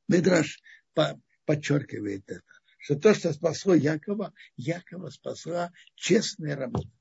[0.07, 0.61] Медраж
[1.45, 2.54] подчеркивает это,
[2.85, 6.91] что то, что спасло Якова, Якова спасла честная работа.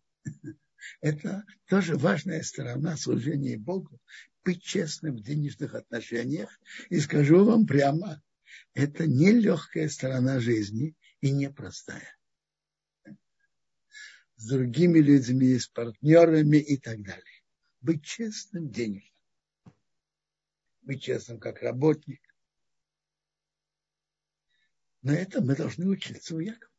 [1.03, 4.01] Это тоже важная сторона служения Богу,
[4.47, 6.49] быть честным в денежных отношениях.
[6.89, 8.23] И скажу вам прямо,
[8.73, 12.17] это нелегкая сторона жизни и непростая.
[14.37, 17.43] С другими людьми, с партнерами и так далее.
[17.83, 19.11] Быть честным денежно.
[20.81, 22.23] Быть честным как работник.
[25.05, 26.73] Но это мы должны учиться у Якова.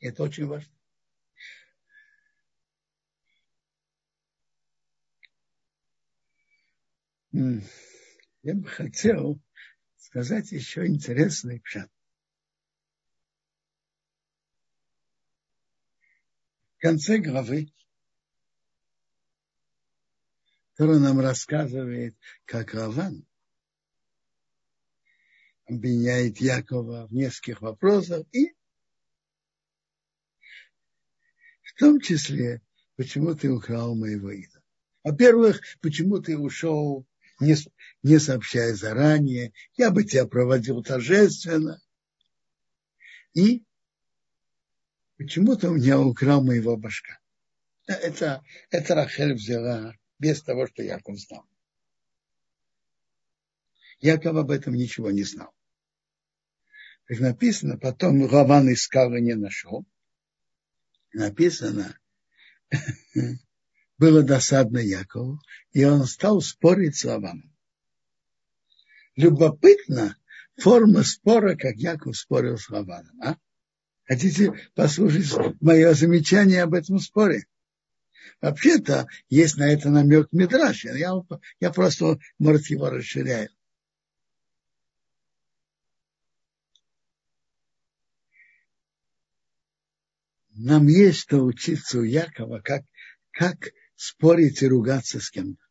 [0.00, 0.72] Это очень важно.
[8.42, 9.38] Я бы хотел
[9.98, 11.90] сказать еще интересный пшат.
[16.78, 17.70] В конце главы,
[20.72, 22.16] который нам рассказывает,
[22.46, 23.26] как Раван
[25.70, 28.52] обвиняет Якова в нескольких вопросах и
[31.62, 32.60] в том числе,
[32.96, 34.62] почему ты украл моего идола.
[35.04, 37.06] Во-первых, почему ты ушел
[37.38, 37.56] не,
[38.02, 41.80] не сообщая заранее, я бы тебя проводил торжественно.
[43.32, 43.64] И
[45.16, 47.18] почему-то у меня украл моего башка.
[47.86, 51.46] Это, это Рахель взяла без того, что Яков знал.
[54.00, 55.54] Яков об этом ничего не знал.
[57.10, 59.84] Как написано, потом Раван искал и не нашел.
[61.12, 61.98] Написано,
[63.98, 65.40] было досадно Якову,
[65.72, 67.52] и он стал спорить с Лаваном.
[69.16, 70.18] Любопытно
[70.56, 73.20] форма спора, как Яков спорил с Лаваном.
[73.20, 73.36] А?
[74.04, 75.26] Хотите послушать
[75.60, 77.46] мое замечание об этом споре?
[78.40, 80.84] Вообще-то есть на это намек Мидраш.
[80.84, 81.24] Я,
[81.58, 83.50] я просто, может, его расширяю.
[90.62, 92.84] Нам есть что учиться у Якова, как,
[93.30, 95.64] как спорить и ругаться с кем-то.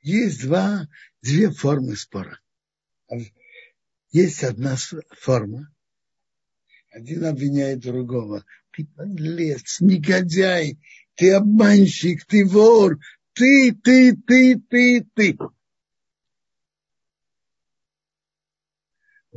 [0.00, 0.86] Есть два,
[1.20, 2.38] две формы спора.
[4.12, 4.76] Есть одна
[5.10, 5.68] форма.
[6.92, 8.44] Один обвиняет другого.
[8.70, 10.78] Ты подлец, негодяй,
[11.16, 13.00] ты обманщик, ты вор,
[13.32, 15.36] ты, ты, ты, ты, ты.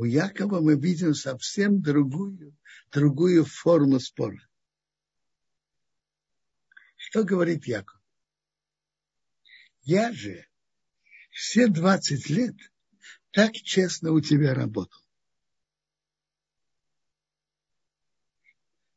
[0.02, 2.58] У Якова мы видим совсем другую,
[2.90, 4.44] другую форму спора.
[6.96, 8.00] Что говорит Яков?
[9.82, 10.48] Я же
[11.30, 12.56] все 20 лет
[13.30, 15.00] так честно у тебя работал.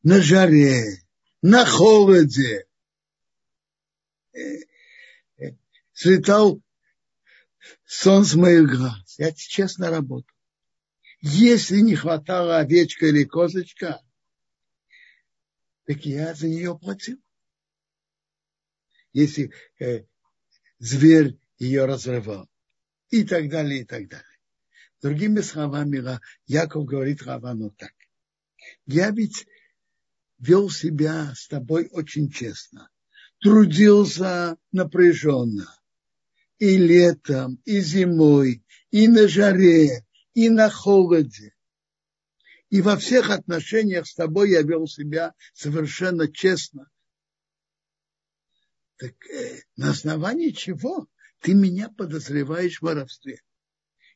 [0.01, 1.05] На жаре,
[1.43, 2.65] на холоде.
[4.33, 4.39] Э,
[5.37, 5.55] э,
[5.93, 6.63] светал
[7.85, 9.19] солнце моих глаз.
[9.19, 10.34] Я честно работал.
[11.27, 13.99] Если не хватало овечка или козочка,
[15.85, 17.19] так я за нее платил
[19.15, 20.03] если э,
[20.77, 22.49] зверь ее разрывал.
[23.09, 24.25] И так далее, и так далее.
[25.01, 27.93] Другими словами, Яков говорит Равану так.
[28.85, 29.47] Я ведь
[30.37, 32.89] вел себя с тобой очень честно.
[33.39, 35.73] Трудился напряженно.
[36.59, 40.05] И летом, и зимой, и на жаре,
[40.35, 41.55] и на холоде.
[42.69, 46.89] и во всех отношениях с тобой я вел себя совершенно честно.
[48.97, 51.07] Так э, на основании чего
[51.39, 53.41] ты меня подозреваешь в воровстве?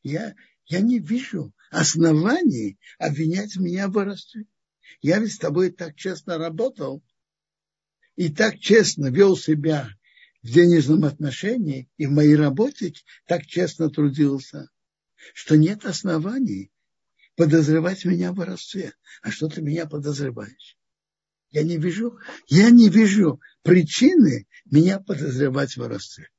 [0.04, 0.36] Я,
[0.66, 4.46] я не вижу оснований обвинять меня в воровстве.
[5.02, 7.02] Я ведь с тобой так честно работал
[8.16, 9.90] и так честно вел себя
[10.42, 12.94] в денежном отношении и в моей работе
[13.26, 14.70] так честно трудился,
[15.34, 16.72] что нет оснований
[17.36, 18.94] подозревать меня в воровстве.
[19.22, 20.78] А что ты меня подозреваешь?
[21.52, 26.30] Я не вижу, я не вижу причины меня подозревать в воровстве.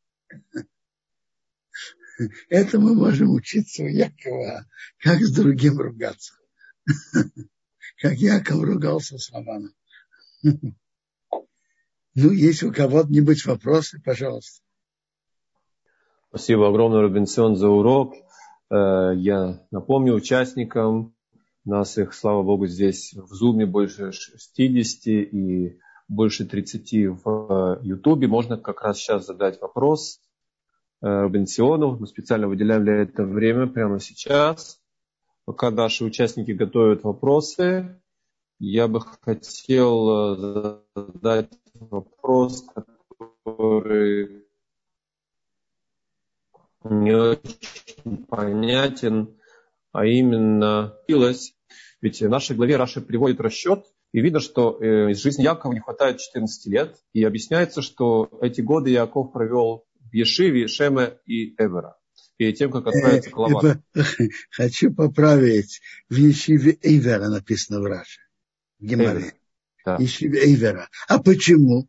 [2.48, 4.66] Это мы можем учиться у Якова,
[4.98, 6.34] как с другим ругаться.
[7.96, 9.74] Как Яков ругался с Лаваном.
[10.42, 14.62] Ну, если у кого-нибудь вопросы, пожалуйста.
[16.28, 18.14] Спасибо огромное, Робинсон, за урок.
[18.70, 21.14] Э, я напомню участникам,
[21.64, 25.78] нас их, слава богу, здесь в Зуме больше 60 и
[26.08, 28.28] больше 30 в Ютубе.
[28.28, 30.20] Можно как раз сейчас задать вопрос
[31.02, 31.96] э, Робинсиону.
[31.96, 34.80] Мы специально выделяем для этого время прямо сейчас.
[35.44, 38.00] Пока наши участники готовят вопросы,
[38.58, 42.64] я бы хотел э, задать вопрос,
[43.44, 44.44] который
[46.84, 49.36] не очень понятен,
[49.92, 50.94] а именно
[52.00, 55.80] ведь в нашей главе Раша приводит расчет, и видно, что э, из жизни Якова не
[55.80, 61.96] хватает 14 лет, и объясняется, что эти годы Яков провел в Ешиве, Шеме и Эвера,
[62.36, 63.82] перед тем, как отправиться к Лавану.
[64.50, 68.20] Хочу поправить, в Ешиве Эвера написано в Раше.
[68.80, 69.34] Геморе.
[69.84, 69.98] Да.
[69.98, 70.88] Эйвера.
[71.08, 71.88] А почему?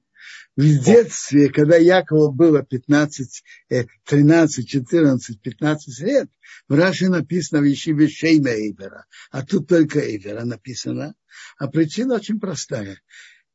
[0.61, 3.43] В детстве, когда Якову было 15,
[4.05, 6.29] 13, 14, 15 лет,
[6.67, 11.15] в Раше написано в Ешиве Шейма Эйвера, а тут только Эйвера написано.
[11.57, 13.01] А причина очень простая.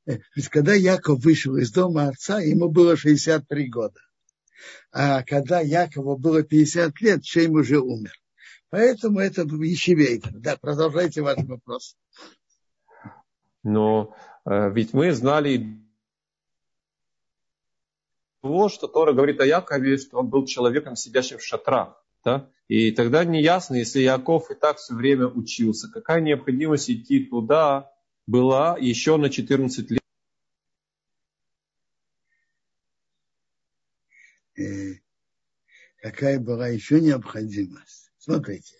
[0.06, 4.00] Э, ведь когда Яков вышел из дома отца, ему было 63 года.
[4.90, 8.14] А когда Якову было 50 лет, Шейм уже умер.
[8.70, 11.96] Поэтому это в Ешиве Да, продолжайте ваш вопрос.
[13.62, 14.12] Но
[14.44, 15.85] э, ведь мы знали
[18.42, 22.02] того, что Тора говорит о Якове, что он был человеком, сидящим в шатрах.
[22.24, 22.50] Да?
[22.68, 27.92] И тогда не ясно, если Яков и так все время учился, какая необходимость идти туда
[28.26, 30.00] была еще на 14 лет.
[34.58, 34.94] Э,
[36.00, 38.10] какая была еще необходимость?
[38.18, 38.74] Смотрите,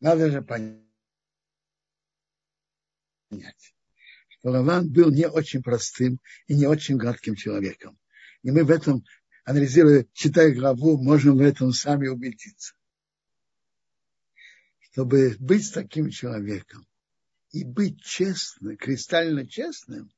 [0.00, 0.80] надо же понять
[4.40, 7.98] что Лаван был не очень простым и не очень гадким человеком.
[8.42, 9.04] И мы в этом,
[9.44, 12.74] анализируя, читая главу, можем в этом сами убедиться.
[14.80, 16.86] Чтобы быть таким человеком
[17.52, 20.10] и быть честным, кристально честным,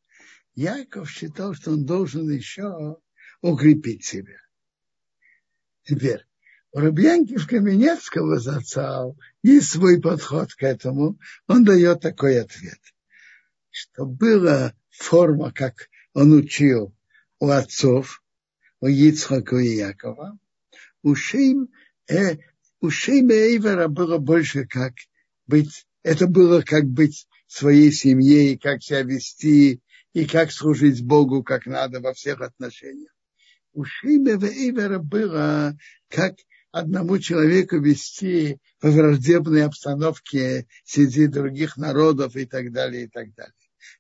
[0.54, 2.96] Яков считал, что он должен еще
[3.40, 4.38] укрепить себя.
[5.84, 6.24] Теперь,
[6.72, 11.18] у Рубьянки Каменецкого зацал есть свой подход к этому.
[11.46, 12.78] Он дает такой ответ
[13.72, 16.94] что была форма, как он учил
[17.42, 18.22] у отцов,
[18.80, 20.38] у Ицхака и Якова,
[21.02, 21.70] у Шейм,
[22.08, 22.36] э,
[22.80, 24.94] у Шейма Эйвера было больше как
[25.48, 29.80] быть, это было как быть своей семьей, как себя вести,
[30.12, 33.10] и как служить Богу, как надо во всех отношениях.
[33.72, 35.76] У Шейма Эйвера было
[36.10, 36.36] как
[36.70, 43.52] одному человеку вести в враждебной обстановке среди других народов и так далее, и так далее.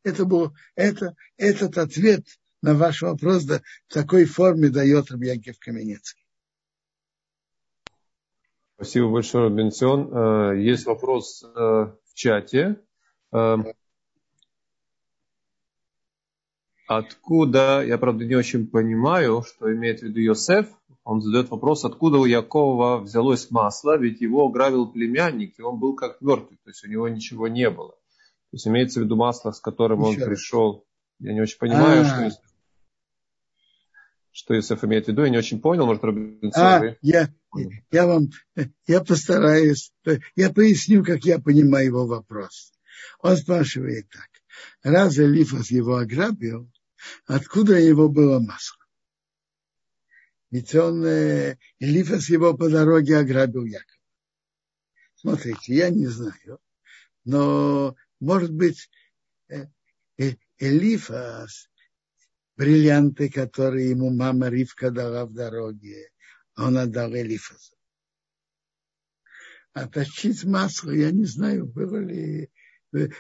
[0.04, 2.24] Это был, это, этот ответ
[2.62, 6.24] на ваш вопрос да, в такой форме дает Рабьянкив Каменецкий.
[8.76, 10.10] Спасибо большое, Бенцион.
[10.12, 12.80] Э, есть вопрос э, в чате.
[13.32, 13.56] Э,
[16.88, 20.66] откуда, я правда не очень понимаю, что имеет в виду Йосеф,
[21.04, 25.94] он задает вопрос, откуда у Якова взялось масло, ведь его ограбил племянник, и он был
[25.94, 27.90] как мертвый, то есть у него ничего не было.
[27.90, 30.86] То есть имеется в виду масло, с которым Еще он пришел.
[31.18, 32.30] Я не очень понимаю, а.
[32.30, 32.51] что,
[34.32, 35.22] что Иосиф имеет в виду.
[35.22, 37.32] Я не очень понял, может, Робинсон, а, я,
[37.90, 38.30] я вам,
[38.86, 39.92] я постараюсь,
[40.34, 42.72] я поясню, как я понимаю его вопрос.
[43.20, 44.28] Он спрашивает так.
[44.82, 46.70] Раз Элифас его ограбил,
[47.26, 48.78] откуда его было масло?
[50.50, 53.98] Ведь он, э, Элифас его по дороге ограбил Яков.
[55.14, 56.58] Смотрите, я не знаю,
[57.24, 58.90] но может быть,
[59.48, 59.66] э,
[60.18, 61.70] э, Элифас,
[62.56, 66.10] бриллианты, которые ему мама Ривка дала в дороге,
[66.56, 67.76] он отдал Элифасу.
[69.72, 72.50] А точить масло, я не знаю, было ли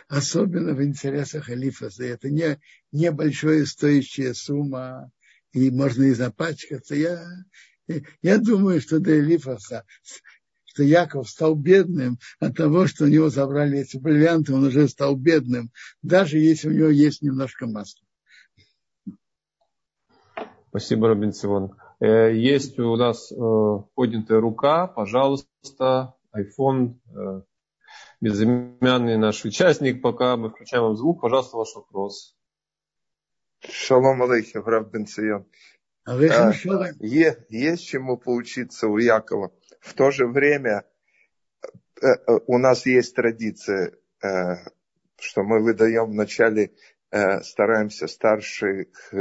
[0.08, 2.04] особенно в интересах Элифаса.
[2.04, 2.60] Это не
[2.92, 5.10] небольшое стоящая сумма,
[5.52, 6.94] и можно и запачкаться.
[6.94, 7.26] Я,
[8.20, 9.84] я думаю, что до Элифаса,
[10.64, 15.16] что Яков стал бедным от того, что у него забрали эти бриллианты, он уже стал
[15.16, 15.70] бедным,
[16.02, 18.01] даже если у него есть немножко масла.
[20.72, 21.78] Спасибо, Робин Симон.
[22.00, 23.34] Э, есть у нас э,
[23.94, 27.42] поднятая рука, пожалуйста, iPhone, э,
[28.22, 32.34] безымянный наш участник, пока мы включаем вам звук, пожалуйста, ваш вопрос.
[33.60, 35.44] Шалом алейхим, Рав Бенцион.
[36.06, 39.52] А, есть чему поучиться у Якова.
[39.78, 40.86] В то же время
[42.46, 46.72] у нас есть традиция, что мы выдаем вначале,
[47.12, 49.12] стараемся старших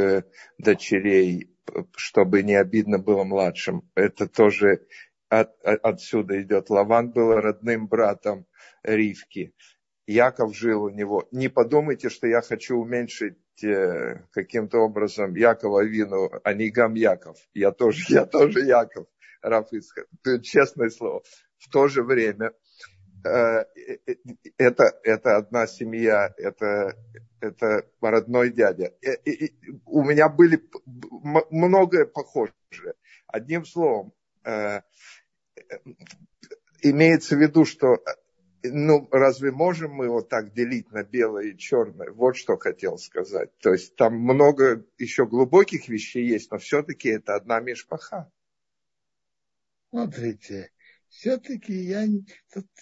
[0.58, 1.56] дочерей,
[1.96, 3.90] чтобы не обидно было младшим.
[3.96, 4.88] Это тоже
[5.30, 6.70] от, отсюда идет.
[6.70, 8.46] Лаван был родным братом
[8.84, 9.54] Ривки.
[10.08, 11.28] Яков жил у него.
[11.32, 17.38] Не подумайте, что я хочу уменьшить э, каким-то образом Якова Вину, а не Гам Яков.
[17.54, 19.08] Я тоже, я тоже Яков,
[19.42, 20.08] Раф Исхак.
[20.44, 21.24] Честное слово.
[21.58, 22.61] В то же время э, э,
[23.24, 26.96] это, это одна семья, это,
[27.40, 28.94] это родной дядя.
[29.86, 30.62] У меня были
[31.50, 32.54] многое похожее.
[33.28, 34.14] Одним словом,
[36.82, 38.04] имеется в виду, что
[38.64, 42.12] ну, разве можем мы вот так делить на белое и черное?
[42.12, 43.50] Вот что хотел сказать.
[43.58, 48.32] То есть там много еще глубоких вещей есть, но все-таки это одна мешпаха.
[49.90, 50.72] Смотрите,
[51.12, 52.08] все-таки я,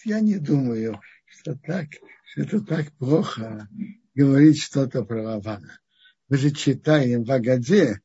[0.04, 1.88] я не думаю, что, так,
[2.24, 3.68] что это так плохо
[4.14, 5.78] говорить что-то про Равана.
[6.28, 8.00] Мы же читаем в Агаде,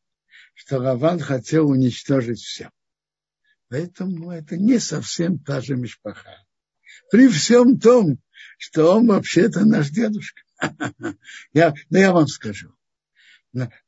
[0.55, 2.71] что Раван хотел уничтожить все.
[3.69, 6.43] Поэтому это не совсем та же мешпаха.
[7.11, 8.19] При всем том,
[8.57, 10.41] что он вообще-то наш дедушка.
[11.53, 12.73] Я, ну, я вам скажу.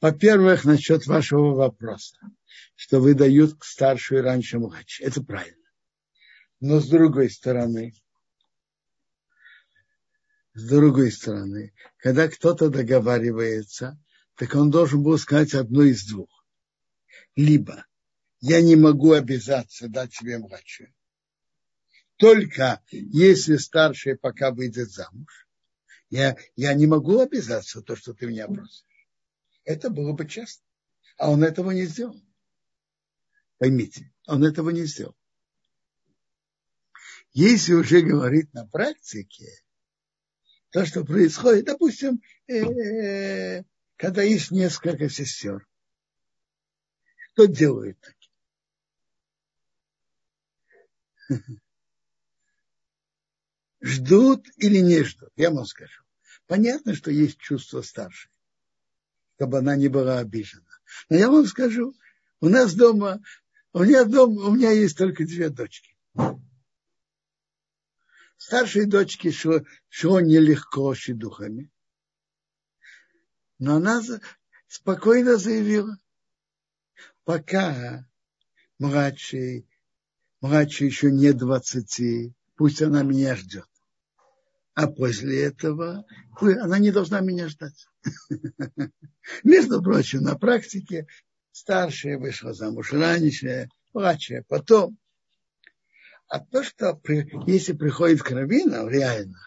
[0.01, 2.18] Во-первых, насчет вашего вопроса,
[2.76, 5.03] что выдают старшую раньше младше.
[5.03, 5.66] Это правильно.
[6.59, 7.93] Но с другой стороны,
[10.53, 13.99] с другой стороны, когда кто-то договаривается,
[14.35, 16.29] так он должен был сказать одно из двух.
[17.35, 17.85] Либо
[18.39, 20.93] я не могу обязаться дать тебе младшую,
[22.17, 25.47] только если старшая пока выйдет замуж.
[26.09, 28.85] Я, я не могу обязаться то, что ты меня просишь.
[29.63, 30.63] Это было бы честно.
[31.17, 32.19] А он этого не сделал.
[33.57, 35.15] Поймите, он этого не сделал.
[37.34, 39.48] Если уже говорить на практике,
[40.72, 43.64] то, что происходит, допустим, э,
[43.95, 45.68] когда есть несколько сестер,
[47.34, 48.16] что делают так?
[53.82, 56.04] ждут или не ждут, я вам скажу.
[56.48, 58.32] Понятно, что есть чувство старшей,
[59.36, 60.66] чтобы она не была обижена.
[61.10, 61.94] Но я вам скажу,
[62.40, 63.22] у нас дома,
[63.74, 65.95] у меня дома, у меня есть только две дочки.
[68.38, 71.72] Старшей дочке что, что нелегко с духами.
[73.59, 74.01] Но она
[74.68, 75.97] спокойно заявила,
[77.23, 78.07] пока
[78.77, 79.68] младший,
[80.41, 83.68] младший еще не двадцати, пусть она меня ждет.
[84.76, 86.05] А после этого
[86.39, 87.88] она не должна меня ждать.
[89.43, 91.07] Между прочим, на практике
[91.51, 94.99] старшая вышла замуж раньше, младшая потом.
[96.28, 96.99] А то, что
[97.45, 99.40] если приходит к раввинам, реально,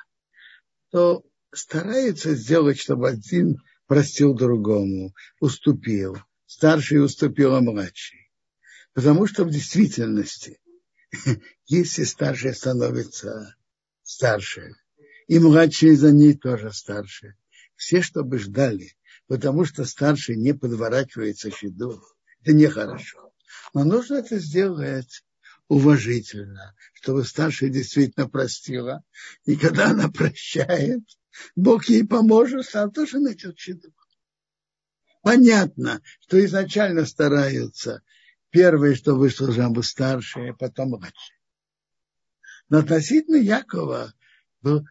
[0.90, 6.16] то стараются сделать, чтобы один простил другому, уступил.
[6.47, 8.31] Старший уступил, а младший.
[8.93, 10.61] Потому что в действительности
[11.66, 13.57] если старшая становится
[14.02, 14.74] старше,
[15.27, 17.36] и младшие за ней тоже старше,
[17.77, 18.93] все, чтобы ждали,
[19.27, 22.02] потому что старший не подворачивается щеду,
[22.43, 23.32] это нехорошо.
[23.74, 25.23] Но нужно это сделать
[25.70, 29.02] уважительно, чтобы старшая действительно простила.
[29.47, 31.01] И когда она прощает,
[31.56, 33.94] Бог ей поможет, а тоже найдет щеду.
[35.22, 38.02] Понятно, что изначально стараются
[38.51, 41.38] Первое, что вышло замуж старшее, потом младшее.
[42.68, 44.12] Но относительно Якова,
[44.60, 44.84] был,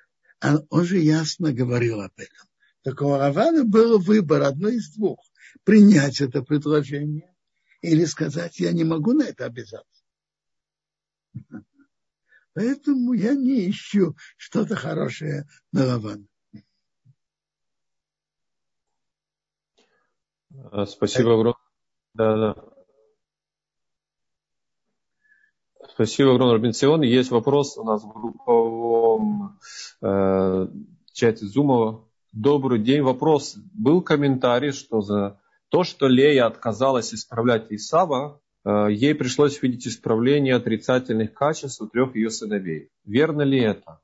[0.70, 2.48] он же ясно говорил об этом.
[2.84, 5.20] Так у Равана был выбор одно из двух.
[5.66, 7.36] Принять это предложение
[7.82, 9.99] или сказать, я не могу на это обязаться.
[12.54, 16.26] Поэтому я не ищу что-то хорошее на Равана.
[20.88, 21.56] Спасибо огромное.
[22.14, 22.70] Да, да.
[25.94, 27.02] Спасибо огромное, Робин Сион.
[27.02, 29.60] Есть вопрос у нас в групповом
[30.02, 30.68] э,
[31.14, 32.08] чате Зумова.
[32.32, 33.02] Добрый день.
[33.02, 33.56] Вопрос.
[33.74, 35.40] Был комментарий, что за
[35.70, 42.30] то, что Лея отказалась исправлять Исава, ей пришлось видеть исправление отрицательных качеств у трех ее
[42.30, 42.90] сыновей.
[43.06, 44.02] Верно ли это?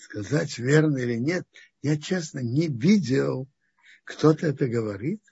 [0.00, 1.46] Сказать, верно или нет,
[1.82, 3.48] я честно не видел,
[4.04, 5.22] кто-то это говорит.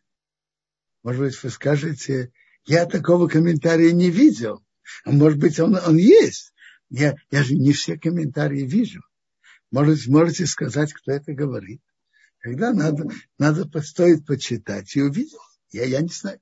[1.03, 2.33] Может быть, вы скажете,
[2.65, 4.65] я такого комментария не видел.
[5.05, 6.53] А может быть, он, он есть.
[6.91, 9.03] Я, я же не все комментарии вижу.
[9.71, 11.83] Может, можете сказать, кто это говорит.
[12.39, 15.35] Когда надо, надо стоит почитать и увидеть.
[15.71, 16.41] Я, я не знаю.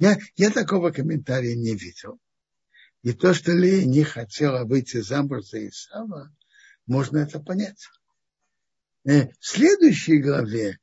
[0.00, 2.18] Я, я такого комментария не видел.
[3.02, 6.34] И то, что Лея не хотела выйти замуж за Исава,
[6.86, 7.86] можно это понять.
[9.04, 10.78] Э, в следующей главе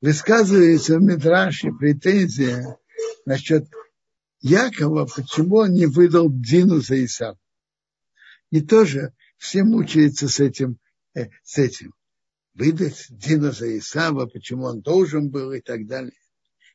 [0.00, 2.78] высказывается в Мидраше претензия
[3.26, 3.68] насчет
[4.40, 7.38] Якова, почему он не выдал Дину за Исава.
[8.50, 10.78] И тоже все мучаются с этим,
[11.14, 11.92] э, с этим
[12.54, 16.16] выдать Дина за Исава, почему он должен был и так далее.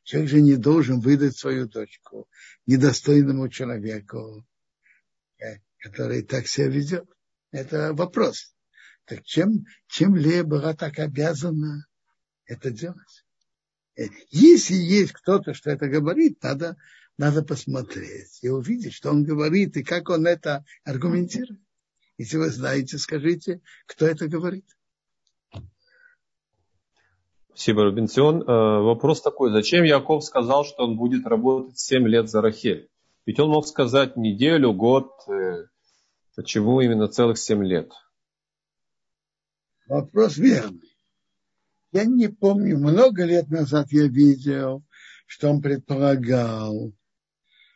[0.08, 2.30] Человек же не должен выдать свою дочку
[2.64, 4.42] недостойному человеку,
[5.38, 7.04] э, который так себя ведет.
[7.50, 8.54] Это вопрос.
[9.04, 11.86] Так чем, чем Лея была так обязана
[12.46, 13.26] это делать?
[13.96, 16.78] Э, если есть кто-то, что это говорит, надо,
[17.18, 21.60] надо посмотреть и увидеть, что он говорит и как он это аргументирует.
[22.16, 24.64] Если вы знаете, скажите, кто это говорит.
[27.58, 28.42] Спасибо, Рубинцион.
[28.42, 28.44] Э,
[28.82, 29.50] вопрос такой.
[29.50, 32.88] Зачем Яков сказал, что он будет работать 7 лет за Рахель?
[33.26, 35.10] Ведь он мог сказать неделю, год.
[35.26, 35.64] Э,
[36.36, 37.90] почему именно целых 7 лет?
[39.88, 40.96] Вопрос верный.
[41.90, 44.84] Я не помню, много лет назад я видел,
[45.26, 46.92] что он предполагал,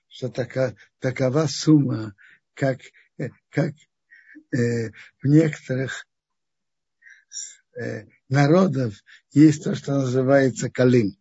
[0.06, 2.14] что така, такова сумма,
[2.54, 2.78] как,
[3.18, 3.74] э, как
[4.52, 4.90] э,
[5.20, 6.06] в некоторых
[8.28, 8.94] народов
[9.30, 11.16] есть то, что называется калим.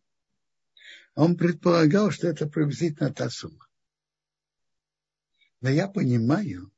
[1.16, 3.68] Он предполагал, что это приблизительно та сумма.
[5.60, 6.72] Но я понимаю,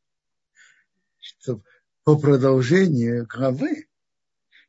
[1.19, 1.63] что
[2.03, 3.87] по продолжению главы,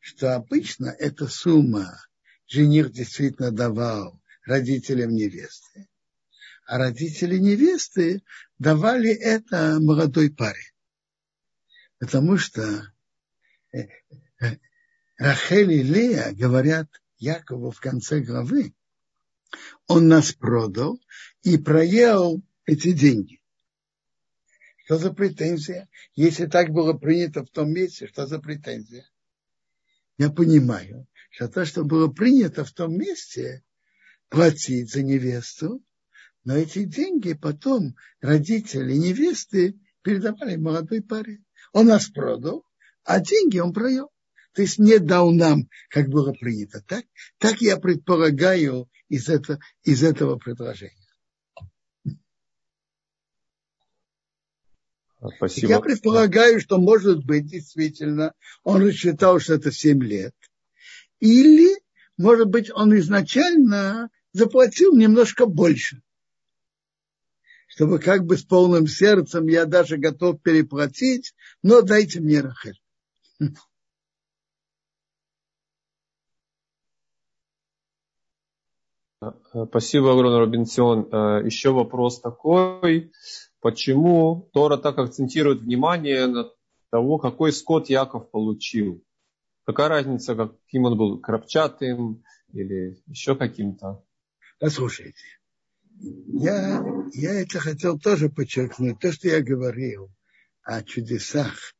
[0.01, 1.99] что обычно эта сумма
[2.47, 5.89] жених действительно давал родителям невесты,
[6.67, 8.23] а родители невесты
[8.59, 10.73] давали это молодой паре.
[11.99, 12.93] Потому что
[13.73, 13.89] э,
[14.41, 14.59] э,
[15.25, 16.87] Рахель и Лея говорят
[17.17, 18.75] Якову в конце главы,
[19.87, 21.01] он нас продал
[21.43, 23.41] и проел эти деньги.
[24.85, 25.89] Что за претензия?
[26.15, 29.09] Если так было принято в том месте, что за претензия?
[30.19, 33.65] Я понимаю, что то, что было принято в том месте,
[34.29, 35.83] платить за невесту,
[36.45, 41.43] но эти деньги потом родители невесты передавали молодой паре.
[41.73, 42.67] Он нас продал,
[43.05, 44.11] а деньги он проел.
[44.55, 46.83] То есть не дал нам, как было принято.
[46.87, 47.05] Так,
[47.39, 50.93] так я предполагаю из, это, из этого предложения.
[55.37, 55.69] Спасибо.
[55.69, 60.35] Я предполагаю, что может быть действительно, он рассчитал, что это 7 лет.
[61.19, 61.81] Или,
[62.17, 66.01] может быть, он изначально заплатил немножко больше
[67.67, 72.81] чтобы как бы с полным сердцем я даже готов переплатить, но дайте мне Рахель.
[79.69, 81.09] Спасибо огромное, Робинсон.
[81.11, 83.13] Э, еще вопрос такой.
[83.61, 86.51] Почему Тора так акцентирует внимание на
[86.91, 89.03] того, какой скот Яков получил?
[89.65, 92.23] Какая разница, каким он был, крапчатым
[92.53, 94.05] или еще каким-то?
[94.61, 95.25] Послушайте,
[95.99, 98.99] я, я это хотел тоже подчеркнуть.
[98.99, 100.11] То, что я говорил
[100.63, 101.75] о чудесах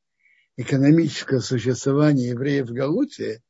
[0.57, 3.43] экономического существования евреев в Галуте,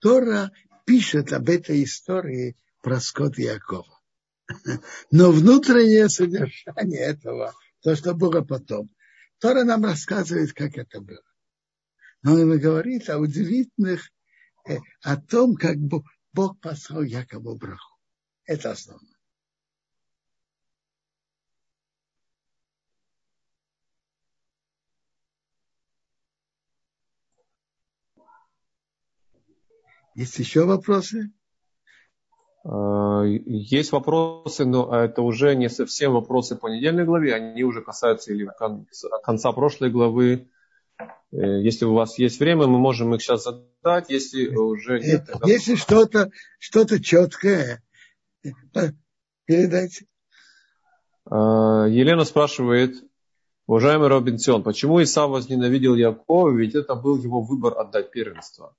[0.00, 0.50] Тора
[0.84, 4.00] пишет об этой истории про скот Якова.
[5.10, 8.90] Но внутреннее содержание этого, то, что было потом,
[9.38, 11.22] Тора нам рассказывает, как это было.
[12.22, 14.10] Но он говорит о удивительных,
[14.68, 17.98] э, о том, как Бог послал Якову браху.
[18.44, 19.10] Это основное.
[30.14, 31.32] Есть еще вопросы?
[32.64, 38.32] А, есть вопросы, но это уже не совсем вопросы по недельной главе, они уже касаются
[38.32, 38.48] или
[39.24, 40.48] конца прошлой главы.
[41.32, 45.26] Э, если у вас есть время, мы можем их сейчас задать, если уже нет.
[45.26, 45.48] Тогда...
[45.48, 47.82] Если что-то что четкое,
[49.46, 50.06] передайте.
[51.24, 52.96] Елена спрашивает,
[53.66, 56.50] Уважаемый Робинсон, почему Исав возненавидел Якова?
[56.50, 58.74] Ведь это был его выбор отдать первенство.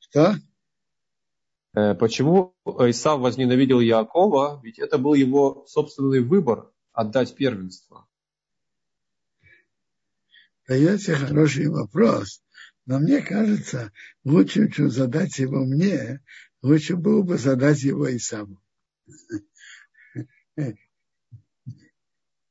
[0.00, 0.34] Что?
[1.76, 4.60] Э, почему Исав возненавидел Якова?
[4.64, 8.08] Ведь это был его собственный выбор отдать первенство.
[10.66, 12.42] Даете хороший вопрос.
[12.86, 13.92] Но мне кажется,
[14.24, 16.22] лучше, чем задать его мне,
[16.62, 18.58] лучше было бы задать его Исаву.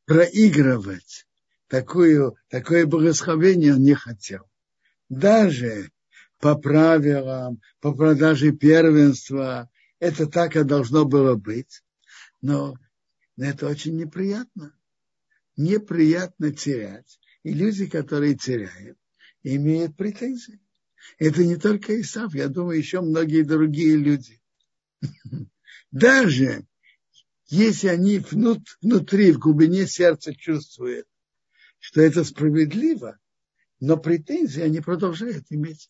[0.05, 1.25] Проигрывать
[1.67, 4.43] такую, такое благословение он не хотел.
[5.09, 5.89] Даже
[6.39, 11.83] по правилам, по продаже первенства, это так и должно было быть.
[12.41, 12.75] Но
[13.37, 14.73] это очень неприятно.
[15.57, 17.19] Неприятно терять.
[17.43, 18.97] И люди, которые теряют,
[19.43, 20.59] имеют претензии.
[21.17, 24.41] Это не только Исав, я думаю, еще многие другие люди.
[25.91, 26.65] Даже
[27.47, 31.07] если они внутри, в глубине сердца чувствуют,
[31.79, 33.19] что это справедливо,
[33.79, 35.89] но претензии они продолжают иметь.